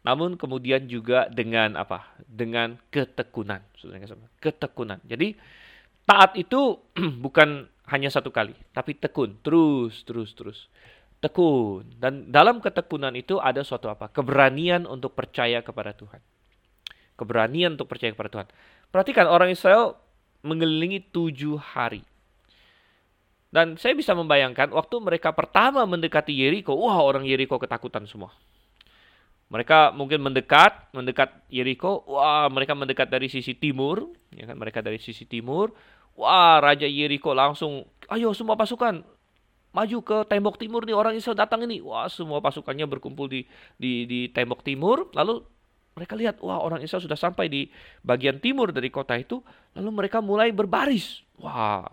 namun 0.00 0.40
kemudian 0.40 0.88
juga 0.88 1.28
dengan 1.28 1.76
apa? 1.76 2.08
Dengan 2.24 2.80
ketekunan. 2.88 3.60
Ketekunan. 4.40 5.04
Jadi 5.04 5.36
taat 6.08 6.40
itu 6.40 6.80
bukan 7.24 7.68
hanya 7.92 8.08
satu 8.08 8.32
kali, 8.32 8.56
tapi 8.72 8.96
tekun, 8.96 9.36
terus, 9.44 10.00
terus, 10.08 10.32
terus 10.32 10.72
tekun. 11.20 11.84
Dan 12.00 12.32
dalam 12.32 12.64
ketekunan 12.64 13.12
itu 13.12 13.36
ada 13.36 13.60
suatu 13.60 13.92
apa? 13.92 14.08
Keberanian 14.08 14.88
untuk 14.88 15.12
percaya 15.12 15.60
kepada 15.60 15.92
Tuhan. 15.92 16.32
Keberanian 17.14 17.78
untuk 17.78 17.86
percaya 17.86 18.10
kepada 18.10 18.30
Tuhan. 18.30 18.46
Perhatikan 18.90 19.26
orang 19.30 19.50
Israel 19.54 19.98
mengelilingi 20.44 21.10
tujuh 21.10 21.56
hari. 21.58 22.04
Dan 23.54 23.78
saya 23.78 23.94
bisa 23.94 24.18
membayangkan 24.18 24.74
waktu 24.74 24.98
mereka 24.98 25.30
pertama 25.30 25.86
mendekati 25.86 26.34
Yeriko, 26.34 26.74
wah 26.74 26.98
orang 26.98 27.22
Yeriko 27.22 27.54
ketakutan 27.62 28.02
semua. 28.02 28.34
Mereka 29.46 29.94
mungkin 29.94 30.18
mendekat, 30.18 30.90
mendekat 30.90 31.30
Yeriko, 31.46 32.02
wah 32.10 32.50
mereka 32.50 32.74
mendekat 32.74 33.06
dari 33.06 33.30
sisi 33.30 33.54
timur, 33.54 34.10
ya 34.34 34.50
kan 34.50 34.58
mereka 34.58 34.82
dari 34.82 34.98
sisi 34.98 35.22
timur. 35.22 35.70
Wah, 36.18 36.58
Raja 36.58 36.86
Yeriko 36.86 37.30
langsung, 37.30 37.86
ayo 38.10 38.34
semua 38.34 38.58
pasukan 38.58 39.06
maju 39.74 39.98
ke 40.06 40.18
tembok 40.30 40.58
timur 40.58 40.86
nih 40.86 40.94
orang 40.94 41.14
Israel 41.14 41.38
datang 41.38 41.62
ini. 41.66 41.78
Wah, 41.78 42.10
semua 42.10 42.42
pasukannya 42.42 42.86
berkumpul 42.90 43.30
di 43.30 43.46
di 43.78 44.06
di 44.06 44.20
tembok 44.34 44.66
timur. 44.66 45.14
Lalu 45.14 45.53
mereka 45.94 46.18
lihat, 46.18 46.42
wah 46.42 46.58
orang 46.58 46.82
Israel 46.82 47.02
sudah 47.06 47.18
sampai 47.18 47.46
di 47.46 47.70
bagian 48.02 48.42
timur 48.42 48.74
dari 48.74 48.90
kota 48.90 49.14
itu. 49.14 49.38
Lalu 49.78 49.90
mereka 50.04 50.18
mulai 50.18 50.50
berbaris. 50.50 51.22
Wah, 51.38 51.86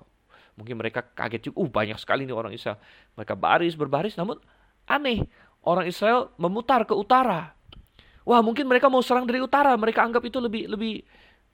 Mungkin 0.62 0.76
mereka 0.78 1.02
kaget 1.02 1.50
juga, 1.50 1.64
uh 1.64 1.70
banyak 1.74 1.98
sekali 1.98 2.28
nih 2.28 2.36
orang 2.36 2.54
Israel. 2.54 2.78
Mereka 3.16 3.34
baris, 3.34 3.74
berbaris, 3.74 4.14
namun 4.20 4.38
aneh. 4.86 5.26
Orang 5.62 5.86
Israel 5.86 6.34
memutar 6.42 6.86
ke 6.90 6.94
utara. 6.98 7.54
Wah 8.26 8.42
mungkin 8.42 8.66
mereka 8.66 8.90
mau 8.90 9.02
serang 9.06 9.30
dari 9.30 9.42
utara. 9.42 9.74
Mereka 9.78 10.02
anggap 10.02 10.26
itu 10.26 10.42
lebih 10.42 10.66
lebih 10.70 11.06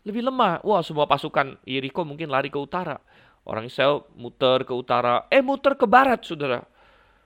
lebih 0.08 0.24
lemah. 0.28 0.64
Wah 0.64 0.80
semua 0.80 1.08
pasukan 1.08 1.60
Yeriko 1.68 2.08
mungkin 2.08 2.32
lari 2.32 2.48
ke 2.48 2.56
utara. 2.56 3.00
Orang 3.44 3.68
Israel 3.68 4.08
muter 4.16 4.64
ke 4.64 4.72
utara. 4.72 5.28
Eh 5.28 5.44
muter 5.44 5.76
ke 5.76 5.84
barat 5.84 6.24
saudara. 6.24 6.64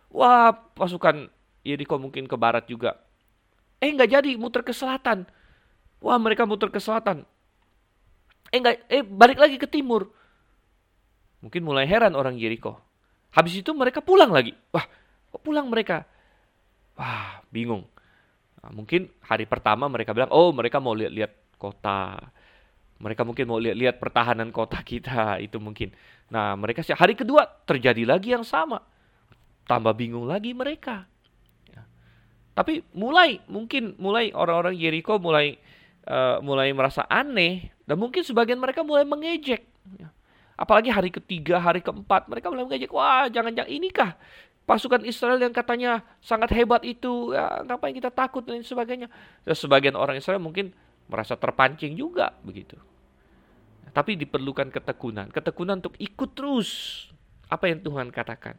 Wah 0.09 0.53
pasukan 0.53 1.30
Yeriko 1.61 2.01
mungkin 2.01 2.26
ke 2.26 2.34
barat 2.34 2.65
juga. 2.65 2.97
Eh 3.82 3.90
nggak 3.90 4.22
jadi 4.22 4.32
muter 4.38 4.62
ke 4.62 4.72
selatan. 4.72 5.26
Wah 6.00 6.18
mereka 6.22 6.46
muter 6.46 6.70
ke 6.70 6.78
selatan. 6.78 7.26
Eh 8.54 8.58
nggak, 8.62 8.76
eh 8.88 9.02
balik 9.02 9.42
lagi 9.42 9.58
ke 9.58 9.66
timur. 9.66 10.14
Mungkin 11.42 11.66
mulai 11.66 11.90
heran 11.90 12.14
orang 12.14 12.38
Jericho. 12.38 12.78
Habis 13.34 13.66
itu 13.66 13.74
mereka 13.74 14.04
pulang 14.04 14.30
lagi. 14.30 14.54
Wah, 14.70 14.86
kok 15.34 15.42
pulang 15.42 15.66
mereka? 15.72 16.06
Wah, 17.00 17.42
bingung. 17.50 17.88
Nah, 18.62 18.72
mungkin 18.76 19.10
hari 19.26 19.50
pertama 19.50 19.90
mereka 19.90 20.14
bilang, 20.14 20.30
oh 20.30 20.54
mereka 20.54 20.78
mau 20.78 20.94
lihat-lihat 20.94 21.58
kota. 21.58 22.20
Mereka 23.02 23.26
mungkin 23.26 23.50
mau 23.50 23.58
lihat-lihat 23.58 23.98
pertahanan 23.98 24.54
kota 24.54 24.78
kita. 24.86 25.36
Itu 25.46 25.58
mungkin. 25.58 25.96
Nah, 26.30 26.54
mereka 26.54 26.86
hari 26.94 27.18
kedua 27.18 27.48
terjadi 27.66 28.06
lagi 28.06 28.38
yang 28.38 28.46
sama. 28.46 28.84
Tambah 29.66 29.96
bingung 29.98 30.28
lagi 30.30 30.54
mereka. 30.54 31.08
Tapi 32.62 32.86
mulai, 32.93 33.41
mungkin 33.49 33.97
mulai 33.97 34.30
orang-orang 34.38 34.78
Jericho 34.78 35.18
mulai 35.18 35.57
uh, 36.05 36.38
mulai 36.45 36.70
merasa 36.78 37.09
aneh. 37.09 37.74
Dan 37.89 37.97
mungkin 37.97 38.22
sebagian 38.22 38.62
mereka 38.62 38.86
mulai 38.86 39.01
mengejek. 39.01 39.66
Apalagi 40.53 40.93
hari 40.93 41.09
ketiga, 41.09 41.57
hari 41.57 41.82
keempat, 41.82 42.30
mereka 42.30 42.53
mulai 42.53 42.70
mengejek, 42.70 42.93
wah 42.93 43.26
jangan-jangan 43.26 43.66
inikah 43.66 44.14
pasukan 44.72 45.03
Israel 45.03 45.41
yang 45.41 45.51
katanya 45.51 46.05
sangat 46.22 46.53
hebat 46.55 46.86
itu, 46.88 47.36
ya 47.36 47.59
ngapain 47.66 47.91
kita 47.91 48.14
takut 48.14 48.45
dan 48.45 48.62
sebagainya. 48.62 49.09
Dan 49.43 49.55
sebagian 49.57 49.97
orang 49.97 50.16
Israel 50.16 50.39
mungkin 50.39 50.72
merasa 51.12 51.36
terpancing 51.36 51.97
juga 51.97 52.32
begitu. 52.45 52.78
Tapi 53.91 54.16
diperlukan 54.16 54.72
ketekunan, 54.72 55.28
ketekunan 55.28 55.84
untuk 55.84 55.99
ikut 55.99 56.32
terus 56.32 56.70
apa 57.51 57.68
yang 57.68 57.84
Tuhan 57.84 58.07
katakan. 58.16 58.55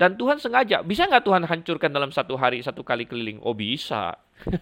Dan 0.00 0.16
Tuhan 0.16 0.40
sengaja, 0.40 0.80
bisa 0.80 1.04
nggak 1.04 1.28
Tuhan 1.28 1.44
hancurkan 1.44 1.92
dalam 1.92 2.08
satu 2.08 2.32
hari, 2.32 2.64
satu 2.64 2.80
kali 2.80 3.04
keliling? 3.04 3.36
Oh 3.44 3.52
bisa. 3.52 4.16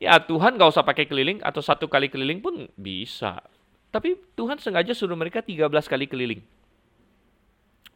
ya 0.00 0.16
Tuhan 0.24 0.56
nggak 0.56 0.72
usah 0.72 0.88
pakai 0.88 1.04
keliling 1.04 1.44
atau 1.44 1.60
satu 1.60 1.84
kali 1.84 2.08
keliling 2.08 2.40
pun 2.40 2.64
bisa. 2.80 3.44
Tapi 3.92 4.16
Tuhan 4.40 4.56
sengaja 4.56 4.96
suruh 4.96 5.20
mereka 5.20 5.44
13 5.44 5.68
kali 5.68 6.08
keliling. 6.08 6.40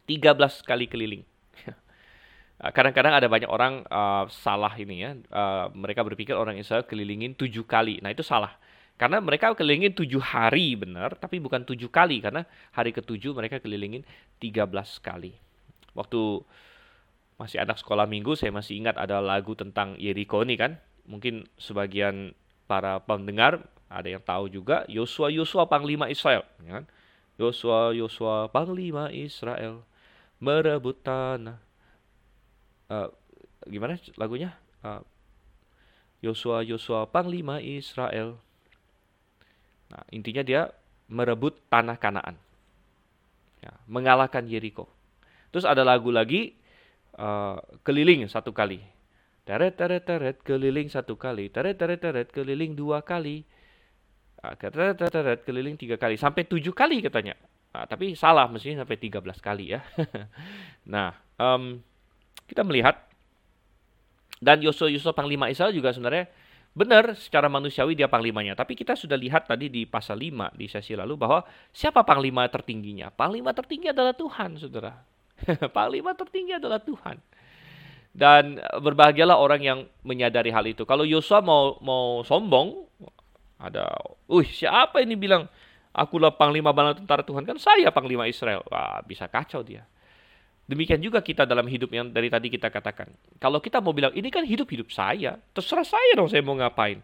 13 0.05 0.61
kali 0.61 0.85
keliling. 0.85 1.25
Kadang-kadang 2.77 3.17
ada 3.17 3.25
banyak 3.25 3.49
orang 3.49 3.81
uh, 3.89 4.29
salah 4.29 4.77
ini 4.77 5.01
ya. 5.01 5.17
Uh, 5.33 5.73
mereka 5.73 6.05
berpikir 6.05 6.37
orang 6.37 6.61
Israel 6.61 6.85
kelilingin 6.85 7.33
tujuh 7.33 7.65
kali. 7.65 7.97
Nah 8.05 8.13
itu 8.13 8.21
salah. 8.21 8.61
Karena 8.93 9.17
mereka 9.25 9.57
kelilingin 9.57 9.97
tujuh 9.97 10.21
hari 10.21 10.77
benar, 10.77 11.17
tapi 11.17 11.41
bukan 11.41 11.65
tujuh 11.65 11.89
kali. 11.89 12.21
Karena 12.21 12.45
hari 12.77 12.93
ketujuh 12.93 13.33
mereka 13.33 13.57
kelilingin 13.57 14.05
13 14.37 14.69
kali. 15.01 15.48
Waktu 15.97 16.43
masih 17.39 17.63
anak 17.63 17.79
sekolah 17.79 18.05
minggu, 18.05 18.35
saya 18.35 18.51
masih 18.51 18.77
ingat 18.79 18.99
ada 18.99 19.23
lagu 19.23 19.55
tentang 19.55 19.95
Yeriko 19.95 20.43
ini 20.43 20.59
kan. 20.59 20.75
Mungkin 21.09 21.47
sebagian 21.55 22.35
para 22.69 23.01
pendengar 23.01 23.65
ada 23.89 24.05
yang 24.05 24.21
tahu 24.21 24.51
juga 24.51 24.85
Yosua 24.85 25.33
Yosua 25.33 25.65
panglima 25.65 26.05
Israel, 26.11 26.45
ya 26.61 26.81
kan? 26.81 26.85
Yosua 27.39 27.95
Yosua 27.95 28.51
panglima 28.51 29.09
Israel 29.09 29.81
merebut 30.37 30.99
tanah. 31.01 31.57
Uh, 32.89 33.09
gimana 33.67 33.97
lagunya? 34.19 34.53
Uh, 34.83 35.01
Yosua 36.19 36.61
Yosua 36.67 37.07
panglima 37.07 37.63
Israel. 37.63 38.39
Nah, 39.89 40.03
intinya 40.11 40.43
dia 40.43 40.61
merebut 41.09 41.57
tanah 41.71 41.97
Kanaan. 41.97 42.35
Ya, 43.59 43.73
mengalahkan 43.89 44.45
Yeriko. 44.47 44.87
Terus 45.49 45.65
ada 45.65 45.81
lagu 45.81 46.13
lagi 46.13 46.53
uh, 47.17 47.57
keliling 47.81 48.25
satu 48.29 48.53
kali. 48.53 48.81
Teret 49.43 49.73
teret 49.75 50.05
teret 50.05 50.37
keliling 50.45 50.87
satu 50.93 51.17
kali. 51.17 51.49
Teret 51.49 51.77
teret 51.77 51.99
teret 51.99 52.27
keliling 52.29 52.77
dua 52.77 53.01
kali. 53.01 53.41
Ah, 54.39 54.55
keliling 55.43 55.75
tiga 55.75 55.99
kali 55.99 56.15
sampai 56.15 56.47
tujuh 56.47 56.71
kali 56.71 57.03
katanya. 57.03 57.35
Nah, 57.75 57.83
tapi 57.85 58.15
salah 58.15 58.47
mestinya 58.47 58.87
sampai 58.87 58.97
tiga 58.97 59.19
belas 59.19 59.37
kali 59.43 59.75
ya. 59.75 59.83
nah, 60.93 61.11
um, 61.35 61.83
kita 62.47 62.63
melihat 62.63 62.97
dan 64.39 64.63
Yosua 64.63 64.87
Yosua 64.87 65.11
panglima 65.11 65.51
Israel 65.51 65.75
juga 65.75 65.91
sebenarnya 65.91 66.31
benar 66.71 67.11
secara 67.19 67.51
manusiawi 67.51 67.99
dia 67.99 68.07
panglimanya. 68.07 68.55
Tapi 68.55 68.73
kita 68.73 68.95
sudah 68.95 69.19
lihat 69.19 69.51
tadi 69.51 69.67
di 69.67 69.83
pasal 69.83 70.15
5 70.15 70.55
di 70.55 70.65
sesi 70.71 70.95
lalu 70.95 71.19
bahwa 71.19 71.43
siapa 71.75 72.07
panglima 72.07 72.47
tertingginya? 72.47 73.11
Panglima 73.11 73.51
tertinggi 73.51 73.91
adalah 73.91 74.15
Tuhan, 74.15 74.55
Saudara. 74.55 74.95
panglima 75.77 76.15
tertinggi 76.15 76.57
adalah 76.57 76.81
Tuhan. 76.81 77.17
Dan 78.09 78.57
berbahagialah 78.57 79.37
orang 79.37 79.61
yang 79.61 79.79
menyadari 80.01 80.49
hal 80.49 80.65
itu. 80.65 80.83
Kalau 80.83 81.05
Yosua 81.05 81.45
mau 81.45 81.77
mau 81.79 82.25
sombong, 82.25 82.89
ada, 83.61 83.85
uh 84.27 84.45
siapa 84.45 84.99
ini 85.05 85.13
bilang 85.13 85.45
akulah 85.93 86.33
panglima 86.33 86.73
bala 86.73 86.97
tentara 86.97 87.21
Tuhan 87.21 87.45
kan 87.45 87.57
saya 87.61 87.93
panglima 87.93 88.25
Israel. 88.25 88.65
Wah, 88.67 89.03
bisa 89.05 89.29
kacau 89.29 89.61
dia. 89.61 89.85
Demikian 90.69 91.01
juga 91.01 91.17
kita 91.25 91.49
dalam 91.49 91.65
hidup 91.65 91.89
yang 91.89 92.13
dari 92.13 92.29
tadi 92.29 92.45
kita 92.45 92.69
katakan. 92.69 93.09
Kalau 93.41 93.57
kita 93.57 93.81
mau 93.81 93.89
bilang 93.89 94.13
ini 94.13 94.29
kan 94.29 94.45
hidup-hidup 94.45 94.93
saya, 94.93 95.41
terserah 95.49 95.85
saya 95.85 96.13
dong 96.13 96.29
saya 96.29 96.45
mau 96.45 96.53
ngapain. 96.53 97.01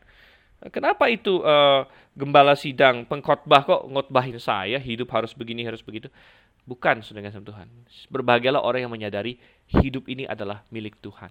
Kenapa 0.70 1.10
itu 1.10 1.42
uh, 1.42 1.86
gembala 2.14 2.54
sidang 2.54 3.06
pengkhotbah 3.10 3.66
kok 3.66 3.82
ngotbahin 3.90 4.38
saya 4.38 4.78
hidup 4.78 5.10
harus 5.14 5.34
begini 5.34 5.66
harus 5.66 5.82
begitu? 5.82 6.14
Bukan 6.66 7.06
sedangkan 7.06 7.34
sama 7.34 7.46
Tuhan. 7.46 7.68
Berbahagialah 8.10 8.62
orang 8.62 8.90
yang 8.90 8.94
menyadari 8.94 9.38
hidup 9.70 10.10
ini 10.10 10.26
adalah 10.26 10.66
milik 10.74 10.98
Tuhan. 11.02 11.30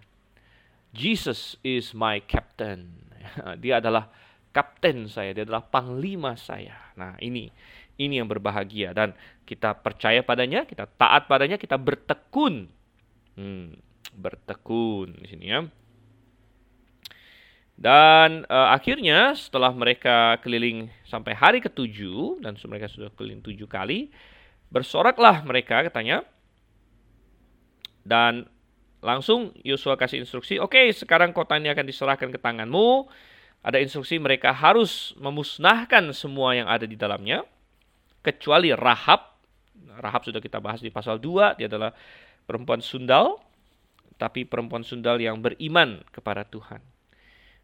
Jesus 0.95 1.59
is 1.67 1.91
my 1.91 2.23
captain. 2.23 2.95
Dia 3.63 3.83
adalah 3.83 4.15
kapten 4.55 5.11
saya, 5.11 5.35
dia 5.35 5.43
adalah 5.43 5.67
panglima 5.67 6.39
saya. 6.39 6.79
Nah, 6.95 7.19
ini 7.19 7.51
ini 7.99 8.23
yang 8.23 8.31
berbahagia 8.31 8.95
dan 8.95 9.11
kita 9.43 9.75
percaya 9.75 10.23
padanya, 10.23 10.63
kita 10.63 10.87
taat 10.87 11.27
padanya, 11.27 11.59
kita 11.59 11.75
bertekun. 11.75 12.71
Hmm, 13.35 13.75
bertekun 14.15 15.19
di 15.19 15.27
sini 15.27 15.47
ya. 15.51 15.67
Dan 17.75 18.47
uh, 18.47 18.71
akhirnya 18.71 19.35
setelah 19.35 19.75
mereka 19.75 20.39
keliling 20.47 20.87
sampai 21.11 21.35
hari 21.35 21.59
ketujuh 21.59 22.39
dan 22.39 22.55
mereka 22.71 22.87
sudah 22.87 23.11
keliling 23.19 23.43
tujuh 23.43 23.67
kali, 23.67 24.15
bersoraklah 24.75 25.47
mereka 25.47 25.87
katanya. 25.87 26.27
Dan 28.03 28.51
langsung 28.99 29.55
Yosua 29.63 29.95
kasih 29.95 30.27
instruksi, 30.27 30.59
oke 30.59 30.75
okay, 30.75 30.91
sekarang 30.91 31.31
kota 31.31 31.57
ini 31.57 31.71
akan 31.71 31.87
diserahkan 31.87 32.29
ke 32.29 32.37
tanganmu 32.43 33.07
ada 33.65 33.81
instruksi 33.81 34.21
mereka 34.21 34.53
harus 34.53 35.17
memusnahkan 35.17 36.13
semua 36.13 36.53
yang 36.53 36.69
ada 36.69 36.85
di 36.85 37.01
dalamnya 37.01 37.49
kecuali 38.21 38.77
Rahab. 38.77 39.41
Rahab 40.05 40.29
sudah 40.29 40.45
kita 40.45 40.61
bahas 40.61 40.85
di 40.85 40.93
pasal 40.93 41.17
2, 41.17 41.57
dia 41.57 41.67
adalah 41.71 41.97
perempuan 42.45 42.85
sundal 42.85 43.41
tapi 44.21 44.47
perempuan 44.47 44.85
sundal 44.85 45.17
yang 45.19 45.41
beriman 45.41 46.05
kepada 46.13 46.45
Tuhan. 46.45 46.85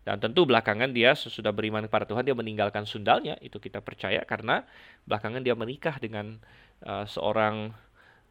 Dan 0.00 0.16
tentu 0.16 0.48
belakangan 0.48 0.90
dia 0.96 1.12
sesudah 1.12 1.52
beriman 1.52 1.84
kepada 1.84 2.08
Tuhan 2.08 2.24
dia 2.24 2.32
meninggalkan 2.32 2.88
sundalnya, 2.88 3.36
itu 3.44 3.60
kita 3.60 3.84
percaya 3.84 4.24
karena 4.24 4.64
belakangan 5.04 5.44
dia 5.44 5.52
menikah 5.52 6.00
dengan 6.00 6.40
uh, 6.84 7.04
seorang 7.04 7.72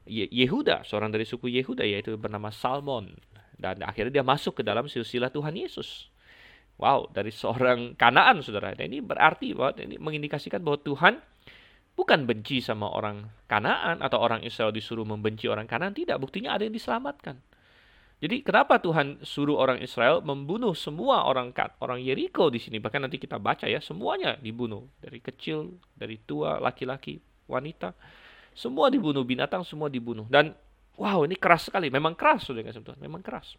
Yehuda, 0.10 0.88
seorang 0.90 1.14
dari 1.14 1.26
suku 1.26 1.54
Yehuda 1.54 1.86
yaitu 1.86 2.18
bernama 2.18 2.50
Salmon 2.50 3.14
dan 3.60 3.84
akhirnya 3.84 4.24
dia 4.24 4.26
masuk 4.26 4.60
ke 4.60 4.64
dalam 4.64 4.88
silsilah 4.88 5.30
Tuhan 5.30 5.54
Yesus. 5.54 6.08
Wow, 6.80 7.12
dari 7.12 7.30
seorang 7.30 8.00
kanaan 8.00 8.40
saudara. 8.40 8.72
Dan 8.72 8.96
ini 8.96 9.04
berarti 9.04 9.52
bahwa 9.52 9.76
ini 9.84 10.00
mengindikasikan 10.00 10.64
bahwa 10.64 10.80
Tuhan 10.80 11.20
bukan 12.00 12.24
benci 12.24 12.64
sama 12.64 12.88
orang 12.88 13.28
Kanaan 13.52 14.00
atau 14.00 14.24
orang 14.24 14.48
Israel 14.48 14.72
disuruh 14.72 15.04
membenci 15.04 15.52
orang 15.52 15.68
Kanaan, 15.68 15.92
tidak, 15.92 16.24
buktinya 16.24 16.56
ada 16.56 16.64
yang 16.64 16.72
diselamatkan. 16.72 17.44
Jadi 18.24 18.44
kenapa 18.44 18.80
Tuhan 18.80 19.24
suruh 19.28 19.60
orang 19.60 19.84
Israel 19.84 20.24
membunuh 20.24 20.72
semua 20.72 21.28
orang 21.28 21.52
orang 21.84 22.00
Yeriko 22.00 22.48
di 22.48 22.64
sini? 22.64 22.80
Bahkan 22.80 23.08
nanti 23.08 23.20
kita 23.20 23.40
baca 23.40 23.68
ya, 23.68 23.84
semuanya 23.84 24.40
dibunuh 24.40 24.88
dari 25.04 25.20
kecil, 25.20 25.84
dari 25.96 26.20
tua, 26.24 26.64
laki-laki, 26.64 27.20
wanita, 27.52 27.92
semua 28.60 28.92
dibunuh, 28.92 29.24
binatang 29.24 29.64
semua 29.64 29.88
dibunuh. 29.88 30.28
Dan 30.28 30.52
wow, 31.00 31.24
ini 31.24 31.40
keras 31.40 31.72
sekali. 31.72 31.88
Memang 31.88 32.12
keras, 32.20 32.44
sudah 32.44 32.60
Tuhan, 32.60 33.00
memang 33.00 33.24
keras. 33.24 33.56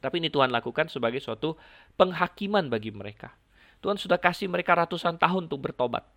Tapi 0.00 0.24
ini 0.24 0.32
Tuhan 0.32 0.48
lakukan 0.48 0.88
sebagai 0.88 1.20
suatu 1.20 1.52
penghakiman 2.00 2.72
bagi 2.72 2.88
mereka. 2.88 3.36
Tuhan 3.84 4.00
sudah 4.00 4.16
kasih 4.16 4.48
mereka 4.48 4.72
ratusan 4.72 5.20
tahun 5.20 5.52
untuk 5.52 5.68
bertobat. 5.68 6.08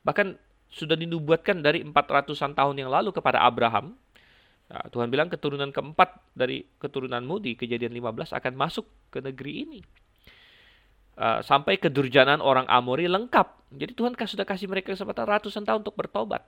Bahkan 0.00 0.40
sudah 0.72 0.96
dinubuatkan 0.96 1.60
dari 1.60 1.84
400-an 1.84 2.56
tahun 2.56 2.74
yang 2.80 2.90
lalu 2.90 3.12
kepada 3.12 3.44
Abraham 3.44 4.00
Nah, 4.64 4.84
Tuhan 4.88 5.12
bilang 5.12 5.28
keturunan 5.28 5.68
keempat 5.68 6.24
dari 6.32 6.64
keturunanmu 6.80 7.36
di 7.36 7.52
kejadian 7.52 7.92
15 7.92 8.32
akan 8.32 8.52
masuk 8.56 8.88
ke 9.12 9.20
negeri 9.20 9.52
ini. 9.68 9.80
Uh, 11.14 11.38
sampai 11.44 11.78
kedurjanaan 11.78 12.42
orang 12.42 12.66
Amori 12.66 13.06
lengkap. 13.06 13.70
Jadi 13.76 13.92
Tuhan 13.94 14.16
sudah 14.16 14.42
kasih 14.48 14.66
mereka 14.66 14.90
kesempatan 14.90 15.30
ratusan 15.30 15.62
tahun 15.62 15.84
untuk 15.84 15.94
bertobat. 15.94 16.42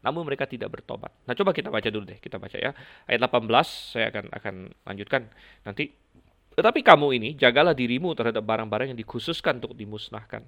Namun 0.00 0.24
mereka 0.24 0.48
tidak 0.48 0.72
bertobat. 0.72 1.12
Nah, 1.28 1.36
coba 1.36 1.52
kita 1.52 1.68
baca 1.68 1.88
dulu 1.92 2.08
deh. 2.08 2.18
Kita 2.18 2.40
baca 2.40 2.56
ya. 2.56 2.72
Ayat 3.04 3.20
18 3.20 3.46
saya 3.68 4.08
akan 4.08 4.24
akan 4.32 4.54
lanjutkan 4.88 5.28
nanti. 5.64 5.92
Tetapi 6.56 6.80
kamu 6.82 7.16
ini 7.16 7.28
jagalah 7.38 7.72
dirimu 7.72 8.12
terhadap 8.16 8.42
barang-barang 8.42 8.92
yang 8.92 8.98
dikhususkan 8.98 9.62
untuk 9.62 9.72
dimusnahkan. 9.76 10.44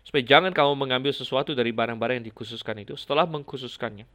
Supaya 0.00 0.24
jangan 0.24 0.50
kamu 0.50 0.72
mengambil 0.74 1.12
sesuatu 1.12 1.52
dari 1.52 1.70
barang-barang 1.76 2.24
yang 2.24 2.26
dikhususkan 2.32 2.76
itu 2.82 2.96
setelah 2.96 3.28
mengkhususkannya 3.28 4.08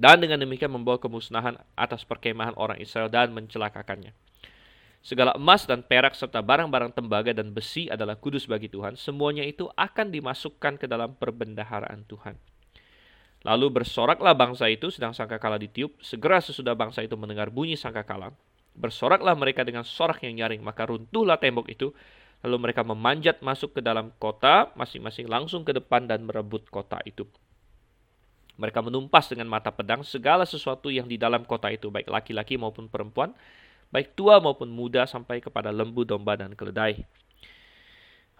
dan 0.00 0.16
dengan 0.16 0.40
demikian 0.40 0.72
membawa 0.72 0.96
kemusnahan 0.96 1.60
atas 1.76 2.08
perkemahan 2.08 2.56
orang 2.56 2.80
Israel 2.80 3.12
dan 3.12 3.36
mencelakakannya. 3.36 4.16
Segala 5.04 5.36
emas 5.36 5.68
dan 5.68 5.84
perak 5.84 6.16
serta 6.16 6.40
barang-barang 6.40 6.96
tembaga 6.96 7.36
dan 7.36 7.52
besi 7.52 7.88
adalah 7.88 8.16
kudus 8.16 8.48
bagi 8.48 8.68
Tuhan. 8.68 8.96
Semuanya 8.96 9.44
itu 9.44 9.68
akan 9.76 10.12
dimasukkan 10.12 10.80
ke 10.80 10.88
dalam 10.88 11.16
perbendaharaan 11.16 12.04
Tuhan. 12.08 12.36
Lalu 13.40 13.72
bersoraklah 13.72 14.36
bangsa 14.36 14.68
itu 14.68 14.92
sedang 14.92 15.16
sangkakala 15.16 15.56
ditiup. 15.56 15.96
Segera 16.04 16.44
sesudah 16.44 16.76
bangsa 16.76 17.00
itu 17.00 17.16
mendengar 17.16 17.48
bunyi 17.48 17.72
sangkakala, 17.72 18.36
bersoraklah 18.76 19.32
mereka 19.32 19.64
dengan 19.64 19.80
sorak 19.80 20.20
yang 20.20 20.36
nyaring, 20.36 20.60
maka 20.60 20.84
runtuhlah 20.84 21.40
tembok 21.40 21.72
itu. 21.72 21.96
Lalu 22.40 22.68
mereka 22.68 22.80
memanjat 22.84 23.44
masuk 23.44 23.76
ke 23.76 23.80
dalam 23.84 24.12
kota, 24.16 24.72
masing-masing 24.72 25.28
langsung 25.28 25.60
ke 25.64 25.76
depan 25.76 26.08
dan 26.08 26.24
merebut 26.24 26.68
kota 26.72 27.00
itu. 27.04 27.28
Mereka 28.60 28.80
menumpas 28.84 29.28
dengan 29.32 29.48
mata 29.48 29.72
pedang 29.72 30.04
segala 30.04 30.44
sesuatu 30.44 30.92
yang 30.92 31.08
di 31.08 31.16
dalam 31.16 31.48
kota 31.48 31.72
itu, 31.72 31.88
baik 31.88 32.12
laki-laki 32.12 32.60
maupun 32.60 32.92
perempuan, 32.92 33.32
baik 33.88 34.12
tua 34.12 34.36
maupun 34.36 34.68
muda, 34.68 35.08
sampai 35.08 35.40
kepada 35.40 35.72
lembu, 35.72 36.04
domba, 36.04 36.36
dan 36.36 36.52
keledai. 36.52 37.08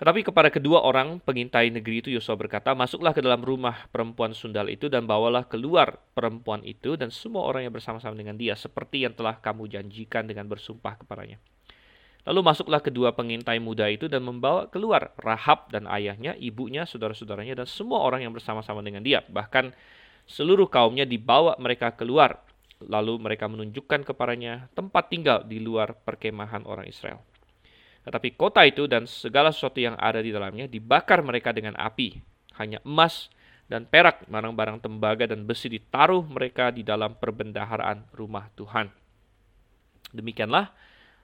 Tetapi 0.01 0.25
kepada 0.25 0.49
kedua 0.49 0.81
orang 0.81 1.21
pengintai 1.21 1.69
negeri 1.69 2.01
itu 2.01 2.09
Yosua 2.09 2.33
berkata, 2.33 2.73
Masuklah 2.73 3.13
ke 3.13 3.21
dalam 3.21 3.45
rumah 3.45 3.85
perempuan 3.93 4.33
sundal 4.33 4.73
itu 4.73 4.89
dan 4.89 5.05
bawalah 5.05 5.45
keluar 5.45 6.01
perempuan 6.17 6.65
itu 6.65 6.97
dan 6.97 7.13
semua 7.13 7.45
orang 7.45 7.69
yang 7.69 7.75
bersama-sama 7.77 8.17
dengan 8.17 8.41
dia, 8.41 8.57
seperti 8.57 9.05
yang 9.05 9.13
telah 9.13 9.37
kamu 9.37 9.69
janjikan 9.69 10.25
dengan 10.25 10.49
bersumpah 10.49 11.05
kepadanya. 11.05 11.37
Lalu 12.25 12.41
masuklah 12.41 12.81
kedua 12.81 13.13
pengintai 13.13 13.61
muda 13.61 13.93
itu 13.93 14.09
dan 14.09 14.25
membawa 14.25 14.73
keluar 14.73 15.13
Rahab 15.21 15.69
dan 15.69 15.85
ayahnya, 15.93 16.33
ibunya, 16.41 16.89
saudara-saudaranya, 16.89 17.61
dan 17.61 17.69
semua 17.69 18.01
orang 18.01 18.25
yang 18.25 18.33
bersama-sama 18.33 18.81
dengan 18.81 19.05
dia. 19.05 19.21
Bahkan 19.29 19.77
seluruh 20.25 20.73
kaumnya 20.73 21.05
dibawa 21.05 21.61
mereka 21.61 21.93
keluar. 21.93 22.41
Lalu 22.81 23.21
mereka 23.21 23.45
menunjukkan 23.53 24.09
kepadanya 24.09 24.73
tempat 24.73 25.13
tinggal 25.13 25.45
di 25.45 25.61
luar 25.61 25.93
perkemahan 25.93 26.65
orang 26.65 26.89
Israel. 26.89 27.21
Tetapi 28.05 28.35
kota 28.35 28.65
itu 28.65 28.89
dan 28.89 29.05
segala 29.05 29.53
sesuatu 29.53 29.77
yang 29.77 29.97
ada 30.01 30.25
di 30.25 30.33
dalamnya 30.33 30.65
dibakar 30.67 31.21
mereka 31.21 31.53
dengan 31.53 31.77
api. 31.77 32.17
Hanya 32.57 32.81
emas 32.85 33.29
dan 33.71 33.87
perak, 33.87 34.27
barang-barang 34.27 34.83
tembaga 34.83 35.31
dan 35.31 35.47
besi 35.47 35.71
ditaruh 35.71 36.27
mereka 36.27 36.75
di 36.75 36.83
dalam 36.83 37.15
perbendaharaan 37.15 38.09
rumah 38.17 38.51
Tuhan. 38.57 38.91
Demikianlah 40.11 40.75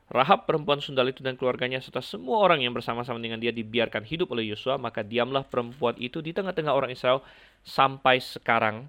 Rahab 0.07 0.47
perempuan 0.47 0.79
sundal 0.79 1.11
itu 1.11 1.27
dan 1.27 1.35
keluarganya 1.35 1.83
serta 1.83 1.99
semua 1.99 2.39
orang 2.39 2.63
yang 2.63 2.71
bersama-sama 2.71 3.19
dengan 3.19 3.43
dia 3.43 3.51
dibiarkan 3.51 4.07
hidup 4.07 4.31
oleh 4.31 4.47
Yosua, 4.47 4.79
maka 4.79 5.03
diamlah 5.03 5.43
perempuan 5.43 5.99
itu 5.99 6.23
di 6.23 6.31
tengah-tengah 6.31 6.71
orang 6.71 6.95
Israel 6.95 7.27
sampai 7.67 8.23
sekarang 8.23 8.87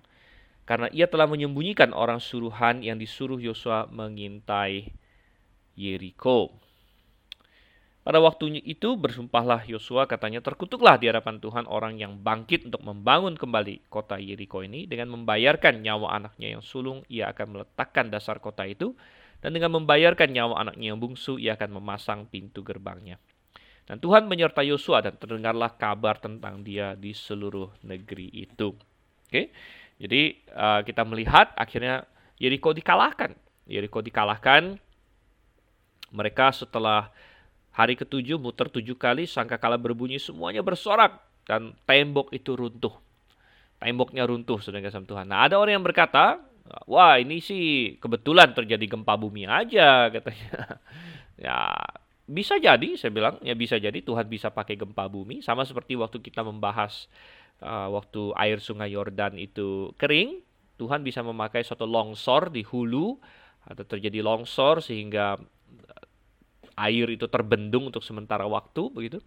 karena 0.69 0.91
ia 0.93 1.09
telah 1.09 1.25
menyembunyikan 1.25 1.89
orang 1.89 2.21
suruhan 2.21 2.85
yang 2.85 3.01
disuruh 3.01 3.41
Yosua 3.41 3.89
mengintai 3.89 4.93
Yeriko. 5.73 6.66
Pada 8.07 8.23
waktunya 8.23 8.63
itu 8.63 8.95
bersumpahlah 8.95 9.67
Yosua 9.67 10.07
katanya 10.07 10.39
terkutuklah 10.39 10.95
di 10.95 11.11
hadapan 11.11 11.43
Tuhan 11.43 11.67
orang 11.67 11.99
yang 11.99 12.15
bangkit 12.23 12.71
untuk 12.71 12.79
membangun 12.87 13.35
kembali 13.35 13.91
kota 13.91 14.15
Yeriko 14.15 14.63
ini 14.63 14.87
dengan 14.87 15.11
membayarkan 15.11 15.83
nyawa 15.83 16.15
anaknya 16.15 16.55
yang 16.55 16.63
sulung 16.63 17.03
ia 17.11 17.27
akan 17.35 17.59
meletakkan 17.59 18.07
dasar 18.07 18.39
kota 18.39 18.63
itu 18.63 18.95
dan 19.43 19.51
dengan 19.53 19.75
membayarkan 19.75 20.33
nyawa 20.33 20.55
anaknya 20.65 20.95
yang 20.95 20.99
bungsu, 21.03 21.37
ia 21.37 21.59
akan 21.59 21.77
memasang 21.77 22.25
pintu 22.31 22.65
gerbangnya. 22.65 23.21
Dan 23.83 23.99
Tuhan 23.99 24.25
menyertai 24.27 24.71
Yosua 24.71 25.03
dan 25.03 25.15
terdengarlah 25.15 25.75
kabar 25.77 26.15
tentang 26.19 26.63
dia 26.63 26.97
di 26.97 27.11
seluruh 27.11 27.75
negeri 27.85 28.31
itu. 28.33 28.71
Oke, 29.27 29.51
jadi 29.99 30.35
uh, 30.55 30.81
kita 30.83 31.03
melihat 31.03 31.53
akhirnya 31.55 32.03
Yeriko 32.39 32.71
dikalahkan. 32.71 33.35
Yeriko 33.67 33.99
dikalahkan. 33.99 34.79
Mereka 36.07 36.55
setelah 36.55 37.11
hari 37.77 37.93
ketujuh 37.93 38.41
muter 38.41 38.73
tujuh 38.73 38.97
kali, 38.97 39.29
sangka 39.29 39.61
kala 39.61 39.77
berbunyi 39.77 40.17
semuanya 40.17 40.65
bersorak 40.65 41.21
dan 41.45 41.77
tembok 41.85 42.33
itu 42.33 42.57
runtuh. 42.57 42.97
Temboknya 43.77 44.25
runtuh, 44.25 44.57
saudara 44.57 44.89
Tuhan. 44.89 45.29
Nah, 45.29 45.45
ada 45.45 45.61
orang 45.61 45.77
yang 45.77 45.85
berkata, 45.85 46.41
Wah 46.87 47.15
ini 47.19 47.39
sih 47.39 47.95
kebetulan 47.99 48.51
terjadi 48.51 48.85
gempa 48.91 49.15
bumi 49.15 49.47
aja 49.47 50.03
katanya. 50.15 50.81
ya 51.39 51.71
bisa 52.27 52.59
jadi 52.59 52.99
saya 52.99 53.11
bilang 53.13 53.39
ya 53.39 53.55
bisa 53.55 53.79
jadi 53.79 53.95
Tuhan 54.03 54.27
bisa 54.27 54.51
pakai 54.51 54.75
gempa 54.75 55.07
bumi 55.07 55.39
sama 55.39 55.63
seperti 55.63 55.95
waktu 55.95 56.19
kita 56.19 56.43
membahas 56.43 57.07
uh, 57.63 57.87
waktu 57.95 58.35
air 58.35 58.59
sungai 58.59 58.91
Yordan 58.91 59.39
itu 59.39 59.95
kering 59.95 60.43
Tuhan 60.75 61.07
bisa 61.07 61.23
memakai 61.23 61.63
suatu 61.63 61.87
longsor 61.87 62.51
di 62.51 62.67
hulu 62.67 63.15
atau 63.63 63.83
terjadi 63.87 64.19
longsor 64.19 64.83
sehingga 64.83 65.39
air 66.77 67.09
itu 67.09 67.25
terbendung 67.25 67.89
untuk 67.89 68.05
sementara 68.05 68.45
waktu 68.45 68.93
begitu. 68.93 69.17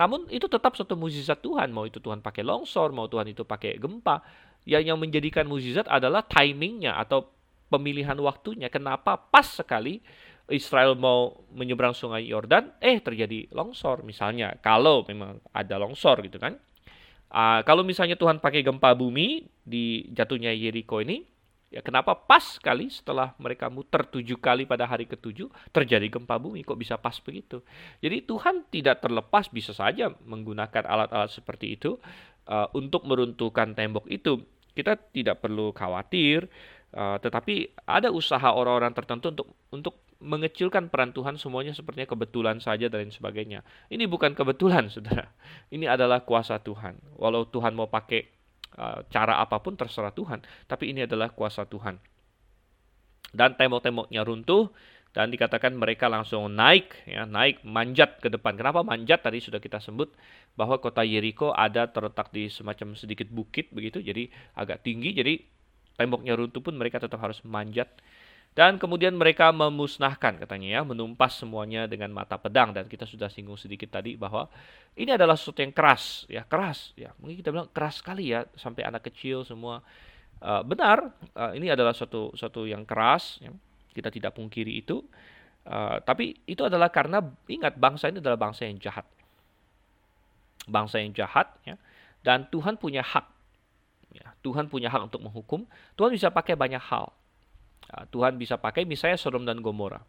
Namun 0.00 0.28
itu 0.32 0.48
tetap 0.48 0.76
suatu 0.76 0.96
mukjizat 0.96 1.40
Tuhan, 1.44 1.72
mau 1.72 1.84
itu 1.84 2.00
Tuhan 2.00 2.20
pakai 2.24 2.44
longsor, 2.44 2.92
mau 2.92 3.08
Tuhan 3.08 3.32
itu 3.32 3.44
pakai 3.44 3.76
gempa, 3.80 4.20
yang 4.68 4.84
yang 4.84 4.98
menjadikan 5.00 5.44
mukjizat 5.48 5.88
adalah 5.88 6.24
timingnya 6.24 6.96
atau 6.96 7.28
pemilihan 7.68 8.16
waktunya. 8.20 8.68
Kenapa 8.72 9.16
pas 9.16 9.46
sekali 9.46 10.00
Israel 10.52 10.94
mau 10.94 11.42
menyeberang 11.50 11.96
sungai 11.96 12.28
Yordan, 12.28 12.70
eh 12.78 13.02
terjadi 13.02 13.50
longsor 13.50 14.06
misalnya. 14.06 14.54
Kalau 14.62 15.02
memang 15.06 15.42
ada 15.50 15.76
longsor 15.80 16.22
gitu 16.22 16.38
kan. 16.38 16.54
Uh, 17.26 17.60
kalau 17.66 17.82
misalnya 17.82 18.14
Tuhan 18.14 18.38
pakai 18.38 18.62
gempa 18.62 18.94
bumi 18.94 19.50
di 19.66 20.06
jatuhnya 20.14 20.54
Yeriko 20.54 21.02
ini, 21.02 21.26
ya 21.70 21.82
kenapa 21.82 22.14
pas 22.14 22.56
sekali 22.58 22.86
setelah 22.88 23.34
mereka 23.42 23.66
muter 23.66 24.06
tujuh 24.06 24.38
kali 24.38 24.64
pada 24.64 24.86
hari 24.86 25.04
ketujuh 25.06 25.50
terjadi 25.74 26.06
gempa 26.06 26.38
bumi? 26.38 26.62
Kok 26.62 26.78
bisa 26.78 26.94
pas 26.96 27.18
begitu? 27.18 27.62
Jadi 27.98 28.22
Tuhan 28.24 28.66
tidak 28.70 29.02
terlepas 29.02 29.50
bisa 29.50 29.74
saja 29.74 30.10
menggunakan 30.24 30.84
alat-alat 30.86 31.30
seperti 31.30 31.74
itu 31.74 31.98
uh, 32.46 32.68
untuk 32.74 33.02
meruntuhkan 33.04 33.74
tembok 33.74 34.06
itu 34.06 34.42
kita 34.76 34.92
tidak 35.10 35.40
perlu 35.40 35.72
khawatir, 35.72 36.44
uh, 36.92 37.16
tetapi 37.16 37.72
ada 37.88 38.12
usaha 38.12 38.52
orang-orang 38.52 38.92
tertentu 38.92 39.32
untuk 39.32 39.48
untuk 39.72 39.94
mengecilkan 40.20 40.88
peran 40.88 41.12
Tuhan 41.12 41.36
semuanya 41.36 41.76
sepertinya 41.76 42.08
kebetulan 42.08 42.56
saja 42.60 42.88
dan 42.88 43.08
sebagainya. 43.12 43.60
Ini 43.92 44.08
bukan 44.08 44.32
kebetulan, 44.32 44.88
saudara. 44.92 45.28
Ini 45.68 45.92
adalah 45.92 46.24
kuasa 46.24 46.56
Tuhan. 46.60 46.96
Walau 47.20 47.48
Tuhan 47.48 47.76
mau 47.76 47.88
pakai 47.88 48.35
cara 49.08 49.40
apa 49.40 49.56
pun 49.64 49.72
terserah 49.72 50.12
Tuhan, 50.12 50.44
tapi 50.68 50.92
ini 50.92 51.08
adalah 51.08 51.32
kuasa 51.32 51.64
Tuhan. 51.64 51.96
Dan 53.32 53.56
tembok-temboknya 53.56 54.22
runtuh, 54.22 54.70
dan 55.16 55.32
dikatakan 55.32 55.72
mereka 55.72 56.12
langsung 56.12 56.44
naik 56.52 56.92
ya 57.08 57.24
naik 57.24 57.64
manjat 57.64 58.20
ke 58.20 58.28
depan. 58.28 58.52
Kenapa 58.52 58.84
manjat? 58.84 59.24
Tadi 59.24 59.40
sudah 59.40 59.64
kita 59.64 59.80
sebut 59.80 60.12
bahwa 60.60 60.76
kota 60.76 61.00
Yeriko 61.00 61.56
ada 61.56 61.88
terletak 61.88 62.28
di 62.36 62.52
semacam 62.52 62.92
sedikit 62.92 63.24
bukit 63.32 63.72
begitu 63.72 64.04
jadi 64.04 64.28
agak 64.52 64.84
tinggi. 64.84 65.16
Jadi 65.16 65.40
temboknya 65.96 66.36
runtuh 66.36 66.60
pun 66.60 66.76
mereka 66.76 67.00
tetap 67.00 67.16
harus 67.24 67.40
manjat 67.48 67.88
Dan 68.56 68.80
kemudian 68.80 69.12
mereka 69.12 69.52
memusnahkan 69.52 70.40
katanya 70.40 70.80
ya, 70.80 70.82
menumpas 70.82 71.36
semuanya 71.36 71.84
dengan 71.84 72.08
mata 72.08 72.40
pedang 72.40 72.72
dan 72.72 72.88
kita 72.88 73.04
sudah 73.04 73.28
singgung 73.28 73.60
sedikit 73.60 73.92
tadi 73.92 74.16
bahwa 74.16 74.48
ini 74.96 75.12
adalah 75.12 75.36
sesuatu 75.36 75.60
yang 75.60 75.76
keras 75.76 76.24
ya, 76.24 76.40
keras 76.48 76.96
ya. 76.96 77.12
Mungkin 77.20 77.36
kita 77.36 77.52
bilang 77.52 77.68
keras 77.68 78.00
sekali 78.00 78.32
ya 78.32 78.48
sampai 78.56 78.88
anak 78.88 79.12
kecil 79.12 79.44
semua 79.44 79.84
uh, 80.40 80.64
benar 80.64 81.12
uh, 81.36 81.52
ini 81.52 81.68
adalah 81.68 81.92
suatu 81.92 82.32
suatu 82.32 82.64
yang 82.64 82.88
keras 82.88 83.44
ya. 83.44 83.52
Kita 83.92 84.08
tidak 84.08 84.32
pungkiri 84.32 84.80
itu. 84.80 85.04
Uh, 85.68 86.00
tapi 86.00 86.40
itu 86.48 86.64
adalah 86.64 86.88
karena 86.88 87.20
ingat 87.52 87.76
bangsa 87.76 88.08
ini 88.08 88.24
adalah 88.24 88.40
bangsa 88.40 88.64
yang 88.64 88.80
jahat. 88.80 89.04
Bangsa 90.64 90.96
yang 91.04 91.12
jahat 91.12 91.52
ya. 91.68 91.76
Dan 92.24 92.48
Tuhan 92.48 92.80
punya 92.80 93.04
hak. 93.04 93.28
Ya, 94.16 94.32
Tuhan 94.40 94.72
punya 94.72 94.88
hak 94.88 95.12
untuk 95.12 95.20
menghukum. 95.20 95.68
Tuhan 95.92 96.08
bisa 96.08 96.32
pakai 96.32 96.56
banyak 96.56 96.80
hal 96.80 97.12
Tuhan 97.86 98.34
bisa 98.36 98.58
pakai 98.58 98.82
misalnya 98.82 99.18
Sodom 99.18 99.46
dan 99.46 99.62
Gomora. 99.62 100.02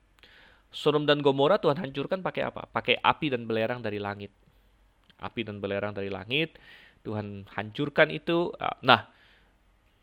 Sodom 0.73 1.07
dan 1.07 1.23
Gomora 1.23 1.61
Tuhan 1.61 1.77
hancurkan 1.79 2.19
pakai 2.25 2.49
apa? 2.49 2.67
Pakai 2.67 2.99
api 2.99 3.31
dan 3.31 3.45
belerang 3.45 3.79
dari 3.79 4.01
langit. 4.01 4.33
Api 5.21 5.41
dan 5.45 5.61
belerang 5.61 5.93
dari 5.93 6.09
langit. 6.11 6.57
Tuhan 7.05 7.47
hancurkan 7.53 8.11
itu. 8.11 8.51
Ah, 8.59 8.75
nah, 8.83 9.07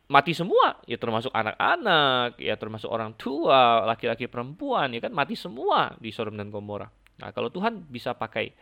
mati 0.09 0.33
semua. 0.33 0.81
Ya 0.89 0.97
termasuk 0.97 1.35
anak-anak, 1.35 2.41
ya 2.41 2.55
termasuk 2.57 2.89
orang 2.89 3.12
tua, 3.18 3.85
laki-laki 3.85 4.31
perempuan, 4.31 4.95
ya 4.95 5.03
kan 5.05 5.12
mati 5.12 5.37
semua 5.37 5.93
di 5.99 6.14
Sodom 6.14 6.39
dan 6.39 6.49
Gomora. 6.49 6.89
Nah, 7.20 7.31
kalau 7.31 7.51
Tuhan 7.53 7.85
bisa 7.91 8.16
pakai 8.16 8.55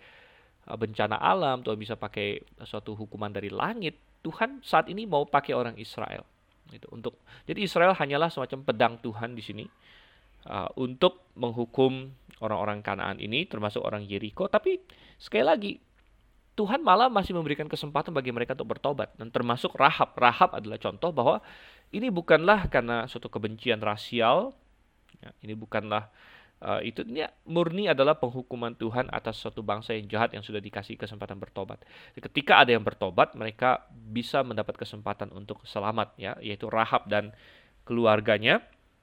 ah, 0.67 0.77
bencana 0.77 1.21
alam, 1.21 1.63
Tuhan 1.63 1.79
bisa 1.79 1.95
pakai 1.95 2.43
suatu 2.65 2.99
hukuman 2.99 3.31
dari 3.31 3.53
langit, 3.53 3.95
Tuhan 4.25 4.65
saat 4.65 4.89
ini 4.89 5.07
mau 5.07 5.23
pakai 5.29 5.53
orang 5.55 5.77
Israel. 5.79 6.32
Gitu. 6.73 6.89
Untuk 6.89 7.21
jadi 7.45 7.61
Israel 7.61 7.93
hanyalah 7.93 8.33
semacam 8.33 8.65
pedang 8.65 8.95
Tuhan 9.05 9.37
di 9.37 9.43
sini 9.45 9.65
uh, 10.49 10.73
untuk 10.81 11.29
menghukum 11.37 12.09
orang-orang 12.43 12.81
Kanaan 12.83 13.21
ini, 13.21 13.45
termasuk 13.47 13.85
orang 13.85 14.03
Yeriko. 14.03 14.49
Tapi 14.49 14.81
sekali 15.21 15.45
lagi 15.45 15.73
Tuhan 16.53 16.85
malah 16.85 17.09
masih 17.09 17.33
memberikan 17.33 17.65
kesempatan 17.65 18.13
bagi 18.13 18.29
mereka 18.29 18.53
untuk 18.53 18.77
bertobat 18.77 19.17
dan 19.17 19.33
termasuk 19.33 19.73
Rahab. 19.73 20.13
Rahab 20.17 20.53
adalah 20.53 20.77
contoh 20.77 21.09
bahwa 21.09 21.41
ini 21.93 22.13
bukanlah 22.13 22.69
karena 22.69 23.09
suatu 23.09 23.33
kebencian 23.33 23.81
rasial, 23.81 24.53
ya, 25.21 25.33
ini 25.41 25.57
bukanlah 25.57 26.13
uh, 26.63 26.81
itu 26.81 27.03
ini 27.03 27.27
murni 27.45 27.91
adalah 27.91 28.17
penghukuman 28.17 28.73
Tuhan 28.79 29.11
atas 29.11 29.43
suatu 29.43 29.61
bangsa 29.61 29.93
yang 29.99 30.07
jahat 30.07 30.31
yang 30.33 30.47
sudah 30.47 30.63
dikasih 30.63 30.95
kesempatan 30.95 31.37
bertobat. 31.37 31.83
Ketika 32.15 32.63
ada 32.63 32.71
yang 32.73 32.87
bertobat, 32.87 33.35
mereka 33.35 33.85
bisa 33.91 34.47
mendapat 34.47 34.79
kesempatan 34.79 35.35
untuk 35.35 35.61
selamat 35.67 36.15
ya, 36.17 36.39
yaitu 36.39 36.71
Rahab 36.71 37.11
dan 37.11 37.35
keluarganya. 37.83 38.63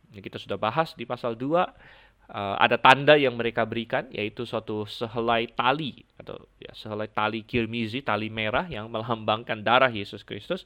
Yang 0.09 0.33
kita 0.33 0.37
sudah 0.41 0.57
bahas 0.57 0.97
di 0.97 1.05
pasal 1.05 1.37
2 1.37 1.45
uh, 1.53 1.61
eh, 1.61 2.55
ada 2.65 2.81
tanda 2.81 3.13
yang 3.13 3.37
mereka 3.37 3.61
berikan 3.61 4.09
yaitu 4.09 4.41
suatu 4.41 4.89
sehelai 4.89 5.53
tali 5.53 6.01
atau 6.17 6.49
ya 6.57 6.73
sehelai 6.73 7.05
tali 7.13 7.45
kirmizi, 7.45 8.01
tali 8.01 8.33
merah 8.33 8.65
yang 8.65 8.89
melambangkan 8.89 9.61
darah 9.61 9.91
Yesus 9.91 10.25
Kristus. 10.25 10.65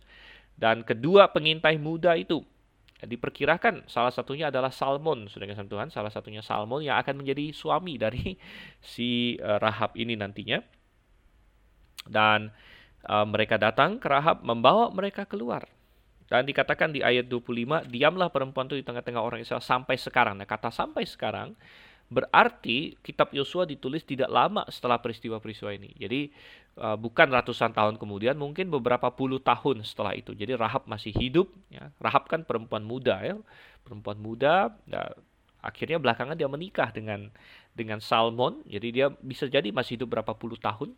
Dan 0.53 0.85
kedua 0.85 1.33
pengintai 1.33 1.81
muda 1.81 2.13
itu 2.13 2.45
diperkirakan 3.05 3.87
salah 3.91 4.09
satunya 4.09 4.47
adalah 4.49 4.71
Salmon, 4.71 5.27
sudah 5.27 5.45
kasih 5.45 5.67
Tuhan, 5.67 5.91
salah 5.91 6.11
satunya 6.11 6.39
Salmon 6.39 6.83
yang 6.83 6.99
akan 6.99 7.23
menjadi 7.23 7.51
suami 7.51 7.99
dari 7.99 8.35
si 8.93 9.35
uh, 9.39 9.59
Rahab 9.59 9.95
ini 9.99 10.15
nantinya. 10.15 10.59
Dan 12.03 12.51
uh, 13.07 13.25
mereka 13.27 13.55
datang 13.55 13.99
ke 13.99 14.07
Rahab 14.11 14.43
membawa 14.43 14.91
mereka 14.91 15.23
keluar. 15.23 15.63
Dan 16.27 16.47
dikatakan 16.49 16.89
di 16.89 17.05
ayat 17.05 17.29
25, 17.29 17.91
diamlah 17.93 18.33
perempuan 18.33 18.65
itu 18.65 18.79
di 18.79 18.85
tengah-tengah 18.87 19.21
orang 19.21 19.39
Israel 19.43 19.61
sampai 19.61 19.99
sekarang. 19.99 20.39
Nah, 20.39 20.49
kata 20.49 20.73
sampai 20.73 21.05
sekarang 21.05 21.53
berarti 22.13 22.93
kitab 23.01 23.33
Yosua 23.33 23.65
ditulis 23.65 24.05
tidak 24.05 24.29
lama 24.29 24.61
setelah 24.69 25.01
peristiwa-peristiwa 25.01 25.73
ini. 25.73 25.89
Jadi 25.97 26.29
uh, 26.77 26.93
bukan 26.93 27.33
ratusan 27.33 27.73
tahun 27.73 27.97
kemudian, 27.97 28.37
mungkin 28.37 28.69
beberapa 28.69 29.09
puluh 29.09 29.41
tahun 29.41 29.81
setelah 29.81 30.13
itu. 30.13 30.37
Jadi 30.37 30.53
Rahab 30.53 30.85
masih 30.85 31.09
hidup. 31.17 31.49
Ya. 31.73 31.89
Rahab 31.97 32.29
kan 32.29 32.45
perempuan 32.45 32.85
muda, 32.85 33.17
ya, 33.25 33.35
perempuan 33.81 34.21
muda. 34.21 34.77
Ya, 34.85 35.09
akhirnya 35.65 35.97
belakangan 35.97 36.37
dia 36.37 36.45
menikah 36.45 36.93
dengan 36.93 37.33
dengan 37.73 37.97
Salmon. 37.97 38.61
Jadi 38.69 38.87
dia 38.93 39.09
bisa 39.25 39.49
jadi 39.49 39.73
masih 39.73 39.97
hidup 39.97 40.13
berapa 40.13 40.37
puluh 40.37 40.61
tahun. 40.61 40.93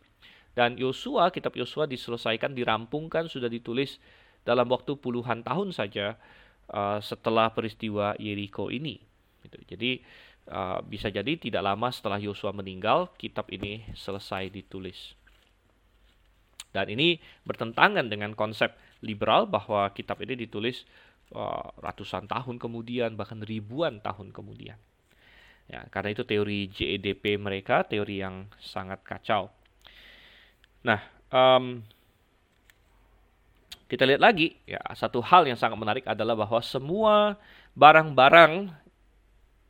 Dan 0.52 0.76
Yosua, 0.80 1.32
kitab 1.32 1.52
Yosua 1.56 1.84
diselesaikan, 1.84 2.52
dirampungkan, 2.56 3.28
sudah 3.28 3.48
ditulis 3.48 4.00
dalam 4.44 4.68
waktu 4.72 4.96
puluhan 4.96 5.44
tahun 5.44 5.72
saja 5.72 6.16
uh, 6.72 6.96
setelah 7.00 7.52
peristiwa 7.52 8.16
Yeriko 8.16 8.72
ini. 8.72 8.96
Gitu. 9.44 9.58
Jadi 9.68 9.90
uh, 10.50 10.82
bisa 10.82 11.10
jadi 11.10 11.38
tidak 11.38 11.62
lama 11.62 11.88
setelah 11.90 12.18
Yosua 12.18 12.54
meninggal, 12.54 13.10
kitab 13.18 13.50
ini 13.50 13.86
selesai 13.94 14.50
ditulis. 14.50 15.14
Dan 16.70 16.92
ini 16.92 17.16
bertentangan 17.48 18.06
dengan 18.06 18.36
konsep 18.36 18.74
liberal 19.00 19.48
bahwa 19.48 19.88
kitab 19.96 20.20
ini 20.20 20.36
ditulis 20.36 20.84
uh, 21.32 21.72
ratusan 21.80 22.28
tahun 22.28 22.60
kemudian, 22.60 23.16
bahkan 23.16 23.40
ribuan 23.40 23.98
tahun 24.04 24.30
kemudian. 24.30 24.76
Ya, 25.66 25.82
karena 25.90 26.14
itu 26.14 26.22
teori 26.22 26.70
JEDP 26.70 27.42
mereka, 27.42 27.82
teori 27.82 28.22
yang 28.22 28.46
sangat 28.62 29.02
kacau. 29.02 29.50
Nah, 30.86 31.02
um, 31.34 31.82
kita 33.90 34.06
lihat 34.06 34.22
lagi, 34.22 34.54
ya 34.66 34.78
satu 34.94 35.18
hal 35.22 35.46
yang 35.46 35.58
sangat 35.58 35.78
menarik 35.78 36.06
adalah 36.06 36.38
bahwa 36.38 36.62
semua 36.62 37.34
barang-barang 37.74 38.70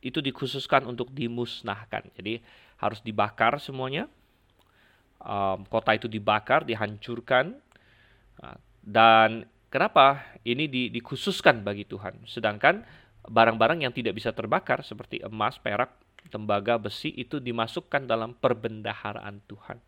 itu 0.01 0.21
dikhususkan 0.21 0.85
untuk 0.85 1.09
dimusnahkan. 1.13 2.09
Jadi 2.13 2.39
harus 2.77 2.99
dibakar 3.01 3.57
semuanya, 3.57 4.05
um, 5.21 5.65
kota 5.65 5.97
itu 5.97 6.05
dibakar, 6.05 6.63
dihancurkan. 6.63 7.57
Uh, 8.37 8.57
dan 8.85 9.49
kenapa 9.73 10.23
ini 10.45 10.69
di, 10.69 10.93
dikhususkan 10.93 11.65
bagi 11.65 11.83
Tuhan? 11.83 12.23
Sedangkan 12.29 12.85
barang-barang 13.27 13.83
yang 13.83 13.93
tidak 13.93 14.15
bisa 14.15 14.31
terbakar 14.31 14.85
seperti 14.85 15.19
emas, 15.25 15.59
perak, 15.59 15.91
tembaga, 16.29 16.79
besi 16.79 17.11
itu 17.15 17.41
dimasukkan 17.41 18.07
dalam 18.07 18.35
perbendaharaan 18.37 19.43
Tuhan. 19.47 19.79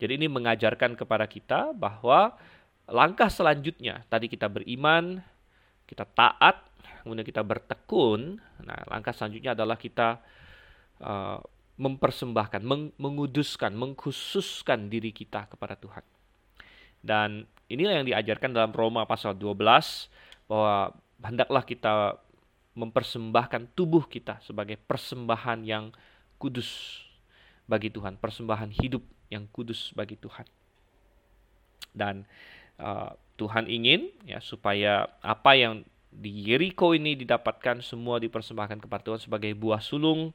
Jadi 0.00 0.12
ini 0.16 0.26
mengajarkan 0.32 0.96
kepada 0.96 1.28
kita 1.28 1.76
bahwa 1.76 2.32
langkah 2.88 3.28
selanjutnya 3.28 4.02
tadi 4.08 4.32
kita 4.32 4.48
beriman, 4.48 5.20
kita 5.90 6.06
taat, 6.06 6.62
kemudian 7.02 7.26
kita 7.26 7.42
bertekun. 7.42 8.38
Nah, 8.62 8.78
langkah 8.86 9.10
selanjutnya 9.10 9.58
adalah 9.58 9.74
kita 9.74 10.22
uh, 11.02 11.42
mempersembahkan, 11.80 12.62
meng 12.62 12.94
menguduskan, 12.94 13.74
mengkhususkan 13.74 14.86
diri 14.86 15.10
kita 15.10 15.50
kepada 15.50 15.74
Tuhan. 15.74 16.06
Dan 17.02 17.42
inilah 17.66 17.98
yang 17.98 18.06
diajarkan 18.06 18.54
dalam 18.54 18.70
Roma 18.70 19.08
pasal 19.08 19.34
12 19.34 19.58
bahwa 20.46 20.94
hendaklah 21.24 21.64
kita 21.64 22.20
mempersembahkan 22.76 23.74
tubuh 23.74 24.06
kita 24.06 24.38
sebagai 24.44 24.78
persembahan 24.78 25.66
yang 25.66 25.90
kudus 26.38 27.02
bagi 27.66 27.90
Tuhan, 27.90 28.20
persembahan 28.20 28.70
hidup 28.78 29.02
yang 29.32 29.48
kudus 29.50 29.90
bagi 29.96 30.14
Tuhan. 30.20 30.46
Dan 31.90 32.22
uh, 32.80 33.12
Tuhan 33.36 33.68
ingin 33.68 34.08
ya 34.24 34.40
supaya 34.40 35.08
apa 35.20 35.56
yang 35.56 35.84
di 36.10 36.50
Yeriko 36.50 36.92
ini 36.96 37.14
didapatkan 37.14 37.84
semua 37.84 38.18
dipersembahkan 38.18 38.82
kepada 38.82 39.02
Tuhan 39.06 39.20
sebagai 39.22 39.54
buah 39.54 39.78
sulung 39.78 40.34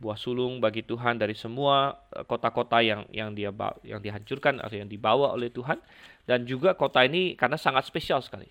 buah 0.00 0.16
sulung 0.16 0.62
bagi 0.62 0.80
Tuhan 0.80 1.20
dari 1.20 1.36
semua 1.36 2.00
eh, 2.16 2.24
kota-kota 2.24 2.80
yang 2.80 3.04
yang 3.12 3.36
dia 3.36 3.52
yang 3.84 4.00
dihancurkan 4.00 4.62
atau 4.62 4.80
yang 4.80 4.88
dibawa 4.88 5.34
oleh 5.36 5.52
Tuhan 5.52 5.78
dan 6.24 6.46
juga 6.48 6.72
kota 6.78 7.04
ini 7.04 7.34
karena 7.34 7.58
sangat 7.58 7.84
spesial 7.84 8.22
sekali. 8.22 8.48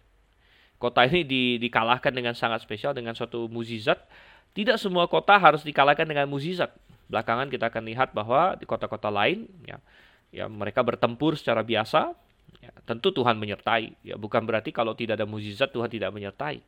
Kota 0.82 1.06
ini 1.06 1.22
di, 1.22 1.44
dikalahkan 1.62 2.10
dengan 2.10 2.34
sangat 2.34 2.66
spesial 2.66 2.98
dengan 2.98 3.14
suatu 3.14 3.46
mukjizat. 3.46 4.02
Tidak 4.52 4.82
semua 4.82 5.06
kota 5.06 5.38
harus 5.38 5.62
dikalahkan 5.62 6.10
dengan 6.10 6.26
mukjizat. 6.26 6.74
Belakangan 7.08 7.48
kita 7.54 7.70
akan 7.70 7.84
lihat 7.86 8.10
bahwa 8.18 8.58
di 8.58 8.66
kota-kota 8.66 9.14
lain 9.14 9.46
ya 9.64 9.78
ya 10.34 10.50
mereka 10.50 10.82
bertempur 10.82 11.38
secara 11.38 11.62
biasa. 11.62 12.18
Ya, 12.60 12.76
tentu 12.84 13.16
Tuhan 13.16 13.40
menyertai. 13.40 13.96
Ya 14.04 14.20
bukan 14.20 14.44
berarti 14.44 14.76
kalau 14.76 14.92
tidak 14.92 15.22
ada 15.22 15.28
mukjizat 15.30 15.72
Tuhan 15.72 15.88
tidak 15.88 16.12
menyertai. 16.12 16.60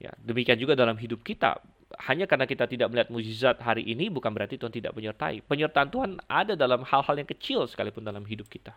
Ya, 0.00 0.16
demikian 0.24 0.56
juga 0.56 0.72
dalam 0.72 0.96
hidup 0.96 1.20
kita 1.20 1.60
hanya 2.06 2.24
karena 2.24 2.46
kita 2.46 2.70
tidak 2.70 2.88
melihat 2.88 3.10
mukjizat 3.10 3.58
hari 3.60 3.82
ini 3.82 4.08
bukan 4.08 4.30
berarti 4.30 4.56
Tuhan 4.56 4.70
tidak 4.70 4.94
menyertai. 4.94 5.42
Penyertaan 5.42 5.90
Tuhan 5.90 6.10
ada 6.30 6.54
dalam 6.54 6.86
hal-hal 6.86 7.14
yang 7.18 7.28
kecil 7.28 7.66
sekalipun 7.66 8.06
dalam 8.06 8.22
hidup 8.22 8.46
kita. 8.46 8.72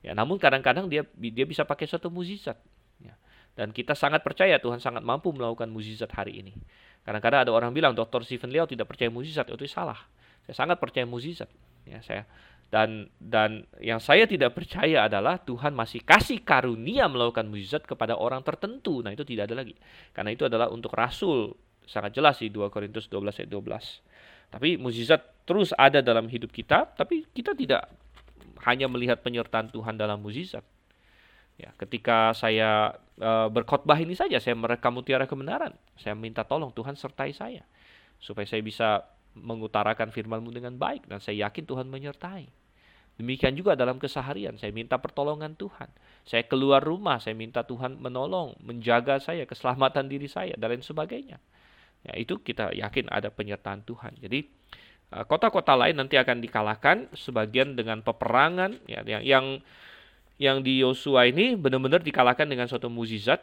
Ya, 0.00 0.14
namun 0.14 0.38
kadang-kadang 0.38 0.86
dia 0.86 1.02
dia 1.18 1.44
bisa 1.44 1.66
pakai 1.66 1.90
suatu 1.90 2.06
mukjizat. 2.08 2.54
Ya. 3.02 3.18
Dan 3.58 3.74
kita 3.74 3.98
sangat 3.98 4.22
percaya 4.22 4.54
Tuhan 4.62 4.78
sangat 4.78 5.02
mampu 5.02 5.34
melakukan 5.34 5.66
mukjizat 5.66 6.14
hari 6.14 6.38
ini. 6.38 6.54
Kadang-kadang 7.02 7.48
ada 7.48 7.52
orang 7.52 7.74
bilang 7.74 7.92
Dr. 7.96 8.22
Stephen 8.22 8.54
Liao 8.54 8.70
tidak 8.70 8.86
percaya 8.86 9.10
mukjizat, 9.10 9.50
itu 9.50 9.66
salah. 9.66 9.98
Saya 10.46 10.64
sangat 10.64 10.78
percaya 10.78 11.04
mukjizat. 11.04 11.50
Ya, 11.88 12.04
saya 12.04 12.28
dan 12.68 13.08
dan 13.16 13.64
yang 13.80 13.96
saya 13.96 14.28
tidak 14.28 14.52
percaya 14.52 15.08
adalah 15.08 15.40
Tuhan 15.40 15.72
masih 15.72 16.04
kasih 16.04 16.44
karunia 16.44 17.08
melakukan 17.08 17.48
mukjizat 17.48 17.88
kepada 17.88 18.12
orang 18.12 18.44
tertentu. 18.44 19.00
Nah, 19.00 19.16
itu 19.16 19.24
tidak 19.24 19.48
ada 19.48 19.64
lagi. 19.64 19.72
Karena 20.12 20.36
itu 20.36 20.44
adalah 20.44 20.68
untuk 20.68 20.92
rasul 20.92 21.56
sangat 21.88 22.12
jelas 22.12 22.36
di 22.44 22.52
2 22.52 22.68
Korintus 22.68 23.08
12 23.08 23.40
ayat 23.40 23.48
12. 23.48 24.52
Tapi 24.52 24.76
mukjizat 24.76 25.48
terus 25.48 25.72
ada 25.72 26.04
dalam 26.04 26.28
hidup 26.28 26.52
kita, 26.52 26.92
tapi 26.92 27.24
kita 27.32 27.56
tidak 27.56 27.88
hanya 28.68 28.84
melihat 28.84 29.24
penyertaan 29.24 29.72
Tuhan 29.72 29.96
dalam 29.96 30.20
mukjizat. 30.20 30.64
Ya, 31.56 31.72
ketika 31.80 32.36
saya 32.36 32.92
e, 33.16 33.30
berkhotbah 33.48 33.96
ini 33.96 34.12
saja, 34.12 34.38
saya 34.38 34.54
merekam 34.54 34.92
mutiara 34.92 35.24
kebenaran. 35.24 35.72
Saya 35.96 36.12
minta 36.12 36.44
tolong 36.44 36.70
Tuhan 36.70 36.94
sertai 37.00 37.32
saya 37.32 37.64
supaya 38.20 38.44
saya 38.44 38.60
bisa 38.60 39.08
mengutarakan 39.42 40.10
firman-Mu 40.10 40.50
dengan 40.50 40.74
baik 40.76 41.06
dan 41.06 41.22
saya 41.22 41.48
yakin 41.48 41.64
Tuhan 41.64 41.86
menyertai. 41.88 42.48
Demikian 43.18 43.58
juga 43.58 43.74
dalam 43.74 43.98
keseharian, 43.98 44.54
saya 44.62 44.70
minta 44.70 44.94
pertolongan 44.94 45.58
Tuhan. 45.58 45.90
Saya 46.22 46.46
keluar 46.46 46.78
rumah, 46.78 47.18
saya 47.18 47.34
minta 47.34 47.66
Tuhan 47.66 47.98
menolong, 47.98 48.54
menjaga 48.62 49.18
saya, 49.18 49.42
keselamatan 49.42 50.06
diri 50.06 50.30
saya, 50.30 50.54
dan 50.54 50.70
lain 50.70 50.86
sebagainya. 50.86 51.42
Ya, 52.06 52.14
itu 52.14 52.38
kita 52.38 52.70
yakin 52.78 53.10
ada 53.10 53.34
penyertaan 53.34 53.82
Tuhan. 53.82 54.14
Jadi 54.22 54.46
eh, 55.10 55.24
kota-kota 55.26 55.74
lain 55.74 55.98
nanti 55.98 56.14
akan 56.14 56.38
dikalahkan 56.38 57.10
sebagian 57.10 57.74
dengan 57.74 58.06
peperangan 58.06 58.78
ya, 58.86 59.02
yang 59.02 59.22
yang 59.26 59.46
yang 60.38 60.62
di 60.62 60.78
Yosua 60.78 61.26
ini 61.26 61.58
benar-benar 61.58 62.06
dikalahkan 62.06 62.46
dengan 62.46 62.70
suatu 62.70 62.86
mukjizat. 62.86 63.42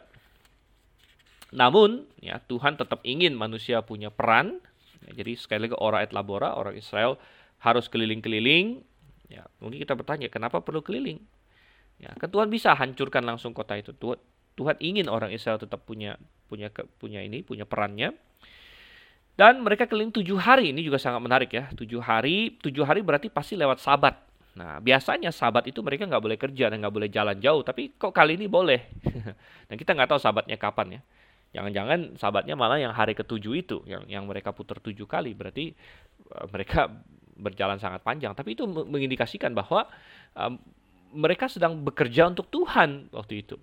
Namun 1.52 2.08
ya 2.24 2.40
Tuhan 2.40 2.80
tetap 2.80 3.04
ingin 3.04 3.36
manusia 3.36 3.84
punya 3.84 4.08
peran. 4.08 4.58
Ya, 5.06 5.22
jadi 5.22 5.38
sekali 5.38 5.70
lagi 5.70 5.76
orang 5.78 6.02
et 6.02 6.10
labora, 6.10 6.58
orang 6.58 6.74
Israel 6.74 7.16
harus 7.62 7.86
keliling-keliling 7.86 8.82
Ya, 9.26 9.42
mungkin 9.58 9.82
kita 9.82 9.98
bertanya, 9.98 10.30
kenapa 10.30 10.62
perlu 10.62 10.82
keliling? 10.82 11.18
Ya, 11.98 12.12
kan 12.14 12.28
Tuhan 12.30 12.52
bisa 12.52 12.76
hancurkan 12.76 13.24
langsung 13.26 13.56
kota 13.56 13.74
itu. 13.74 13.90
Tuhan, 13.96 14.18
Tuhan 14.54 14.76
ingin 14.78 15.06
orang 15.10 15.32
Israel 15.34 15.58
tetap 15.58 15.82
punya 15.82 16.14
punya 16.46 16.70
punya 17.00 17.24
ini, 17.24 17.42
punya 17.42 17.66
perannya. 17.66 18.14
Dan 19.36 19.60
mereka 19.60 19.84
keliling 19.84 20.14
tujuh 20.14 20.38
hari. 20.40 20.72
Ini 20.72 20.80
juga 20.80 20.96
sangat 20.96 21.20
menarik 21.20 21.50
ya. 21.52 21.68
Tujuh 21.76 22.00
hari, 22.00 22.56
tujuh 22.62 22.86
hari 22.86 23.04
berarti 23.04 23.28
pasti 23.28 23.52
lewat 23.58 23.84
sabat. 23.84 24.16
Nah, 24.56 24.80
biasanya 24.80 25.28
sabat 25.28 25.68
itu 25.68 25.84
mereka 25.84 26.08
nggak 26.08 26.22
boleh 26.24 26.38
kerja 26.40 26.72
dan 26.72 26.80
nggak 26.80 26.94
boleh 26.94 27.08
jalan 27.12 27.36
jauh. 27.36 27.60
Tapi 27.60 28.00
kok 28.00 28.16
kali 28.16 28.40
ini 28.40 28.48
boleh? 28.48 28.88
dan 29.68 29.76
kita 29.76 29.92
nggak 29.92 30.16
tahu 30.16 30.20
sabatnya 30.20 30.56
kapan 30.56 30.96
ya. 30.96 31.00
Jangan-jangan 31.54 32.18
sabatnya 32.18 32.58
malah 32.58 32.80
yang 32.80 32.92
hari 32.92 33.14
ketujuh 33.14 33.54
itu, 33.56 33.78
yang 33.86 34.04
yang 34.10 34.24
mereka 34.26 34.52
putar 34.52 34.82
tujuh 34.82 35.06
kali. 35.08 35.32
Berarti 35.32 35.72
uh, 36.32 36.46
mereka 36.50 36.90
berjalan 37.36 37.76
sangat 37.76 38.00
panjang, 38.00 38.32
tapi 38.32 38.56
itu 38.56 38.64
mengindikasikan 38.64 39.52
bahwa 39.52 39.86
um, 40.32 40.56
mereka 41.12 41.46
sedang 41.48 41.80
bekerja 41.84 42.28
untuk 42.28 42.48
Tuhan 42.48 43.12
waktu 43.12 43.44
itu. 43.44 43.56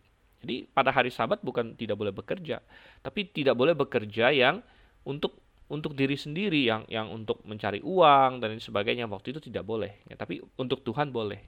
Jadi 0.44 0.68
pada 0.70 0.92
hari 0.92 1.10
Sabat 1.10 1.40
bukan 1.40 1.74
tidak 1.80 1.96
boleh 1.96 2.12
bekerja, 2.12 2.60
tapi 3.00 3.32
tidak 3.32 3.56
boleh 3.56 3.74
bekerja 3.74 4.30
yang 4.34 4.60
untuk 5.08 5.40
untuk 5.72 5.96
diri 5.96 6.20
sendiri 6.20 6.68
yang 6.68 6.84
yang 6.92 7.08
untuk 7.10 7.40
mencari 7.48 7.80
uang 7.80 8.44
dan 8.44 8.60
sebagainya 8.60 9.08
waktu 9.08 9.32
itu 9.34 9.40
tidak 9.40 9.64
boleh. 9.64 10.04
Ya, 10.06 10.20
tapi 10.20 10.44
untuk 10.60 10.84
Tuhan 10.84 11.10
boleh. 11.16 11.40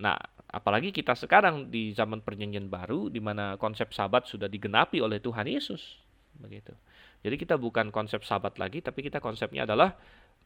Nah, 0.00 0.16
apalagi 0.50 0.90
kita 0.90 1.14
sekarang 1.14 1.70
di 1.70 1.94
zaman 1.94 2.20
perjanjian 2.20 2.66
baru 2.66 3.08
di 3.08 3.22
mana 3.22 3.56
konsep 3.56 3.94
Sabat 3.94 4.26
sudah 4.26 4.50
digenapi 4.50 4.98
oleh 5.00 5.22
Tuhan 5.22 5.46
Yesus, 5.46 5.98
begitu. 6.36 6.74
Jadi 7.22 7.36
kita 7.36 7.54
bukan 7.56 7.88
konsep 7.94 8.26
Sabat 8.26 8.58
lagi, 8.58 8.82
tapi 8.82 9.06
kita 9.06 9.22
konsepnya 9.22 9.64
adalah 9.64 9.94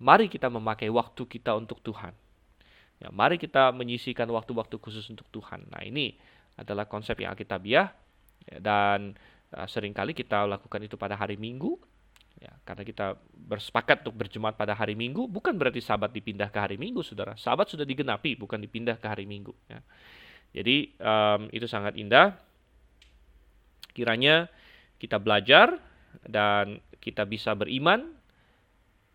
Mari 0.03 0.27
kita 0.27 0.51
memakai 0.51 0.91
waktu 0.91 1.23
kita 1.23 1.55
untuk 1.55 1.79
Tuhan. 1.87 2.11
Ya, 2.99 3.11
mari 3.15 3.39
kita 3.39 3.71
menyisikan 3.71 4.27
waktu-waktu 4.31 4.75
khusus 4.83 5.07
untuk 5.11 5.27
Tuhan. 5.31 5.67
Nah, 5.71 5.83
ini 5.87 6.19
adalah 6.59 6.87
konsep 6.87 7.19
yang 7.19 7.35
Alkitabiah 7.35 7.95
ya, 8.47 8.59
dan 8.59 9.15
uh, 9.55 9.67
sering 9.71 9.95
kali 9.95 10.15
kita 10.15 10.47
lakukan 10.47 10.83
itu 10.83 10.99
pada 10.99 11.15
hari 11.15 11.39
Minggu. 11.39 11.79
Ya, 12.45 12.53
karena 12.69 12.85
kita 12.85 13.17
bersepakat 13.33 14.05
untuk 14.05 14.21
berjemaat 14.21 14.53
pada 14.53 14.77
hari 14.77 14.93
Minggu, 14.93 15.25
bukan 15.25 15.57
berarti 15.57 15.81
sabat 15.81 16.13
dipindah 16.13 16.53
ke 16.53 16.61
hari 16.61 16.77
Minggu, 16.77 17.01
saudara. 17.01 17.33
Sabat 17.41 17.73
sudah 17.73 17.89
digenapi, 17.89 18.37
bukan 18.37 18.61
dipindah 18.61 19.01
ke 19.01 19.07
hari 19.09 19.25
Minggu. 19.25 19.57
Ya. 19.65 19.81
Jadi 20.53 20.93
um, 21.01 21.49
itu 21.57 21.65
sangat 21.65 21.97
indah. 21.97 22.37
Kiranya 23.97 24.53
kita 25.01 25.17
belajar 25.17 25.81
dan 26.29 26.85
kita 27.01 27.25
bisa 27.25 27.57
beriman 27.57 28.13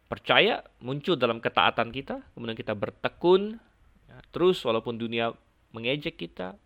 percaya 0.09 0.65
muncul 0.81 1.13
dalam 1.13 1.37
ketaatan 1.37 1.93
kita, 1.93 2.25
kemudian 2.33 2.57
kita 2.57 2.73
bertekun 2.73 3.61
ya, 4.09 4.17
terus 4.33 4.57
walaupun 4.65 4.97
dunia 4.97 5.29
mengejek 5.69 6.17
kita, 6.17 6.57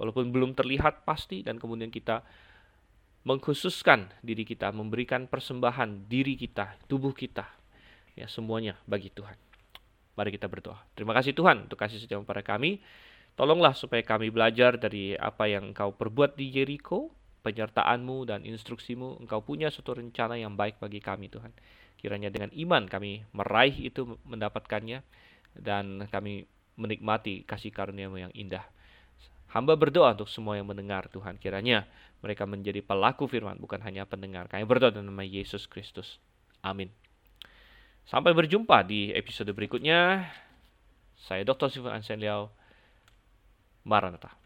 walaupun 0.00 0.32
belum 0.32 0.56
terlihat 0.56 1.04
pasti 1.04 1.44
dan 1.44 1.60
kemudian 1.60 1.92
kita 1.92 2.24
mengkhususkan 3.26 4.06
diri 4.22 4.46
kita, 4.46 4.70
memberikan 4.70 5.26
persembahan 5.26 6.06
diri 6.06 6.38
kita, 6.38 6.78
tubuh 6.86 7.10
kita, 7.10 7.50
ya 8.14 8.30
semuanya 8.30 8.78
bagi 8.86 9.10
Tuhan. 9.10 9.34
Mari 10.14 10.30
kita 10.32 10.46
berdoa. 10.46 10.78
Terima 10.94 11.12
kasih 11.12 11.34
Tuhan 11.34 11.66
untuk 11.66 11.76
kasih 11.76 11.98
setiamu 11.98 12.22
pada 12.22 12.40
kami. 12.40 12.80
Tolonglah 13.36 13.76
supaya 13.76 14.00
kami 14.00 14.32
belajar 14.32 14.80
dari 14.80 15.12
apa 15.12 15.44
yang 15.44 15.74
Engkau 15.74 15.92
perbuat 15.92 16.40
di 16.40 16.54
Jericho, 16.54 17.12
penyertaanmu 17.44 18.24
dan 18.24 18.40
instruksimu. 18.46 19.20
Engkau 19.20 19.44
punya 19.44 19.68
suatu 19.68 19.92
rencana 19.92 20.40
yang 20.40 20.56
baik 20.56 20.80
bagi 20.80 21.04
kami 21.04 21.28
Tuhan. 21.28 21.52
Kiranya 22.00 22.32
dengan 22.32 22.48
iman 22.54 22.88
kami 22.88 23.28
meraih 23.36 23.76
itu 23.92 24.16
mendapatkannya 24.24 25.04
dan 25.52 26.08
kami 26.08 26.48
menikmati 26.80 27.44
kasih 27.44 27.74
karunia-Mu 27.74 28.16
yang 28.16 28.32
indah. 28.32 28.64
Hamba 29.50 29.78
berdoa 29.78 30.14
untuk 30.14 30.30
semua 30.30 30.58
yang 30.58 30.66
mendengar 30.66 31.06
Tuhan. 31.10 31.38
Kiranya 31.38 31.86
mereka 32.20 32.44
menjadi 32.48 32.82
pelaku 32.82 33.30
firman, 33.30 33.58
bukan 33.60 33.78
hanya 33.86 34.02
pendengar. 34.08 34.50
Kami 34.50 34.66
berdoa 34.66 34.90
dalam 34.90 35.10
nama 35.10 35.22
Yesus 35.22 35.70
Kristus. 35.70 36.18
Amin. 36.64 36.90
Sampai 38.06 38.34
berjumpa 38.34 38.86
di 38.86 39.10
episode 39.14 39.50
berikutnya. 39.50 40.30
Saya 41.18 41.42
Dr. 41.42 41.70
Sifan 41.70 41.98
Ansen 41.98 42.22
Liao. 42.22 42.50
Maranatha. 43.86 44.45